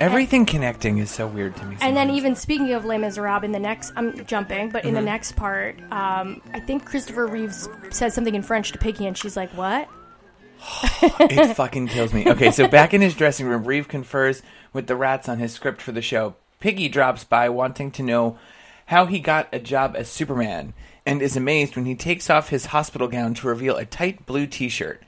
Everything 0.00 0.46
connecting 0.46 0.98
is 0.98 1.10
so 1.10 1.26
weird 1.26 1.54
to 1.56 1.64
me. 1.64 1.76
And 1.80 1.96
then 1.96 2.08
sometimes. 2.08 2.16
even 2.18 2.36
speaking 2.36 2.72
of 2.72 2.84
Les 2.84 2.98
Miserables, 2.98 3.44
in 3.44 3.52
the 3.52 3.58
next, 3.58 3.92
I'm 3.96 4.24
jumping, 4.26 4.70
but 4.70 4.80
Mm-hmm. 4.80 4.88
in 4.88 4.94
the 4.94 5.02
next 5.02 5.36
part, 5.36 5.78
um, 5.92 6.40
I 6.52 6.60
think 6.60 6.84
Christopher 6.84 7.26
Reeves 7.26 7.68
says 7.90 8.14
something 8.14 8.34
in 8.34 8.42
French 8.42 8.72
to 8.72 8.78
Piggy, 8.78 9.06
and 9.06 9.16
she's 9.16 9.36
like, 9.36 9.50
"What?" 9.50 9.88
it 11.02 11.54
fucking 11.56 11.88
kills 11.88 12.12
me. 12.12 12.28
Okay, 12.28 12.50
so 12.50 12.66
back 12.68 12.94
in 12.94 13.00
his 13.00 13.14
dressing 13.14 13.46
room, 13.46 13.64
Reeve 13.64 13.88
confers 13.88 14.42
with 14.72 14.86
the 14.86 14.96
rats 14.96 15.28
on 15.28 15.38
his 15.38 15.52
script 15.52 15.80
for 15.82 15.92
the 15.92 16.02
show. 16.02 16.34
Piggy 16.60 16.88
drops 16.88 17.24
by 17.24 17.48
wanting 17.48 17.90
to 17.92 18.02
know 18.02 18.38
how 18.86 19.06
he 19.06 19.18
got 19.20 19.48
a 19.52 19.58
job 19.58 19.94
as 19.96 20.08
Superman 20.08 20.74
and 21.04 21.20
is 21.22 21.36
amazed 21.36 21.74
when 21.76 21.84
he 21.86 21.94
takes 21.94 22.30
off 22.30 22.50
his 22.50 22.66
hospital 22.66 23.08
gown 23.08 23.34
to 23.34 23.46
reveal 23.48 23.76
a 23.76 23.84
tight 23.84 24.24
blue 24.26 24.46
t 24.46 24.68
shirt. 24.68 25.02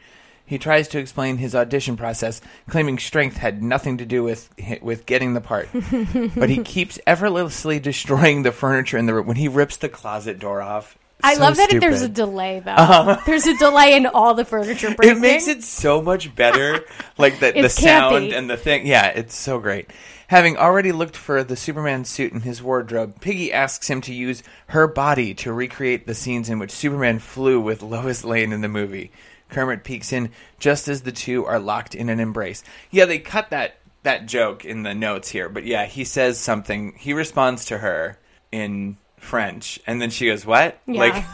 He 0.47 0.59
tries 0.59 0.89
to 0.89 0.99
explain 0.99 1.39
his 1.39 1.55
audition 1.55 1.97
process, 1.97 2.41
claiming 2.69 2.99
strength 2.99 3.39
had 3.39 3.63
nothing 3.63 3.99
to 3.99 4.07
do 4.07 4.23
with 4.23 4.51
with 4.83 5.07
getting 5.07 5.33
the 5.35 5.41
part. 5.41 5.69
but 6.37 6.51
he 6.51 6.63
keeps 6.63 6.99
effortlessly 7.07 7.79
destroying 7.79 8.43
the 8.43 8.53
furniture 8.53 8.99
in 8.99 9.07
the 9.07 9.15
room 9.15 9.27
when 9.27 9.37
he 9.37 9.49
rips 9.49 9.79
the 9.79 9.89
closet 9.89 10.39
door 10.39 10.61
off. 10.61 10.99
I 11.23 11.35
So 11.35 11.41
love 11.41 11.57
that 11.57 11.71
there's 11.81 12.03
a 12.03 12.09
delay 12.09 12.61
though. 12.61 12.73
Uh-huh. 12.73 13.19
There's 13.25 13.47
a 13.47 13.57
delay 13.57 13.97
in 13.97 14.05
all 14.07 14.35
the 14.35 14.45
furniture 14.45 14.91
breaking. 14.95 15.17
It 15.17 15.21
makes 15.21 15.49
it 15.49 15.63
so 15.63 16.03
much 16.03 16.35
better, 16.35 16.85
like 17.19 17.41
the 17.41 17.53
the 17.53 17.71
sound 17.71 18.33
and 18.33 18.51
the 18.51 18.59
thing. 18.59 18.87
Yeah, 18.87 19.07
it's 19.07 19.35
so 19.35 19.59
great. 19.59 19.91
Having 20.29 20.57
already 20.59 20.93
looked 20.93 21.17
for 21.17 21.43
the 21.45 21.57
Superman 21.57 22.05
suit 22.05 22.33
in 22.33 22.41
his 22.41 22.63
wardrobe, 22.63 23.21
Piggy 23.21 23.53
asks 23.53 23.89
him 23.89 24.01
to 24.03 24.13
use 24.13 24.43
her 24.69 24.87
body 24.87 25.33
to 25.35 25.53
recreate 25.53 26.07
the 26.07 26.15
scenes 26.15 26.51
in 26.51 26.59
which 26.59 26.71
Superman 26.71 27.19
flew 27.19 27.61
with 27.61 27.83
Lois 27.83 28.25
Lane 28.25 28.53
in 28.53 28.61
the 28.61 28.69
movie. 28.69 29.11
Kermit 29.55 29.85
peeks 29.85 30.13
in 30.13 30.31
just 30.59 30.89
as 30.89 31.03
the 31.03 31.13
two 31.13 31.45
are 31.47 31.61
locked 31.61 31.95
in 31.95 32.09
an 32.09 32.19
embrace. 32.19 32.65
Yeah, 32.91 33.05
they 33.05 33.21
cut 33.21 33.51
that 33.51 33.77
that 34.03 34.27
joke 34.27 34.65
in 34.65 34.83
the 34.83 34.95
notes 34.95 35.29
here, 35.31 35.49
but 35.49 35.65
yeah, 35.65 35.87
he 35.87 36.05
says 36.05 36.39
something. 36.39 36.95
He 36.99 37.13
responds 37.15 37.67
to 37.67 37.79
her 37.79 38.19
in 38.53 38.99
French, 39.17 39.79
and 39.87 40.03
then 40.03 40.11
she 40.11 40.27
goes, 40.27 40.45
"What?" 40.45 40.79
Yeah. 40.87 40.99
Like 41.01 41.25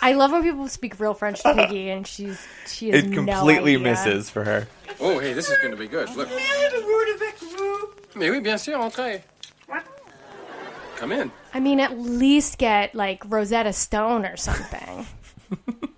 I 0.00 0.12
love 0.12 0.30
when 0.32 0.42
people 0.42 0.68
speak 0.68 1.00
real 1.00 1.14
French 1.14 1.42
to 1.42 1.52
Piggy, 1.54 1.90
and 1.90 2.06
she's 2.14 2.46
she 2.66 2.90
has 2.90 3.04
it 3.04 3.10
no 3.10 3.24
completely 3.24 3.74
idea. 3.74 3.90
misses 3.90 4.30
for 4.30 4.44
her. 4.44 4.68
Oh, 5.00 5.18
hey, 5.18 5.32
this 5.32 5.50
is 5.50 5.58
going 5.58 5.72
to 5.72 5.76
be 5.76 5.88
good. 5.88 6.08
Look. 6.14 6.28
Mais 8.16 8.30
oui, 8.30 8.40
bien 8.40 8.56
sûr, 8.58 8.78
entrez. 8.78 9.22
Come 10.96 11.10
in. 11.10 11.32
I 11.52 11.58
mean, 11.58 11.80
at 11.80 11.98
least 11.98 12.58
get 12.58 12.94
like 12.94 13.22
Rosetta 13.26 13.72
Stone 13.72 14.24
or 14.24 14.36
something. 14.36 15.06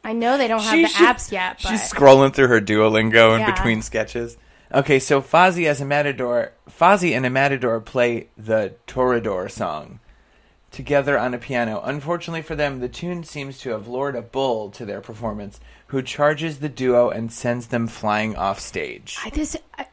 I 0.07 0.13
know 0.13 0.39
they 0.39 0.47
don't 0.49 0.63
have 0.63 0.73
She 0.75 0.83
the 0.83 0.89
should- 0.89 1.07
apps 1.07 1.33
yet, 1.33 1.59
but 1.63 1.69
She's 1.69 1.81
scrolling 1.93 2.33
through 2.33 2.47
her 2.49 2.61
Duolingo 2.61 3.35
in 3.35 3.41
Yeah. 3.41 3.51
between 3.51 3.83
sketches. 3.83 4.37
Okay, 4.73 4.99
so 4.99 5.21
Fozzie 5.21 5.67
as 5.67 5.81
a 5.81 5.85
matador, 5.85 6.53
Fozzie 6.71 7.17
and 7.17 7.27
a 7.27 7.31
matador 7.31 7.81
play 7.81 8.29
the 8.37 8.75
Toreador 8.87 9.51
song 9.51 10.01
together 10.71 11.19
on 11.19 11.35
a 11.35 11.39
piano. 11.39 11.81
Unfortunately 11.85 12.43
for 12.43 12.55
them, 12.55 12.81
the 12.81 12.89
tune 12.89 13.25
seems 13.25 13.59
to 13.61 13.71
have 13.71 13.89
lured 13.89 14.15
a 14.17 14.23
bull 14.23 14.71
to 14.71 14.85
their 14.85 15.01
performance, 15.01 15.61
who 15.89 16.03
charges 16.03 16.59
the 16.59 16.69
duo 16.69 17.09
and 17.11 17.33
sends 17.33 17.69
them 17.69 17.87
flying 17.87 18.37
off 18.37 18.61
stage. 18.61 19.17
I, 19.25 19.31
this 19.31 19.57
I, 19.79 19.87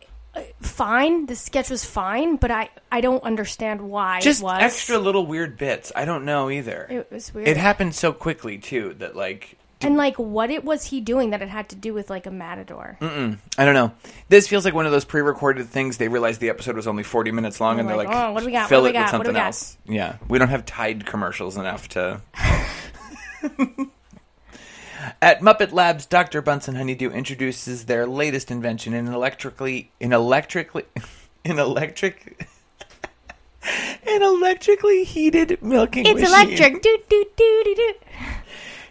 fine. 0.62 1.28
The 1.28 1.36
sketch 1.36 1.70
was 1.70 1.86
fine, 1.86 2.36
but 2.38 2.52
I 2.52 2.70
I 2.92 3.02
don't 3.02 3.24
understand 3.24 3.82
why 3.82 4.20
Just 4.22 4.42
it 4.42 4.46
was 4.46 4.62
extra 4.62 4.98
little 4.98 5.26
weird 5.26 5.58
bits. 5.58 5.92
I 5.96 6.06
don't 6.06 6.26
know 6.26 6.50
either. 6.50 6.88
It 6.90 7.12
was 7.12 7.34
weird. 7.34 7.48
It 7.48 7.58
happened 7.58 7.96
so 7.96 8.12
quickly 8.12 8.58
too 8.58 8.96
that 9.00 9.16
like 9.16 9.58
and 9.84 9.98
like, 9.98 10.18
what 10.18 10.50
it 10.50 10.64
was 10.64 10.86
he 10.86 11.02
doing 11.02 11.30
that 11.32 11.42
it 11.42 11.50
had 11.50 11.70
to 11.70 11.76
do 11.76 11.94
with 11.94 12.10
like 12.10 12.26
a 12.26 12.32
matador? 12.32 12.98
I 13.02 13.66
don't 13.66 13.74
know. 13.74 13.92
This 14.30 14.48
feels 14.48 14.66
like 14.66 14.74
one 14.74 14.86
of 14.86 14.92
those 14.92 15.06
pre-recorded 15.06 15.68
things. 15.68 15.98
They 15.98 16.08
realized 16.08 16.40
the 16.40 16.50
episode 16.50 16.76
was 16.76 16.88
only 16.88 17.04
forty 17.04 17.32
minutes 17.32 17.60
long, 17.62 17.80
and 17.80 17.88
they're 17.88 17.98
like, 17.98 18.10
"Oh, 18.12 18.32
what 18.32 18.42
do 18.42 18.46
we 18.46 18.52
got? 18.52 18.70
Fill 18.70 18.82
What 18.82 18.90
do 18.90 18.90
it 18.90 18.98
we 18.98 19.02
with 19.02 19.12
got? 19.12 19.18
What 19.18 19.24
do 19.24 19.28
something 19.30 19.34
we 19.34 19.40
got?" 19.40 19.46
else." 19.48 19.78
Yeah, 19.86 20.16
we 20.28 20.40
don't 20.40 20.50
have 20.50 20.66
Tide 20.66 21.06
commercials 21.06 21.58
enough 21.58 21.88
to. 21.90 22.22
At 25.22 25.42
Muppet 25.42 25.74
Labs, 25.74 26.06
Dr. 26.06 26.42
Bunsen 26.42 26.76
Honeydew 26.76 27.10
introduces 27.12 27.86
their 27.86 28.08
latest 28.08 28.50
invention: 28.52 28.94
an 28.94 29.08
electrically, 29.08 29.92
an 30.00 30.14
electrically, 30.14 30.86
an 31.46 31.60
electric, 31.60 32.48
an 34.08 34.24
electrically 34.24 35.04
heated 35.04 35.62
milking 35.62 36.06
It's 36.06 36.22
machine. 36.22 36.34
electric. 36.58 36.82
Do 36.82 36.98
do 37.10 37.26
do 37.36 37.62
do 37.66 37.76
do. 37.76 37.94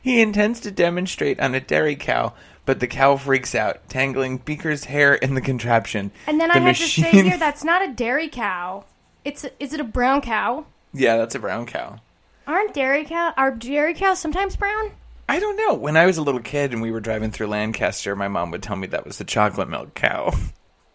He 0.02 0.20
intends 0.20 0.60
to 0.60 0.70
demonstrate 0.70 1.40
on 1.40 1.54
a 1.54 1.60
dairy 1.60 1.96
cow, 1.96 2.34
but 2.66 2.80
the 2.80 2.88
cow 2.88 3.16
freaks 3.16 3.54
out, 3.54 3.88
tangling 3.88 4.38
Beaker's 4.38 4.84
hair 4.84 5.14
in 5.14 5.34
the 5.34 5.40
contraption. 5.40 6.10
And 6.26 6.40
then 6.40 6.48
the 6.48 6.56
I 6.56 6.58
had 6.58 6.76
to 6.76 6.86
say 6.86 7.10
here, 7.10 7.38
that's 7.38 7.64
not 7.64 7.88
a 7.88 7.92
dairy 7.92 8.28
cow. 8.28 8.84
It's 9.24 9.44
a, 9.44 9.50
is 9.62 9.72
it 9.72 9.80
a 9.80 9.84
brown 9.84 10.20
cow? 10.20 10.66
yeah, 10.92 11.16
that's 11.16 11.34
a 11.34 11.38
brown 11.38 11.66
cow. 11.66 12.00
Aren't 12.46 12.74
dairy 12.74 13.04
cow 13.04 13.32
are 13.36 13.52
dairy 13.52 13.94
cows 13.94 14.18
sometimes 14.18 14.56
brown? 14.56 14.90
I 15.28 15.38
don't 15.38 15.56
know. 15.56 15.74
When 15.74 15.96
I 15.96 16.06
was 16.06 16.18
a 16.18 16.22
little 16.22 16.40
kid 16.40 16.72
and 16.72 16.82
we 16.82 16.90
were 16.90 17.00
driving 17.00 17.30
through 17.30 17.46
Lancaster, 17.46 18.16
my 18.16 18.26
mom 18.28 18.50
would 18.50 18.62
tell 18.62 18.76
me 18.76 18.88
that 18.88 19.06
was 19.06 19.18
the 19.18 19.24
chocolate 19.24 19.68
milk 19.68 19.94
cow. 19.94 20.32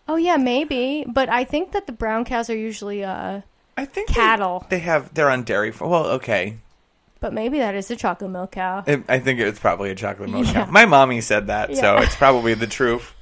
Oh 0.10 0.16
yeah, 0.16 0.38
maybe. 0.38 1.06
But 1.06 1.28
I 1.28 1.44
think 1.44 1.74
that 1.74 1.86
the 1.86 1.92
brown 1.92 2.24
cows 2.24 2.50
are 2.50 2.56
usually 2.56 3.04
uh 3.04 3.42
I 3.76 3.86
think 3.86 4.08
Cattle. 4.10 4.66
They, 4.70 4.80
have 4.80 5.14
they're 5.14 5.30
on 5.30 5.44
dairy. 5.44 5.72
Well, 5.72 6.06
okay. 6.08 6.58
But 7.20 7.34
maybe 7.34 7.60
that 7.60 7.76
is 7.76 7.90
a 7.92 7.96
chocolate 7.96 8.32
milk 8.32 8.52
cow. 8.52 8.84
It, 8.86 9.04
I 9.10 9.20
think 9.20 9.40
it's 9.40 9.60
probably 9.60 9.90
a 9.92 9.96
chocolate 9.96 10.30
milk 10.30 10.46
Yeah. 10.48 10.66
cow. 10.66 10.72
My 10.72 10.86
mommy 10.86 11.22
said 11.22 11.48
that, 11.48 11.76
so 11.76 11.98
it's 11.98 12.16
probably 12.16 12.54
the 12.54 12.68
truth. 12.68 13.14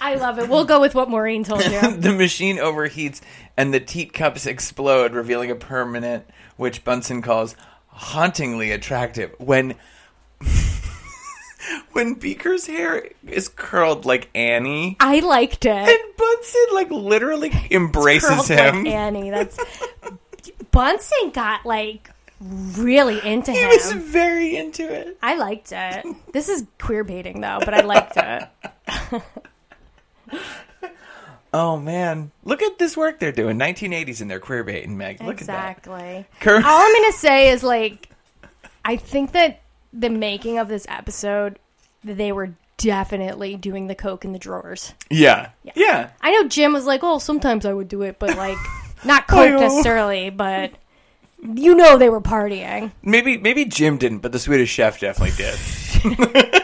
I 0.00 0.16
love 0.16 0.38
it. 0.38 0.48
We'll 0.50 0.66
go 0.66 0.80
with 0.80 0.94
what 0.94 1.08
Maureen 1.08 1.44
told 1.44 1.64
you. 1.64 1.80
the 1.96 2.12
machine 2.12 2.58
overheats 2.58 3.22
and 3.56 3.72
the 3.72 3.80
teat 3.80 4.12
cups 4.12 4.44
explode, 4.44 5.12
revealing 5.14 5.50
a 5.50 5.54
permanent, 5.54 6.26
which 6.56 6.84
Bunsen 6.84 7.22
calls 7.22 7.56
hauntingly 7.86 8.70
attractive. 8.70 9.34
When 9.38 9.74
when 11.92 12.14
Beaker's 12.14 12.66
hair 12.66 13.08
is 13.26 13.48
curled 13.48 14.04
like 14.04 14.28
Annie, 14.34 14.98
I 15.00 15.20
liked 15.20 15.64
it. 15.64 15.70
and 15.70 16.16
Bunsen 16.18 16.66
like 16.74 16.90
literally 16.90 17.50
embraces 17.70 18.48
him. 18.48 18.84
like 18.84 18.92
Annie. 18.92 19.30
That's 19.30 19.58
Bunsen 20.74 21.30
got 21.30 21.64
like 21.64 22.10
really 22.40 23.24
into 23.24 23.52
he 23.52 23.58
him. 23.58 23.70
He 23.70 23.76
was 23.76 23.92
very 23.92 24.56
into 24.56 24.92
it. 24.92 25.16
I 25.22 25.36
liked 25.36 25.72
it. 25.72 26.04
This 26.32 26.48
is 26.48 26.66
queer 26.80 27.04
baiting 27.04 27.40
though, 27.40 27.60
but 27.64 27.72
I 27.74 27.80
liked 27.80 28.16
it. 28.16 29.22
Oh 31.52 31.78
man, 31.78 32.32
look 32.42 32.62
at 32.62 32.80
this 32.80 32.96
work 32.96 33.20
they're 33.20 33.30
doing. 33.30 33.56
1980s 33.60 34.20
and 34.20 34.28
they're 34.28 34.40
queer 34.40 34.64
baiting, 34.64 34.96
Meg. 34.98 35.20
Look 35.20 35.36
at 35.36 35.42
exactly. 35.42 36.26
that. 36.28 36.40
Cur- 36.40 36.56
All 36.56 36.80
I'm 36.80 36.92
gonna 36.94 37.12
say 37.12 37.50
is 37.50 37.62
like 37.62 38.08
I 38.84 38.96
think 38.96 39.30
that 39.32 39.60
the 39.92 40.10
making 40.10 40.58
of 40.58 40.66
this 40.66 40.84
episode, 40.88 41.60
they 42.02 42.32
were 42.32 42.54
definitely 42.76 43.54
doing 43.54 43.86
the 43.86 43.94
coke 43.94 44.24
in 44.24 44.32
the 44.32 44.38
drawers. 44.40 44.92
Yeah. 45.10 45.50
Yeah. 45.76 46.10
I 46.20 46.32
know 46.32 46.48
Jim 46.48 46.72
was 46.72 46.86
like, 46.86 47.04
"Oh, 47.04 47.20
sometimes 47.20 47.64
I 47.64 47.72
would 47.72 47.86
do 47.88 48.02
it, 48.02 48.18
but 48.18 48.36
like 48.36 48.58
not 49.04 49.26
coke 49.26 49.60
necessarily, 49.60 50.30
but 50.30 50.72
you 51.42 51.74
know 51.74 51.98
they 51.98 52.08
were 52.08 52.20
partying." 52.20 52.92
Maybe 53.02 53.36
maybe 53.36 53.64
Jim 53.64 53.98
didn't, 53.98 54.18
but 54.18 54.32
the 54.32 54.38
Swedish 54.38 54.70
chef 54.70 55.00
definitely 55.00 55.36
did. 55.36 56.62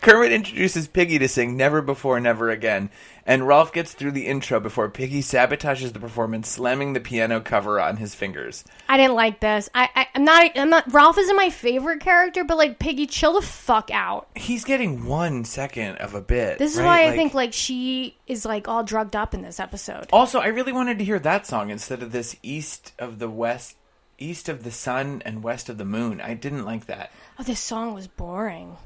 Kermit 0.00 0.32
introduces 0.32 0.88
Piggy 0.88 1.18
to 1.18 1.28
sing 1.28 1.56
Never 1.56 1.82
Before, 1.82 2.18
Never 2.20 2.48
Again, 2.50 2.90
and 3.26 3.46
Rolf 3.46 3.72
gets 3.72 3.92
through 3.92 4.12
the 4.12 4.26
intro 4.26 4.58
before 4.58 4.88
Piggy 4.88 5.20
sabotages 5.20 5.92
the 5.92 6.00
performance, 6.00 6.48
slamming 6.48 6.94
the 6.94 7.00
piano 7.00 7.40
cover 7.40 7.78
on 7.80 7.98
his 7.98 8.14
fingers. 8.14 8.64
I 8.88 8.96
didn't 8.96 9.14
like 9.14 9.40
this. 9.40 9.68
I, 9.74 9.88
I 9.94 10.06
I'm 10.14 10.24
not 10.24 10.50
I'm 10.56 10.70
not 10.70 10.92
Ralph 10.92 11.18
isn't 11.18 11.36
my 11.36 11.50
favorite 11.50 12.00
character, 12.00 12.44
but 12.44 12.56
like 12.56 12.78
Piggy, 12.78 13.06
chill 13.06 13.34
the 13.34 13.42
fuck 13.42 13.90
out. 13.92 14.28
He's 14.34 14.64
getting 14.64 15.04
one 15.04 15.44
second 15.44 15.96
of 15.96 16.14
a 16.14 16.20
bit. 16.22 16.58
This 16.58 16.72
is 16.74 16.78
right? 16.80 16.86
why 16.86 17.02
I 17.02 17.06
Like- 17.08 17.16
think 17.16 17.34
like 17.34 17.52
she 17.52 18.16
is 18.26 18.44
like 18.46 18.68
all 18.68 18.82
drugged 18.82 19.14
up 19.16 19.34
in 19.34 19.42
this 19.42 19.60
episode. 19.60 20.08
Also, 20.12 20.40
I 20.40 20.46
really 20.46 20.72
wanted 20.72 20.98
to 20.98 21.04
hear 21.04 21.18
that 21.18 21.46
song 21.46 21.70
instead 21.70 22.02
of 22.02 22.10
this 22.12 22.36
East 22.42 22.92
of 22.98 23.18
the 23.18 23.28
West, 23.28 23.76
East 24.18 24.48
of 24.48 24.64
the 24.64 24.70
Sun 24.70 25.22
and 25.26 25.42
West 25.42 25.68
of 25.68 25.76
the 25.78 25.84
Moon. 25.84 26.20
I 26.20 26.34
didn't 26.34 26.64
like 26.64 26.86
that. 26.86 27.12
Oh, 27.38 27.42
this 27.42 27.60
song 27.60 27.94
was 27.94 28.06
boring. 28.06 28.76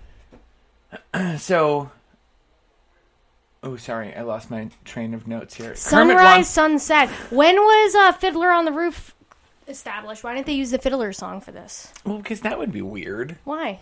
So, 1.39 1.91
oh, 3.63 3.77
sorry, 3.77 4.15
I 4.15 4.23
lost 4.23 4.51
my 4.51 4.69
train 4.85 5.15
of 5.15 5.27
notes 5.27 5.55
here. 5.55 5.75
Sunrise, 5.75 6.49
sunset. 6.49 7.09
When 7.31 7.57
was 7.57 7.95
uh, 7.95 8.13
Fiddler 8.13 8.51
on 8.51 8.65
the 8.65 8.73
Roof 8.73 9.15
established? 9.69 10.23
Why 10.25 10.35
didn't 10.35 10.47
they 10.47 10.53
use 10.55 10.71
the 10.71 10.79
Fiddler 10.79 11.13
song 11.13 11.41
for 11.41 11.53
this? 11.53 11.93
well, 12.05 12.19
because 12.19 12.41
that 12.43 12.59
would 12.59 12.73
be 12.73 12.83
weird. 12.83 13.37
Why? 13.45 13.81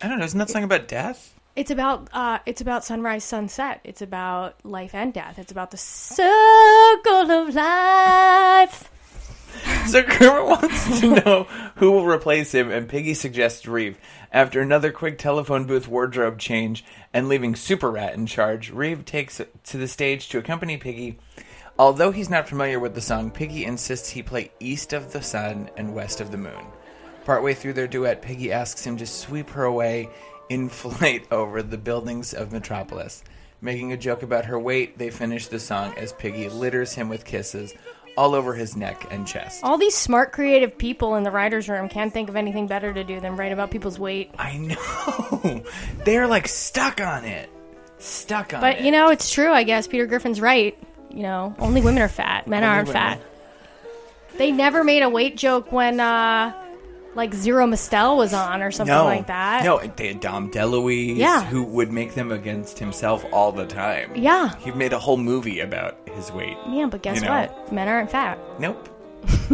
I 0.00 0.08
don't 0.08 0.18
know. 0.18 0.24
Isn't 0.24 0.38
that 0.38 0.50
song 0.50 0.64
about 0.64 0.88
death? 0.88 1.34
It's 1.56 1.72
about 1.72 2.08
uh, 2.12 2.38
it's 2.46 2.60
about 2.60 2.84
sunrise, 2.84 3.24
sunset. 3.24 3.80
It's 3.82 4.00
about 4.00 4.64
life 4.64 4.94
and 4.94 5.12
death. 5.12 5.38
It's 5.40 5.50
about 5.50 5.72
the 5.72 5.76
circle 5.76 7.30
of 7.30 7.54
life. 7.54 8.90
So 9.88 10.02
Kermit 10.02 10.44
wants 10.46 11.00
to 11.00 11.06
know 11.14 11.44
who 11.76 11.90
will 11.90 12.04
replace 12.06 12.52
him, 12.52 12.70
and 12.70 12.86
Piggy 12.88 13.14
suggests 13.14 13.66
Reeve. 13.66 13.96
After 14.32 14.60
another 14.60 14.92
quick 14.92 15.16
telephone 15.16 15.64
booth 15.64 15.88
wardrobe 15.88 16.38
change 16.38 16.84
and 17.14 17.28
leaving 17.28 17.56
Super 17.56 17.90
Rat 17.90 18.14
in 18.14 18.26
charge, 18.26 18.70
Reeve 18.70 19.06
takes 19.06 19.40
to 19.64 19.76
the 19.78 19.88
stage 19.88 20.28
to 20.28 20.38
accompany 20.38 20.76
Piggy. 20.76 21.18
Although 21.78 22.10
he's 22.10 22.28
not 22.28 22.48
familiar 22.48 22.78
with 22.78 22.94
the 22.94 23.00
song, 23.00 23.30
Piggy 23.30 23.64
insists 23.64 24.10
he 24.10 24.22
play 24.22 24.50
East 24.60 24.92
of 24.92 25.12
the 25.12 25.22
Sun 25.22 25.70
and 25.78 25.94
West 25.94 26.20
of 26.20 26.30
the 26.30 26.36
Moon. 26.36 26.66
Partway 27.24 27.54
through 27.54 27.72
their 27.72 27.86
duet, 27.86 28.20
Piggy 28.20 28.52
asks 28.52 28.86
him 28.86 28.98
to 28.98 29.06
sweep 29.06 29.48
her 29.50 29.64
away 29.64 30.10
in 30.50 30.68
flight 30.68 31.26
over 31.30 31.62
the 31.62 31.78
buildings 31.78 32.34
of 32.34 32.52
Metropolis. 32.52 33.24
Making 33.60 33.92
a 33.92 33.96
joke 33.96 34.22
about 34.22 34.44
her 34.44 34.58
weight, 34.58 34.98
they 34.98 35.10
finish 35.10 35.46
the 35.46 35.58
song 35.58 35.94
as 35.96 36.12
Piggy 36.12 36.48
litters 36.48 36.92
him 36.92 37.08
with 37.08 37.24
kisses 37.24 37.74
all 38.18 38.34
over 38.34 38.52
his 38.52 38.76
neck 38.76 39.06
and 39.12 39.26
chest. 39.26 39.62
All 39.62 39.78
these 39.78 39.94
smart, 39.96 40.32
creative 40.32 40.76
people 40.76 41.14
in 41.14 41.22
the 41.22 41.30
writers' 41.30 41.68
room 41.68 41.88
can't 41.88 42.12
think 42.12 42.28
of 42.28 42.34
anything 42.34 42.66
better 42.66 42.92
to 42.92 43.04
do 43.04 43.20
than 43.20 43.36
write 43.36 43.52
about 43.52 43.70
people's 43.70 43.98
weight. 43.98 44.32
I 44.36 44.56
know. 44.58 45.62
They're 46.04 46.26
like 46.26 46.48
stuck 46.48 47.00
on 47.00 47.24
it. 47.24 47.48
Stuck 47.98 48.52
on 48.52 48.58
it. 48.58 48.60
But 48.60 48.84
you 48.84 48.90
know, 48.90 49.08
it's 49.10 49.30
true. 49.30 49.52
I 49.52 49.62
guess 49.62 49.86
Peter 49.86 50.06
Griffin's 50.06 50.40
right. 50.40 50.76
You 51.10 51.22
know, 51.22 51.54
only 51.60 51.80
women 51.80 52.02
are 52.02 52.08
fat. 52.08 52.46
Men 52.48 52.64
Only 52.64 52.76
aren't 52.76 52.88
women. 52.88 53.02
fat. 53.18 53.20
They 54.36 54.50
never 54.52 54.82
made 54.84 55.02
a 55.02 55.08
weight 55.08 55.36
joke 55.36 55.72
when, 55.72 55.98
uh, 56.00 56.52
like 57.18 57.34
Zero 57.34 57.66
Mostel 57.66 58.16
was 58.16 58.32
on 58.32 58.62
or 58.62 58.70
something 58.70 58.94
no, 58.94 59.04
like 59.04 59.26
that. 59.26 59.64
No, 59.64 59.78
they 59.96 60.08
had 60.08 60.20
Dom 60.20 60.50
DeLuise, 60.50 61.16
Yeah. 61.16 61.44
who 61.44 61.64
would 61.64 61.92
make 61.92 62.14
them 62.14 62.32
against 62.32 62.78
himself 62.78 63.26
all 63.32 63.52
the 63.52 63.66
time. 63.66 64.12
Yeah. 64.14 64.54
He 64.60 64.70
made 64.70 64.92
a 64.94 64.98
whole 64.98 65.16
movie 65.18 65.60
about 65.60 65.98
his 66.14 66.32
weight. 66.32 66.56
Yeah, 66.70 66.86
but 66.86 67.02
guess 67.02 67.16
You 67.20 67.26
know. 67.26 67.32
what? 67.40 67.72
Men 67.72 67.88
aren't 67.88 68.10
fat. 68.10 68.38
Nope. 68.58 68.88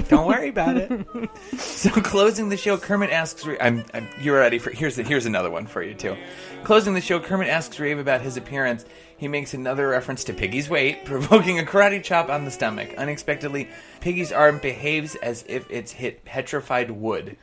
Don't 0.09 0.27
worry 0.29 0.51
about 0.51 0.77
it. 0.77 0.91
So 1.57 1.91
closing 1.91 2.49
the 2.51 2.57
show, 2.57 2.77
Kermit 2.77 3.11
asks. 3.11 3.47
I'm, 3.61 3.85
I'm. 3.95 4.09
You're 4.21 4.39
ready 4.39 4.59
for. 4.59 4.71
Here's 4.71 4.97
the, 4.97 5.03
Here's 5.03 5.27
another 5.27 5.51
one 5.51 5.67
for 5.67 5.83
you 5.83 5.95
too. 5.95 6.17
Closing 6.65 6.95
the 6.95 7.01
show, 7.01 7.19
Kermit 7.21 7.49
asks 7.49 7.79
Reeve 7.81 7.99
about 7.99 8.21
his 8.21 8.37
appearance. 8.37 8.85
He 9.17 9.29
makes 9.29 9.55
another 9.55 9.89
reference 9.89 10.25
to 10.25 10.33
Piggy's 10.35 10.69
weight, 10.69 11.05
provoking 11.05 11.59
a 11.59 11.63
karate 11.63 12.03
chop 12.03 12.29
on 12.29 12.45
the 12.45 12.51
stomach. 12.51 12.95
Unexpectedly, 12.99 13.69
Piggy's 14.01 14.33
arm 14.33 14.59
behaves 14.59 15.15
as 15.17 15.45
if 15.49 15.71
it's 15.71 15.93
hit 15.93 16.25
petrified 16.25 16.91
wood. 16.91 17.37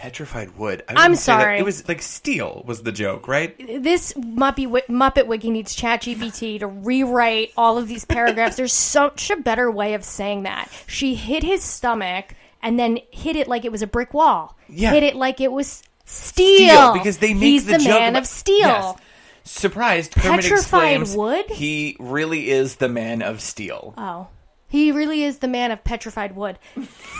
Petrified 0.00 0.56
wood. 0.56 0.82
I 0.88 0.94
that- 1.08 1.18
sorry. 1.18 1.58
It 1.58 1.64
was 1.64 1.86
like 1.86 2.00
steel 2.00 2.62
was 2.66 2.82
the 2.82 2.90
joke, 2.90 3.28
right? 3.28 3.54
This 3.82 4.14
Muppet, 4.14 4.86
Muppet 4.88 5.26
Wiki 5.26 5.50
needs 5.50 5.76
ChatGPT 5.76 6.60
to 6.60 6.66
rewrite 6.66 7.52
all 7.54 7.76
of 7.76 7.86
these 7.86 8.06
paragraphs. 8.06 8.56
There's 8.56 8.72
such 8.72 9.28
a 9.30 9.36
better 9.36 9.70
way 9.70 9.92
of 9.92 10.02
saying 10.02 10.44
that. 10.44 10.70
She 10.86 11.14
hit 11.14 11.42
his 11.42 11.62
stomach 11.62 12.34
and 12.62 12.78
then 12.78 12.98
hit 13.10 13.36
it 13.36 13.46
like 13.46 13.66
it 13.66 13.72
was 13.72 13.82
a 13.82 13.86
brick 13.86 14.14
wall. 14.14 14.56
Yeah. 14.70 14.92
Hit 14.92 15.02
it 15.02 15.16
like 15.16 15.38
it 15.42 15.52
was 15.52 15.82
steel. 16.06 16.94
because 16.94 17.18
they 17.18 17.34
make 17.34 17.42
He's 17.42 17.66
the, 17.66 17.72
the, 17.72 17.78
joke 17.80 17.88
man 18.00 18.08
about- 18.12 18.22
of 18.22 18.26
steel. 18.26 18.58
Yes. 18.58 18.96
Surprised, 19.44 20.12
Kermit 20.12 20.40
Petrified 20.42 20.60
exclaims, 21.02 21.14
wood? 21.14 21.44
He 21.50 21.96
really 22.00 22.48
is 22.50 22.76
the 22.76 22.88
man 22.88 23.20
of 23.20 23.42
steel. 23.42 23.92
Oh. 23.98 24.28
He 24.70 24.92
really 24.92 25.24
is 25.24 25.38
the 25.40 25.48
man 25.48 25.72
of 25.72 25.82
petrified 25.84 26.36
wood. 26.36 26.58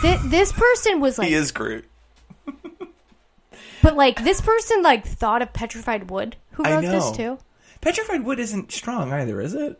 Th- 0.01 0.19
this 0.25 0.51
person 0.51 0.99
was 1.01 1.17
like, 1.19 1.27
he 1.27 1.33
is 1.35 1.51
Groot. 1.51 1.85
But 3.81 3.95
like 3.95 4.23
this 4.23 4.41
person 4.41 4.81
like 4.81 5.05
thought 5.05 5.41
of 5.41 5.53
petrified 5.53 6.09
wood. 6.09 6.35
Who 6.51 6.63
I 6.63 6.73
wrote 6.73 6.81
this 6.81 7.17
know. 7.17 7.37
too? 7.37 7.43
Petrified 7.81 8.23
wood 8.23 8.39
isn't 8.39 8.71
strong 8.71 9.11
either, 9.11 9.41
is 9.41 9.53
it? 9.53 9.79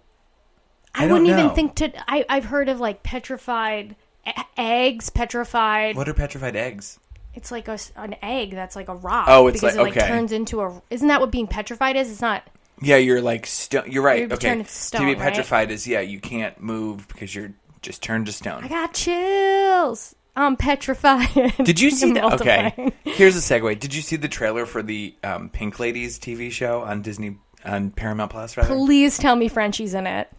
I, 0.94 1.06
I 1.06 1.08
don't 1.08 1.24
wouldn't 1.24 1.40
even 1.40 1.56
think 1.56 1.76
to. 1.76 2.12
I, 2.12 2.26
I've 2.28 2.46
heard 2.46 2.68
of 2.70 2.80
like 2.80 3.04
petrified 3.04 3.96
e- 4.28 4.32
eggs, 4.58 5.10
petrified. 5.10 5.96
What 5.96 6.10
are 6.10 6.14
petrified 6.14 6.56
eggs? 6.56 7.00
It's 7.34 7.52
like 7.52 7.68
a 7.68 7.78
an 7.96 8.16
egg 8.22 8.52
that's 8.52 8.76
like 8.76 8.90
a 8.90 8.96
rock. 8.96 9.28
Oh, 9.30 9.48
it's 9.48 9.62
because 9.62 9.78
like- 9.78 9.80
it 9.80 9.90
like 9.90 9.98
okay. 9.98 10.08
turns 10.08 10.32
into 10.32 10.62
a. 10.62 10.82
Isn't 10.90 11.08
that 11.08 11.22
what 11.22 11.32
being 11.32 11.48
petrified 11.48 11.96
is? 11.96 12.12
It's 12.12 12.22
not. 12.22 12.44
Yeah, 12.82 12.98
you're 12.98 13.22
like 13.22 13.46
stone. 13.46 13.92
You're 13.92 14.04
right. 14.04 14.20
You're 14.22 14.34
okay, 14.34 14.50
turned 14.50 14.66
to 14.66 14.72
to 14.72 14.76
stone, 14.76 15.06
be 15.06 15.14
right? 15.14 15.20
petrified 15.20 15.72
is 15.72 15.88
yeah, 15.88 16.02
you 16.02 16.20
can't 16.20 16.60
move 16.60 17.08
because 17.08 17.34
you're 17.34 17.54
just 17.82 18.02
turned 18.02 18.26
to 18.26 18.32
stone. 18.32 18.64
I 18.64 18.68
got 18.68 18.94
chills. 18.94 20.16
I'm 20.36 20.56
petrified. 20.56 21.30
Did 21.64 21.80
you 21.80 21.92
see 21.92 22.14
that? 22.14 22.40
Okay, 22.42 22.92
here's 23.04 23.36
a 23.36 23.40
segue. 23.40 23.80
Did 23.80 23.94
you 23.94 24.02
see 24.02 24.16
the 24.16 24.28
trailer 24.30 24.66
for 24.66 24.82
the 24.82 25.14
um, 25.24 25.50
Pink 25.50 25.80
Ladies 25.80 26.20
TV 26.20 26.52
show 26.52 26.82
on 26.82 27.02
Disney 27.02 27.38
on 27.66 27.92
Paramount 27.92 28.32
Plus? 28.32 28.56
Rather, 28.58 28.74
Please 28.74 29.18
tell 29.18 29.36
me 29.36 29.48
Frenchie's 29.48 29.94
in 29.94 30.08
it. 30.08 30.30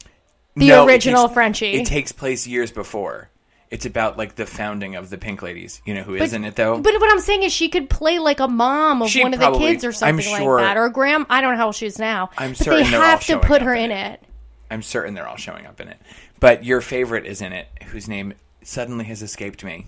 The 0.57 0.69
No, 0.69 0.83
it 0.89 0.93
original 0.93 1.25
takes- 1.25 1.35
Frenchie. 1.35 1.73
It 1.75 1.87
takes 1.87 2.13
place 2.13 2.47
years 2.47 2.71
before. 2.73 3.29
It's 3.71 3.87
about 3.87 4.19
like 4.19 4.35
the 4.35 4.45
founding 4.45 4.97
of 4.97 5.09
the 5.09 5.17
Pink 5.17 5.41
Ladies. 5.41 5.81
You 5.87 5.95
know 5.95 6.03
who 6.03 6.15
is 6.15 6.35
in 6.35 6.45
it 6.45 6.57
though? 6.57 6.79
But 6.79 6.93
what 7.01 7.11
I'm 7.11 7.21
saying 7.21 7.43
is, 7.43 7.53
she 7.55 7.71
could 7.71 7.89
play 7.89 8.19
like 8.19 8.39
a 8.41 8.49
mom 8.49 9.01
of 9.01 9.09
She 9.09 9.23
one 9.23 9.33
of 9.33 9.41
probably- 9.41 9.61
the 9.69 9.73
kids 9.73 9.85
or 9.85 9.89
I'm 9.89 10.21
something 10.21 10.25
sure- 10.25 10.57
like 10.61 10.65
that, 10.67 10.77
or 10.77 10.85
a. 10.87 11.27
I 11.31 11.41
don't 11.41 11.53
know 11.53 11.57
how 11.57 11.67
old 11.67 11.75
she 11.75 11.87
is 11.87 11.99
now. 11.99 12.29
I'm 12.37 12.51
but 12.51 12.59
certain 12.59 12.85
they 12.85 12.91
they're 12.91 13.01
all 13.01 13.07
have 13.07 13.21
to 13.21 13.25
showing 13.27 13.41
put 13.45 13.63
up 13.63 13.67
her 13.69 13.75
in 13.75 13.91
in 13.91 13.97
it. 13.97 14.21
it. 14.23 14.29
I'm 14.71 14.83
certain 14.83 15.15
they're 15.15 15.27
all 15.29 15.37
showing 15.37 15.67
up 15.67 15.81
in 15.81 15.89
it. 15.89 15.99
But 16.39 16.65
your 16.65 16.81
favorite 16.83 17.25
is 17.25 17.41
in 17.41 17.53
it, 17.55 17.67
whose 17.87 18.09
name 18.09 18.35
suddenly 18.67 19.05
has 19.07 19.23
escaped 19.23 19.63
me. 19.65 19.87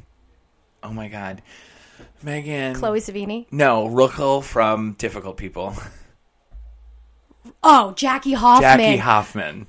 Oh 0.82 0.92
my 0.92 1.08
god. 1.08 1.42
Megan. 2.22 2.74
Chloe 2.74 3.00
Savini. 3.00 3.46
No, 3.50 3.88
Ruchel 3.88 4.42
from 4.42 4.92
Difficult 4.92 5.36
People. 5.36 5.74
Oh, 7.62 7.92
Jackie 7.92 8.32
Hoffman. 8.32 8.78
Jackie 8.78 8.96
Hoffman. 8.98 9.66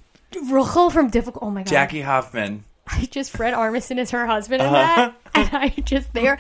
Rachel 0.50 0.90
from 0.90 1.10
Difficult. 1.10 1.44
Oh 1.44 1.50
my 1.52 1.62
god. 1.64 1.70
Jackie 1.70 2.02
Hoffman. 2.02 2.66
I 2.88 3.06
just 3.06 3.32
Fred 3.32 3.54
Armisen 3.54 3.98
is 3.98 4.12
her 4.12 4.26
husband 4.28 4.62
in 4.62 4.68
Uh-huh. 4.68 5.12
that, 5.12 5.16
and 5.34 5.50
I 5.54 5.70
just 5.84 6.14
there. 6.14 6.38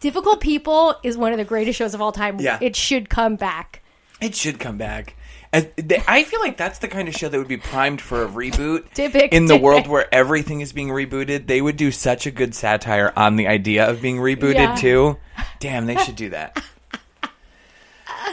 Difficult 0.00 0.40
People 0.40 0.94
is 1.02 1.16
one 1.18 1.32
of 1.32 1.38
the 1.38 1.44
greatest 1.44 1.78
shows 1.78 1.94
of 1.94 2.00
all 2.00 2.12
time. 2.12 2.40
Yeah. 2.40 2.58
It 2.60 2.74
should 2.76 3.08
come 3.10 3.36
back. 3.36 3.82
It 4.20 4.34
should 4.34 4.58
come 4.58 4.78
back. 4.78 5.16
As- 5.54 5.66
they- 5.76 6.02
I 6.06 6.24
feel 6.24 6.40
like 6.40 6.56
that's 6.56 6.78
the 6.80 6.88
kind 6.88 7.08
of 7.08 7.14
show 7.14 7.28
that 7.28 7.38
would 7.38 7.48
be 7.48 7.56
primed 7.56 8.00
for 8.00 8.24
a 8.24 8.28
reboot. 8.28 8.90
Typic, 8.92 9.32
in 9.32 9.46
the 9.46 9.56
world 9.56 9.86
where 9.86 10.12
everything 10.14 10.60
is 10.60 10.72
being 10.72 10.88
rebooted, 10.88 11.46
they 11.46 11.60
would 11.62 11.76
do 11.76 11.90
such 11.90 12.26
a 12.26 12.30
good 12.30 12.54
satire 12.54 13.12
on 13.16 13.36
the 13.36 13.46
idea 13.46 13.88
of 13.88 14.02
being 14.02 14.16
rebooted 14.18 14.54
Yeah. 14.54 14.74
too. 14.74 15.16
Damn, 15.60 15.86
they 15.86 15.96
should 15.96 16.16
do 16.16 16.28
that. 16.30 16.62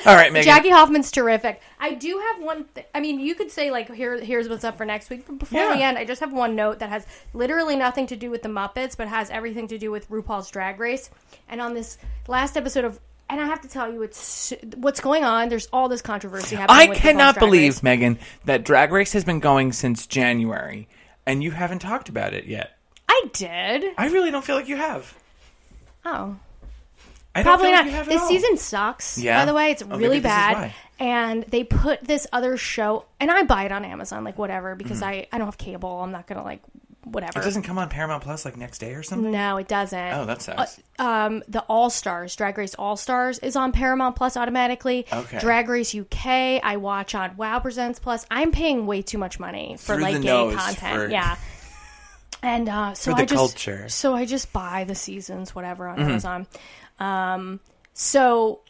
All 0.05 0.15
right, 0.15 0.31
Megan. 0.33 0.45
Jackie 0.45 0.69
Hoffman's 0.71 1.11
terrific. 1.11 1.61
I 1.79 1.93
do 1.93 2.17
have 2.17 2.41
one. 2.43 2.65
Th- 2.73 2.87
I 2.95 2.99
mean, 2.99 3.19
you 3.19 3.35
could 3.35 3.51
say 3.51 3.69
like, 3.69 3.93
here, 3.93 4.19
here's 4.19 4.49
what's 4.49 4.63
up 4.63 4.75
for 4.77 4.85
next 4.85 5.09
week. 5.11 5.25
But 5.27 5.37
before 5.37 5.59
Yeah. 5.61 5.75
we 5.75 5.83
end, 5.83 5.97
I 5.97 6.05
just 6.05 6.21
have 6.21 6.33
one 6.33 6.55
note 6.55 6.79
that 6.79 6.89
has 6.89 7.05
literally 7.33 7.75
nothing 7.75 8.07
to 8.07 8.15
do 8.15 8.31
with 8.31 8.41
the 8.41 8.49
Muppets, 8.49 8.97
but 8.97 9.07
has 9.09 9.29
everything 9.29 9.67
to 9.67 9.77
do 9.77 9.91
with 9.91 10.09
RuPaul's 10.09 10.49
Drag 10.49 10.79
Race. 10.79 11.11
And 11.47 11.61
on 11.61 11.75
this 11.75 11.97
last 12.27 12.57
episode 12.57 12.83
of, 12.85 12.99
and 13.31 13.41
I 13.41 13.45
have 13.45 13.61
to 13.61 13.67
tell 13.67 13.91
you, 13.91 14.03
it's 14.03 14.53
what's 14.75 14.99
going 14.99 15.23
on. 15.23 15.49
There's 15.49 15.67
all 15.73 15.89
this 15.89 16.01
controversy 16.03 16.55
happening. 16.57 16.91
I 16.91 16.95
cannot 16.95 17.39
believe, 17.39 17.73
Race. 17.77 17.83
Megan, 17.83 18.19
that 18.45 18.63
Drag 18.63 18.91
Race 18.91 19.13
has 19.13 19.23
been 19.23 19.39
going 19.39 19.71
since 19.71 20.05
January, 20.05 20.87
and 21.25 21.41
you 21.41 21.49
haven't 21.51 21.79
talked 21.79 22.09
about 22.09 22.33
it 22.35 22.45
yet. 22.45 22.77
I 23.09 23.23
did. 23.33 23.85
I 23.97 24.07
really 24.09 24.29
don't 24.31 24.43
feel 24.45 24.55
like 24.55 24.67
you 24.69 24.75
have. 24.77 25.17
Oh, 26.05 26.35
I 27.33 27.43
don't 27.43 27.45
Probably 27.45 27.67
like 27.67 27.75
not. 27.75 27.85
you 27.85 27.91
have 27.91 28.07
this 28.07 28.27
season 28.27 28.57
sucks. 28.57 29.17
Yeah? 29.17 29.39
By 29.41 29.45
the 29.45 29.53
way, 29.53 29.71
it's 29.71 29.81
Oh, 29.83 29.87
really 29.87 30.01
maybe 30.01 30.19
this 30.19 30.31
is 30.31 30.37
bad. 30.37 30.73
And 30.99 31.43
they 31.45 31.63
put 31.63 32.03
this 32.03 32.27
other 32.33 32.57
show, 32.57 33.05
and 33.19 33.31
I 33.31 33.43
buy 33.43 33.63
it 33.63 33.71
on 33.71 33.85
Amazon, 33.85 34.23
like 34.23 34.37
whatever, 34.37 34.75
because 34.75 34.99
Mm-hmm. 35.01 35.09
I 35.09 35.27
I 35.31 35.37
don't 35.37 35.47
have 35.47 35.57
cable. 35.57 36.01
I'm 36.01 36.11
not 36.11 36.27
gonna 36.27 36.43
like 36.43 36.61
whatever. 37.03 37.39
It 37.39 37.43
doesn't 37.43 37.63
come 37.63 37.77
on 37.77 37.89
Paramount 37.89 38.23
Plus 38.23 38.45
like 38.45 38.57
next 38.57 38.77
day 38.79 38.93
or 38.93 39.03
something. 39.03 39.31
No, 39.31 39.57
it 39.57 39.67
doesn't. 39.67 40.13
Oh, 40.13 40.25
that 40.25 40.41
sucks. 40.41 40.79
um, 40.99 41.43
the 41.47 41.61
All 41.61 41.89
Stars, 41.89 42.35
Drag 42.35 42.57
Race 42.57 42.75
All 42.75 42.95
Stars, 42.95 43.39
is 43.39 43.55
on 43.55 43.71
Paramount 43.71 44.15
Plus 44.15 44.37
automatically. 44.37 45.05
Okay. 45.11 45.39
Drag 45.39 45.67
Race 45.69 45.95
UK, 45.95 46.25
I 46.63 46.77
watch 46.77 47.15
on 47.15 47.35
Wow 47.37 47.59
Presents 47.59 47.99
Plus. 47.99 48.25
I'm 48.29 48.51
paying 48.51 48.85
way 48.85 49.01
too 49.01 49.17
much 49.17 49.39
money 49.39 49.75
for 49.79 49.95
Through 49.95 50.03
like 50.03 50.21
gay 50.21 50.53
content. 50.55 50.95
for- 50.95 51.09
Yeah. 51.09 51.37
And 52.43 52.69
uh, 52.69 52.93
so 52.95 53.13
I 53.13 53.25
just 53.25 53.35
culture. 53.35 53.87
so 53.89 54.15
I 54.15 54.25
just 54.25 54.51
buy 54.51 54.83
the 54.83 54.95
seasons, 54.95 55.53
whatever, 55.53 55.87
on 55.87 55.97
Mm-hmm. 55.99 56.09
Amazon. 56.09 56.47
Um, 56.99 57.59
so 57.93 58.61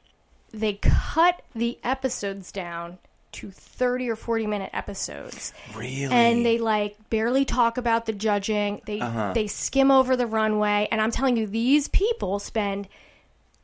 they 0.51 0.73
cut 0.73 1.41
the 1.55 1.79
episodes 1.83 2.51
down 2.51 2.97
to 3.33 3.51
30 3.51 4.09
or 4.09 4.15
40 4.15 4.47
minute 4.47 4.69
episodes 4.73 5.53
really? 5.75 6.05
and 6.05 6.45
they 6.45 6.57
like 6.57 6.97
barely 7.09 7.45
talk 7.45 7.77
about 7.77 8.05
the 8.05 8.13
judging. 8.13 8.81
They 8.85 8.99
uh-huh. 8.99 9.33
they 9.33 9.47
skim 9.47 9.91
over 9.91 10.15
the 10.15 10.27
runway, 10.27 10.87
and 10.91 11.01
I'm 11.01 11.11
telling 11.11 11.37
you, 11.37 11.47
these 11.47 11.87
people 11.87 12.39
spend 12.39 12.87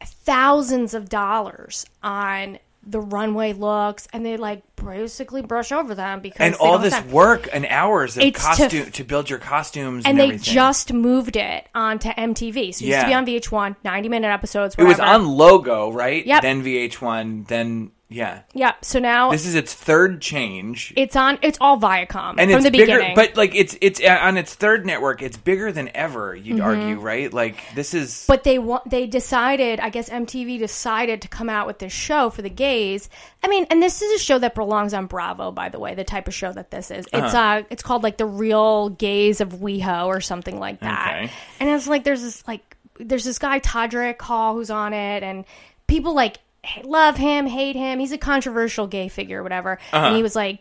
thousands 0.01 0.93
of 0.93 1.09
dollars 1.09 1.85
on 2.03 2.59
the 2.89 3.01
runway 3.01 3.51
looks, 3.51 4.07
and 4.13 4.25
they 4.25 4.37
like 4.37 4.63
basically 4.77 5.41
brush 5.41 5.71
over 5.73 5.93
them 5.93 6.21
because 6.21 6.39
and 6.39 6.55
all 6.55 6.79
this 6.79 6.93
time. 6.93 7.11
work 7.11 7.49
and 7.51 7.65
hours 7.65 8.15
of 8.15 8.23
It's 8.23 8.39
to- 8.39 8.47
costume 8.47 8.91
to, 8.91 9.03
build 9.03 9.29
your 9.29 9.39
costumes 9.39 10.05
and, 10.05 10.11
And 10.11 10.19
they 10.19 10.35
everything. 10.35 10.53
just 10.53 10.93
moved 10.93 11.35
it 11.35 11.67
onto 11.75 12.09
MTV. 12.09 12.73
So 12.73 12.85
it 12.85 12.87
used 12.87 13.01
to 13.01 13.07
be 13.07 13.13
on 13.13 13.25
VH1, 13.25 13.75
90 13.83 14.09
minute 14.09 14.29
episodes. 14.29 14.75
it 14.77 14.83
was 14.83 14.99
on 15.01 15.27
Logo, 15.27 15.91
right? 15.91 16.25
Yep. 16.25 16.41
Then 16.41 16.63
VH1, 16.63 17.47
then 17.47 17.91
yeah. 18.09 18.43
Yeah. 18.53 18.73
So 18.81 18.99
now 18.99 19.31
This 19.31 19.45
is 19.45 19.55
its 19.55 19.73
third 19.73 20.21
change. 20.21 20.93
it's 20.95 21.15
on. 21.15 21.39
It's 21.41 21.57
all 21.59 21.77
Viacom 21.77 22.35
and 22.37 22.49
from 22.49 22.51
it's 22.51 22.63
the 22.63 22.71
bigger, 22.71 22.85
beginning. 22.95 23.15
but 23.15 23.35
like 23.35 23.53
it's 23.53 23.77
it's 23.81 24.01
uh, 24.01 24.17
on 24.21 24.37
its 24.37 24.55
third 24.55 24.85
network. 24.85 25.21
It's 25.21 25.35
bigger 25.35 25.71
than 25.71 25.89
ever. 25.93 26.33
You'd 26.35 26.61
argue, 26.61 26.99
right? 26.99 27.31
Like 27.33 27.57
this 27.75 27.93
is. 27.93 28.11
Mm-hmm. 28.13 28.31
But 28.31 28.43
they 28.45 28.59
want 28.59 28.89
they 28.89 29.07
decided, 29.07 29.79
I 29.81 29.89
guess 29.89 30.09
MTV 30.09 30.59
decided 30.59 31.21
to 31.23 31.27
come 31.27 31.49
out 31.49 31.67
with 31.67 31.79
this 31.79 31.91
show 31.91 32.29
for 32.29 32.41
the 32.41 32.49
gays. 32.49 33.09
I 33.43 33.49
mean, 33.49 33.65
and 33.69 33.83
this 33.83 34.01
is 34.01 34.21
a 34.21 34.23
show 34.23 34.39
that 34.39 34.55
belongs 34.55 34.93
on 34.93 35.07
Bravo, 35.07 35.51
by 35.51 35.67
the 35.69 35.79
way, 35.79 35.93
the 35.93 36.03
type 36.05 36.27
of 36.27 36.33
show 36.33 36.51
that 36.53 36.71
this 36.71 36.91
is. 36.91 37.05
It's 37.11 37.33
uh 37.33 37.63
it's 37.69 37.83
called 37.83 38.03
like 38.03 38.17
the 38.17 38.25
Real 38.25 38.89
Gays 38.89 39.41
of 39.41 39.49
WeHo 39.49 40.05
or 40.05 40.21
something 40.21 40.59
like 40.59 40.79
that. 40.79 41.23
Okay. 41.23 41.33
And 41.59 41.69
it's 41.69 41.87
like 41.87 42.03
there's 42.05 42.21
this 42.21 42.47
like 42.47 42.77
there's 42.99 43.25
this 43.25 43.37
guy 43.37 43.59
Todrick 43.59 44.21
Hall 44.21 44.53
who's 44.55 44.71
on 44.71 44.93
it 44.93 45.23
and 45.23 45.45
people 45.87 46.15
like 46.15 46.39
love 46.83 47.17
him, 47.17 47.45
hate 47.45 47.75
him. 47.75 47.99
He's 47.99 48.11
a 48.11 48.17
controversial 48.17 48.87
gay 48.87 49.07
figure, 49.07 49.43
whatever. 49.43 49.79
And 49.91 50.05
he 50.05 50.11
uh-huh. 50.19 50.21
was 50.21 50.35
like 50.35 50.59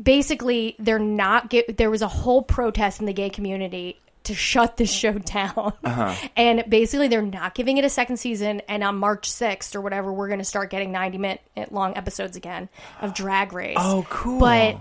basically 0.00 0.76
they're 0.78 0.98
not 0.98 1.50
get, 1.50 1.76
there 1.76 1.90
was 1.90 2.02
a 2.02 2.08
whole 2.08 2.42
protest 2.42 3.00
in 3.00 3.06
the 3.06 3.12
gay 3.12 3.30
community 3.30 4.00
to 4.24 4.34
shut 4.34 4.76
this 4.76 4.90
show 4.90 5.12
down 5.18 5.72
uh-huh. 5.82 6.14
and 6.36 6.64
basically 6.68 7.08
they're 7.08 7.22
not 7.22 7.54
giving 7.54 7.78
it 7.78 7.84
a 7.84 7.88
second 7.88 8.18
season 8.18 8.60
and 8.68 8.84
on 8.84 8.96
march 8.96 9.30
6th 9.30 9.74
or 9.74 9.80
whatever 9.80 10.12
we're 10.12 10.28
going 10.28 10.38
to 10.38 10.44
start 10.44 10.70
getting 10.70 10.92
90 10.92 11.18
minute 11.18 11.40
long 11.70 11.96
episodes 11.96 12.36
again 12.36 12.68
of 13.00 13.14
drag 13.14 13.52
race 13.52 13.76
oh, 13.78 14.06
cool. 14.08 14.38
but 14.38 14.78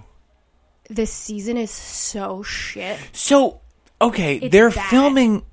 this 0.89 1.11
season 1.11 1.57
is 1.57 1.71
so 1.71 2.43
shit 2.43 2.99
so 3.13 3.61
okay, 4.01 4.35
It's 4.37 4.51
they're 4.51 4.69
bad. 4.69 4.89
filming. 4.89 5.45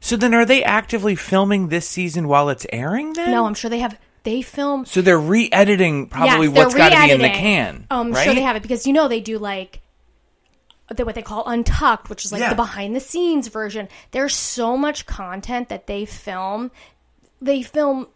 So 0.00 0.16
then, 0.16 0.34
are 0.34 0.46
they 0.46 0.64
actively 0.64 1.14
filming 1.14 1.68
this 1.68 1.88
season 1.88 2.26
while 2.28 2.48
it's 2.48 2.66
airing? 2.72 3.12
Then 3.12 3.30
no 3.30 3.44
i'm 3.44 3.54
sure 3.54 3.68
they 3.68 3.80
have 3.80 3.98
they 4.22 4.42
film 4.42 4.84
So 4.86 5.00
they're 5.02 5.18
re-editing 5.18 6.08
probably 6.08 6.48
Yes, 6.48 6.56
what's 6.56 6.74
got 6.74 6.90
to 6.90 7.06
be 7.06 7.12
in 7.12 7.20
the 7.20 7.28
can. 7.30 7.86
Oh, 7.90 8.00
I'm 8.00 8.12
right? 8.12 8.24
sure 8.24 8.34
they 8.34 8.42
have 8.42 8.56
it 8.56 8.62
because 8.62 8.86
you 8.86 8.92
know 8.92 9.08
they 9.08 9.20
do 9.20 9.38
like 9.38 9.80
the, 10.88 11.04
what 11.04 11.14
they 11.14 11.22
call 11.22 11.44
untucked, 11.46 12.10
which 12.10 12.24
is 12.24 12.32
like 12.32 12.40
Yeah. 12.40 12.50
the 12.50 12.56
behind 12.56 12.96
the 12.96 13.00
scenes 13.00 13.48
version. 13.48 13.88
There's 14.10 14.34
so 14.34 14.76
much 14.76 15.06
content 15.06 15.68
that 15.68 15.86
they 15.86 16.04
film. 16.04 16.70
They 17.40 17.62
film 17.62 18.08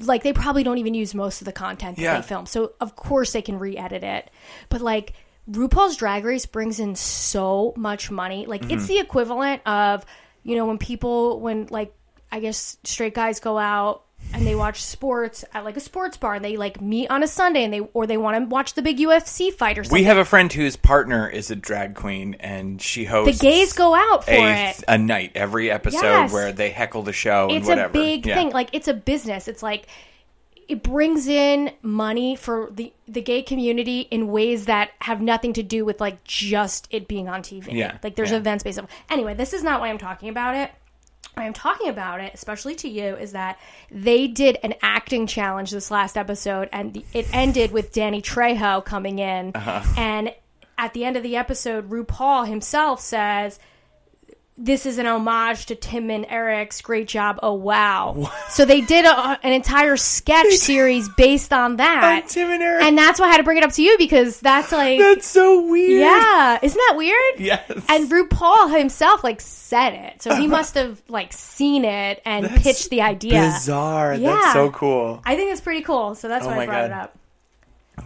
like 0.00 0.22
they 0.22 0.32
probably 0.32 0.62
don't 0.62 0.78
even 0.78 0.94
use 0.94 1.14
most 1.14 1.40
of 1.40 1.44
the 1.44 1.52
content 1.52 1.96
that 1.96 2.02
Yeah. 2.02 2.16
they 2.20 2.22
film. 2.26 2.46
So 2.46 2.72
of 2.80 2.96
course 2.96 3.32
they 3.32 3.42
can 3.42 3.58
re-edit 3.58 4.02
it. 4.04 4.30
But 4.68 4.80
like 4.80 5.12
RuPaul's 5.50 5.96
Drag 5.96 6.24
Race 6.24 6.46
brings 6.46 6.78
in 6.80 6.94
so 6.96 7.72
much 7.76 8.10
money. 8.10 8.46
Like 8.46 8.62
Mm-hmm. 8.62 8.70
it's 8.72 8.86
the 8.86 8.98
equivalent 8.98 9.62
of 9.66 10.04
you 10.42 10.56
know 10.56 10.66
when 10.66 10.78
people 10.78 11.40
when 11.40 11.66
like 11.70 11.94
I 12.32 12.40
guess 12.40 12.76
straight 12.84 13.14
guys 13.14 13.40
go 13.40 13.56
out 13.58 14.02
and 14.32 14.46
they 14.46 14.54
watch 14.54 14.80
sports 14.82 15.44
at 15.52 15.64
like 15.64 15.76
a 15.76 15.80
sports 15.80 16.16
bar 16.16 16.34
and 16.34 16.44
they 16.44 16.56
like 16.56 16.80
meet 16.80 17.10
on 17.10 17.22
a 17.22 17.26
Sunday 17.26 17.64
and 17.64 17.72
they 17.74 17.80
or 17.80 18.06
they 18.06 18.16
want 18.16 18.36
to 18.38 18.44
watch 18.48 18.74
the 18.74 18.82
big 18.82 18.98
UFC 18.98 19.52
fight 19.52 19.76
or 19.78 19.84
something. 19.84 19.98
We 20.00 20.04
have 20.04 20.18
a 20.18 20.24
friend 20.24 20.52
whose 20.52 20.76
partner 20.76 21.28
is 21.28 21.50
a 21.50 21.56
drag 21.56 21.94
queen, 21.96 22.36
and 22.40 22.80
she 22.80 23.04
hosts 23.04 23.38
the 23.38 23.44
gays 23.44 23.72
go 23.72 23.94
out 23.94 24.24
for 24.24 24.30
a, 24.30 24.70
it. 24.70 24.84
a 24.86 24.96
night 24.98 25.32
every 25.34 25.70
episode 25.70 26.02
Yes. 26.02 26.32
where 26.32 26.52
they 26.52 26.70
heckle 26.70 27.02
the 27.02 27.12
show 27.12 27.48
and 27.48 27.58
It's 27.58 27.68
whatever. 27.68 27.88
a 27.90 27.92
big 27.92 28.26
Yeah. 28.26 28.34
thing. 28.36 28.50
Like 28.50 28.68
it's 28.72 28.88
a 28.88 28.94
business. 28.94 29.48
It's 29.48 29.62
like 29.62 29.86
it 30.68 30.84
brings 30.84 31.26
in 31.26 31.72
money 31.82 32.36
for 32.36 32.68
the 32.72 32.92
the 33.08 33.20
gay 33.20 33.42
community 33.42 34.02
in 34.02 34.28
ways 34.28 34.66
that 34.66 34.90
have 35.00 35.20
nothing 35.20 35.52
to 35.54 35.64
do 35.64 35.84
with 35.84 36.00
like 36.00 36.22
just 36.22 36.86
it 36.92 37.08
being 37.08 37.28
on 37.28 37.42
TV. 37.42 37.72
Yeah, 37.72 37.98
Like 38.04 38.14
there's 38.14 38.30
yeah. 38.30 38.36
events 38.36 38.62
based 38.62 38.78
on. 38.78 38.86
Anyway, 39.10 39.34
this 39.34 39.52
is 39.52 39.64
not 39.64 39.80
why 39.80 39.88
I'm 39.88 39.98
talking 39.98 40.28
about 40.28 40.54
it. 40.54 40.70
I'm 41.36 41.52
talking 41.52 41.88
about 41.88 42.20
it, 42.20 42.32
especially 42.34 42.74
to 42.76 42.88
you, 42.88 43.16
is 43.16 43.32
that 43.32 43.58
they 43.90 44.26
did 44.26 44.58
an 44.62 44.74
acting 44.82 45.26
challenge 45.26 45.70
this 45.70 45.90
last 45.90 46.16
episode, 46.18 46.68
and 46.72 46.92
the, 46.92 47.04
it 47.14 47.26
ended 47.32 47.72
with 47.72 47.92
Danny 47.92 48.20
Trejo 48.20 48.84
coming 48.84 49.18
in, 49.20 49.52
Uh-huh. 49.54 49.82
and 49.96 50.34
at 50.76 50.92
the 50.92 51.04
end 51.04 51.16
of 51.16 51.22
the 51.22 51.36
episode, 51.36 51.88
RuPaul 51.90 52.46
himself 52.46 53.00
says, 53.00 53.58
this 54.62 54.84
is 54.84 54.98
an 54.98 55.06
homage 55.06 55.66
to 55.66 55.74
Tim 55.74 56.10
and 56.10 56.26
Eric's 56.28 56.82
great 56.82 57.08
job. 57.08 57.38
Oh 57.42 57.54
wow! 57.54 58.30
So 58.50 58.64
they 58.64 58.82
did 58.82 59.06
a, 59.06 59.38
an 59.42 59.52
entire 59.52 59.96
sketch 59.96 60.52
series 60.56 61.08
based 61.16 61.52
on 61.52 61.76
that, 61.76 62.22
On 62.22 62.28
Tim 62.28 62.50
and 62.50 62.62
Eric. 62.62 62.84
and 62.84 62.98
that's 62.98 63.18
why 63.18 63.26
I 63.26 63.30
had 63.30 63.38
to 63.38 63.42
bring 63.42 63.56
it 63.58 63.64
up 63.64 63.72
to 63.72 63.82
you 63.82 63.96
because 63.98 64.38
that's 64.40 64.70
like, 64.70 64.98
That's 64.98 65.26
so 65.26 65.66
weird. 65.66 66.00
yeah, 66.02 66.58
isn't 66.62 66.76
that 66.88 66.94
weird? 66.96 67.40
Yes. 67.40 67.70
And 67.88 68.10
RuPaul 68.10 68.78
himself 68.78 69.24
like 69.24 69.40
said 69.40 69.94
it, 69.94 70.20
so 70.22 70.34
he 70.34 70.46
must 70.48 70.74
have 70.74 71.00
like 71.08 71.32
seen 71.32 71.84
it 71.84 72.20
and 72.26 72.44
That's 72.44 72.62
pitched 72.62 72.90
the 72.90 73.00
idea. 73.02 73.40
Bizarre. 73.54 74.14
Yeah. 74.14 74.34
That's 74.34 74.52
so 74.52 74.70
cool. 74.70 75.22
I 75.24 75.36
think 75.36 75.52
it's 75.52 75.60
pretty 75.62 75.82
cool, 75.82 76.14
so 76.14 76.28
that's 76.28 76.44
Oh 76.44 76.48
why 76.48 76.64
I 76.64 76.66
brought 76.66 76.84
it 76.84 76.92
up. 76.92 77.16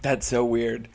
That's 0.01 0.25
so 0.27 0.43
weird. 0.45 0.87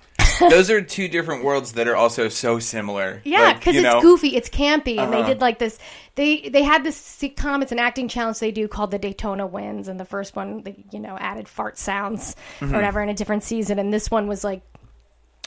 Those 0.48 0.70
are 0.70 0.80
two 0.80 1.08
different 1.08 1.44
worlds 1.44 1.72
that 1.72 1.86
are 1.86 1.96
also 1.96 2.28
so 2.28 2.58
similar. 2.58 3.20
Yeah, 3.24 3.52
because 3.54 3.74
you 3.74 3.80
it's 3.80 3.84
know, 3.92 4.00
goofy, 4.00 4.36
it's 4.36 4.48
campy, 4.48 4.98
and 4.98 5.12
Uh-huh. 5.12 5.22
they 5.22 5.28
did 5.28 5.40
like 5.40 5.58
this. 5.58 5.78
They 6.14 6.48
they 6.48 6.62
had 6.62 6.82
this 6.84 6.98
sitcom. 7.00 7.62
It's 7.62 7.72
an 7.72 7.78
acting 7.78 8.08
challenge 8.08 8.38
they 8.38 8.50
do 8.52 8.66
called 8.68 8.90
the 8.90 8.98
Daytona 8.98 9.46
Wind, 9.46 9.88
and 9.88 9.98
the 10.00 10.04
first 10.04 10.34
one 10.36 10.62
they 10.62 10.84
you 10.90 10.98
know 11.00 11.16
added 11.18 11.48
fart 11.48 11.78
sounds 11.78 12.34
Mm-hmm. 12.60 12.72
or 12.72 12.76
whatever 12.78 13.02
in 13.02 13.08
a 13.08 13.14
different 13.14 13.42
season, 13.42 13.78
and 13.78 13.92
this 13.92 14.10
one 14.10 14.26
was 14.26 14.42
like 14.44 14.62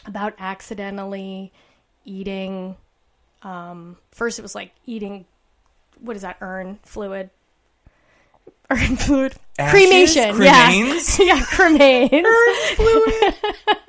about 0.06 0.34
accidentally 0.40 1.52
eating. 2.06 2.76
Um, 3.42 3.98
first, 4.12 4.40
it 4.40 4.42
was 4.42 4.56
like 4.56 4.72
eating. 4.86 5.26
What 6.00 6.16
is 6.16 6.22
that? 6.24 6.38
Urn 6.42 6.80
fluid. 6.84 7.30
Urn 8.70 8.96
fluid. 8.96 9.36
Ashes? 9.60 9.72
Cremation. 9.72 10.36
Cremains? 10.36 11.20
Yeah. 11.20 11.26
yeah. 11.36 11.42
Cremains. 11.44 12.24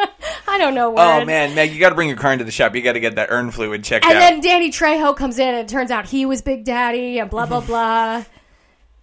I 0.55 0.59
don't 0.59 0.75
know 0.75 0.91
words. 0.91 1.01
Oh 1.01 1.25
man, 1.25 1.55
Meg, 1.55 1.73
you 1.73 1.81
got 1.81 1.89
to 1.89 1.95
bring 1.95 2.09
your 2.09 2.17
car 2.17 2.33
into 2.33 2.45
the 2.45 2.51
shop. 2.53 2.75
You 2.75 2.83
got 2.83 2.93
to 2.93 3.01
get 3.01 3.17
that 3.17 3.29
urn 3.31 3.51
fluid 3.51 3.83
checked 3.83 4.05
out. 4.05 4.13
And 4.13 4.19
out. 4.19 4.31
then 4.31 4.41
Danny 4.41 4.71
Trejo 4.71 5.17
comes 5.17 5.39
in, 5.39 5.49
and 5.49 5.59
it 5.59 5.69
turns 5.69 5.91
out 5.91 6.07
he 6.09 6.25
was 6.27 6.43
Big 6.43 6.65
Daddy, 6.65 7.19
and 7.19 7.29
blah 7.31 7.47
blah 7.47 7.61
blah. 7.61 8.25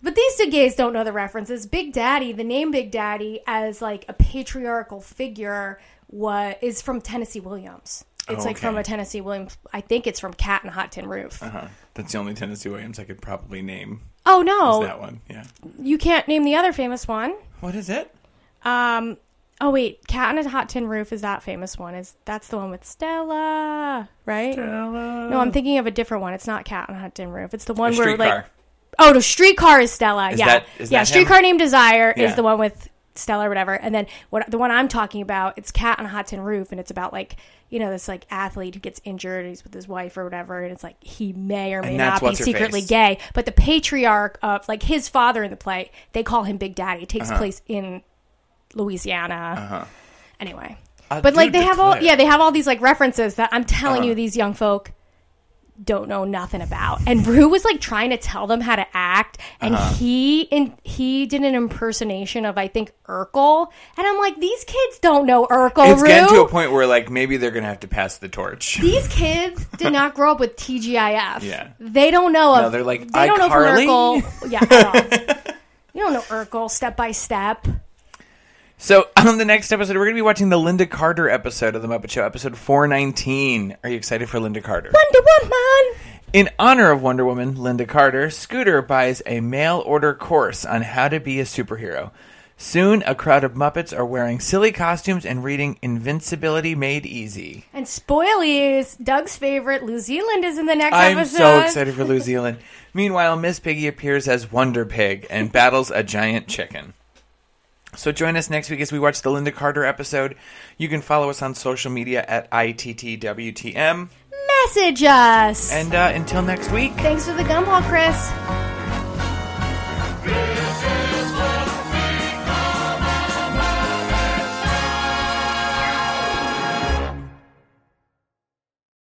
But 0.04 0.16
these 0.16 0.36
two 0.36 0.50
gays 0.50 0.74
don't 0.76 0.94
know 0.94 1.04
the 1.04 1.12
references. 1.12 1.68
Big 1.68 1.94
Daddy, 1.94 2.32
the 2.32 2.44
name 2.44 2.72
Big 2.72 2.90
Daddy, 2.90 3.42
as 3.46 3.84
like 3.84 4.04
a 4.10 4.14
patriarchal 4.14 5.00
figure, 5.00 5.80
was 6.10 6.56
is 6.62 6.82
from 6.82 7.02
Tennessee 7.02 7.40
Williams. 7.40 8.04
It's 8.28 8.42
Oh, 8.42 8.48
like 8.48 8.58
from 8.58 8.78
a 8.78 8.84
Tennessee 8.84 9.22
Williams. 9.22 9.58
I 9.72 9.82
think 9.82 10.08
it's 10.08 10.20
from 10.20 10.34
Cat 10.34 10.64
and 10.64 10.72
Hot 10.72 10.92
Tin 10.92 11.08
Roof. 11.08 11.44
uh-huh. 11.44 11.68
That's 11.94 12.14
the 12.14 12.18
only 12.18 12.34
Tennessee 12.34 12.70
Williams 12.70 12.98
I 12.98 13.04
could 13.04 13.22
probably 13.22 13.62
name. 13.62 14.02
Oh 14.26 14.42
no, 14.42 14.84
that 14.84 15.00
one? 15.00 15.22
Yeah. 15.30 15.44
you 15.80 15.98
can't 16.00 16.28
name 16.28 16.46
the 16.46 16.56
other 16.56 16.74
famous 16.74 17.08
one. 17.08 17.36
What 17.60 17.76
is 17.76 17.90
it? 17.90 18.12
Um. 18.64 19.18
Oh 19.64 19.70
wait, 19.70 20.08
Cat 20.08 20.36
and 20.36 20.46
a 20.46 20.50
Hot 20.50 20.70
Tin 20.70 20.88
Roof 20.88 21.14
is 21.14 21.22
that 21.22 21.44
famous 21.44 21.78
one? 21.78 21.94
Is 21.96 22.16
that's 22.26 22.48
the 22.48 22.58
one 22.58 22.72
with 22.72 22.84
Stella, 22.84 24.10
right? 24.26 24.58
No, 24.58 25.40
I'm 25.40 25.52
thinking 25.52 25.78
of 25.78 25.86
a 25.86 25.92
different 25.92 26.22
one. 26.22 26.34
It's 26.34 26.48
not 26.48 26.66
Cat 26.66 26.90
on 26.90 26.96
a 26.96 27.00
Hot 27.00 27.16
Tin 27.16 27.30
Roof. 27.32 27.54
It's 27.54 27.66
the 27.66 27.74
one 27.76 27.94
A 27.94 27.98
where 27.98 28.08
streetcar. 28.08 28.36
like 28.38 28.46
Oh, 29.00 29.12
no, 29.14 29.20
Streetcar 29.22 29.80
is 29.80 29.92
Stella. 29.92 30.32
Is 30.32 30.40
yeah, 30.40 30.46
that- 30.48 30.66
is 30.78 30.92
yeah. 30.92 31.04
Streetcar 31.04 31.38
him? 31.38 31.44
Named 31.44 31.60
Desire 31.60 32.14
Yeah. 32.18 32.24
is 32.30 32.36
the 32.36 32.44
one 32.44 32.60
with 32.60 32.90
Stella 33.16 33.46
or 33.46 33.50
whatever. 33.50 33.74
And 33.74 33.96
then 33.96 34.06
what 34.32 34.50
the 34.52 34.58
one 34.58 34.70
I'm 34.72 34.88
talking 34.90 35.22
about, 35.22 35.58
it's 35.58 35.72
Cat 35.72 36.00
on 36.00 36.06
a 36.06 36.10
Hot 36.10 36.28
Tin 36.28 36.42
Roof, 36.42 36.72
and 36.72 36.80
it's 36.80 36.92
about 36.92 37.14
like 37.14 37.36
you 37.70 37.80
know 37.80 37.90
this 37.90 38.08
like 38.10 38.26
athlete 38.30 38.74
who 38.74 38.82
gets 38.82 39.00
injured, 39.06 39.42
and 39.42 39.50
he's 39.50 39.64
with 39.64 39.74
his 39.74 39.88
wife 39.88 40.18
or 40.18 40.24
whatever, 40.26 40.62
and 40.62 40.74
it's 40.74 40.84
like 40.84 41.02
he 41.04 41.32
may 41.34 41.74
or 41.74 41.82
may 41.84 41.96
not 41.98 42.20
be 42.22 42.36
secretly 42.36 42.82
face. 42.82 42.90
gay, 42.90 43.18
but 43.34 43.46
the 43.46 43.52
patriarch 43.54 44.38
of 44.42 44.68
like 44.68 44.84
his 44.84 45.08
father 45.08 45.44
in 45.44 45.52
the 45.52 45.58
play, 45.58 45.92
they 46.14 46.24
call 46.24 46.44
him 46.44 46.58
Big 46.58 46.76
Daddy. 46.76 47.04
It 47.04 47.10
takes 47.10 47.30
Uh-huh. 47.30 47.38
place 47.38 47.62
in 47.68 48.02
Louisiana. 48.76 49.56
Uh-huh. 49.58 49.86
Anyway, 50.40 50.78
I 51.10 51.22
but 51.22 51.36
like 51.36 51.52
they 51.52 51.62
have 51.64 51.80
all 51.80 51.98
yeah 52.02 52.16
they 52.16 52.26
have 52.26 52.42
all 52.42 52.52
these 52.52 52.68
like 52.68 52.82
references 52.82 53.36
that 53.36 53.50
I'm 53.52 53.64
telling 53.64 54.00
Uh-huh. 54.02 54.10
you 54.10 54.16
these 54.16 54.36
young 54.36 54.54
folk 54.54 54.92
don't 55.84 56.08
know 56.08 56.26
nothing 56.26 56.62
about. 56.62 57.00
And 57.08 57.26
Ru 57.26 57.50
was 57.50 57.66
like 57.66 57.82
trying 57.82 58.12
to 58.12 58.18
tell 58.18 58.46
them 58.46 58.62
how 58.62 58.76
to 58.76 58.86
act, 58.94 59.40
and 59.60 59.74
Uh-huh. 59.74 59.94
he 59.96 60.42
in 60.42 60.74
he 60.84 61.26
did 61.26 61.42
an 61.44 61.56
impersonation 61.56 62.46
of 62.46 62.56
I 62.58 62.68
think 62.68 62.92
Urkel, 63.08 63.68
and 63.98 64.06
I'm 64.08 64.18
like, 64.20 64.40
these 64.40 64.64
kids 64.64 65.00
don't 65.00 65.26
know 65.26 65.48
Urkel. 65.48 65.92
It's 65.94 66.02
Ru. 66.02 66.08
getting 66.08 66.36
to 66.36 66.42
a 66.42 66.48
point 66.48 66.72
where 66.72 66.86
like 66.86 67.10
maybe 67.10 67.38
they're 67.38 67.50
gonna 67.52 67.66
have 67.68 67.80
to 67.80 67.88
pass 67.88 68.18
the 68.20 68.30
torch. 68.30 68.78
These 68.80 69.08
kids 69.08 69.66
did 69.78 69.92
not 69.94 70.14
grow 70.14 70.32
up 70.34 70.40
with 70.40 70.56
TGIF. 70.56 71.42
Yeah. 71.44 71.70
they 71.80 72.12
don't 72.12 72.32
know. 72.32 72.54
Of, 72.56 72.62
No, 72.64 72.70
they're 72.70 72.84
like, 72.84 73.12
they 73.12 73.26
don't 73.28 73.40
know? 73.40 73.50
Urkel. 73.50 74.52
Yeah, 74.52 75.44
you 75.96 76.02
don't 76.02 76.14
know 76.14 76.22
Urkel 76.22 76.70
step 76.70 76.96
by 76.96 77.12
step. 77.12 77.66
So 78.82 79.10
on 79.16 79.38
the 79.38 79.46
next 79.46 79.72
episode, 79.72 79.96
we're 79.96 80.06
gonna 80.06 80.16
be 80.16 80.24
watching 80.24 80.50
the 80.50 80.58
Lynda 80.58 80.90
Carter 80.90 81.30
episode 81.30 81.76
of 81.76 81.84
the 81.84 81.88
Muppet 81.88 82.10
Show, 82.10 82.26
episode 82.26 82.58
four 82.58 82.88
nineteen. 82.88 83.78
Are 83.84 83.90
you 83.92 83.96
excited 83.96 84.28
for 84.28 84.40
Lynda 84.40 84.64
Carter? 84.64 84.92
Wonder 84.92 85.30
Woman. 85.44 86.02
In 86.34 86.50
honor 86.58 86.90
of 86.90 87.04
Wonder 87.04 87.24
Woman, 87.24 87.54
Lynda 87.56 87.88
Carter, 87.88 88.32
Scooter 88.32 88.82
buys 88.82 89.22
a 89.28 89.40
mail 89.40 89.84
order 89.86 90.16
course 90.16 90.66
on 90.66 90.82
how 90.82 91.10
to 91.10 91.20
be 91.20 91.40
a 91.40 91.44
superhero. 91.44 92.10
Soon, 92.58 93.04
a 93.06 93.14
crowd 93.14 93.44
of 93.44 93.54
Muppets 93.54 93.96
are 93.96 94.06
wearing 94.06 94.40
silly 94.40 94.72
costumes 94.72 95.28
and 95.28 95.44
reading 95.44 95.78
Invincibility 95.84 96.74
Made 96.74 97.06
Easy. 97.06 97.66
And 97.74 97.86
spoilies, 97.86 98.98
Doug's 99.04 99.36
favorite, 99.36 99.84
New 99.84 100.00
Zealand 100.00 100.44
is 100.44 100.58
in 100.58 100.66
the 100.66 100.76
next 100.76 100.96
I'm 100.96 101.20
episode. 101.20 101.38
so 101.38 101.60
excited 101.60 101.94
for 101.94 102.04
New 102.04 102.20
Zealand. 102.20 102.58
Meanwhile, 102.96 103.36
Miss 103.38 103.60
Piggy 103.60 103.88
appears 103.88 104.28
as 104.28 104.52
Wonder 104.52 104.86
Pig 104.86 105.28
and 105.30 105.52
battles 105.52 105.92
a 105.92 106.02
giant 106.02 106.48
chicken. 106.48 106.94
So 107.96 108.12
join 108.12 108.38
us 108.38 108.50
next 108.50 108.70
week 108.70 108.80
as 108.80 108.92
we 108.92 109.00
watch 109.00 109.22
the 109.22 109.30
Lynda 109.30 109.54
Carter 109.54 109.84
episode. 109.84 110.36
You 110.78 110.88
can 110.88 111.02
follow 111.02 111.30
us 111.30 111.42
on 111.42 111.56
social 111.56 111.92
media 111.92 112.24
at 112.28 112.50
ITTWTM. 112.52 114.10
Message 114.66 115.04
us. 115.04 115.72
And 115.72 115.94
uh, 115.94 116.12
until 116.14 116.42
next 116.42 116.72
week. 116.72 116.94
Thanks 116.94 117.26
for 117.26 117.34
the 117.34 117.44
gumball, 117.44 117.82
Chris. 117.84 118.32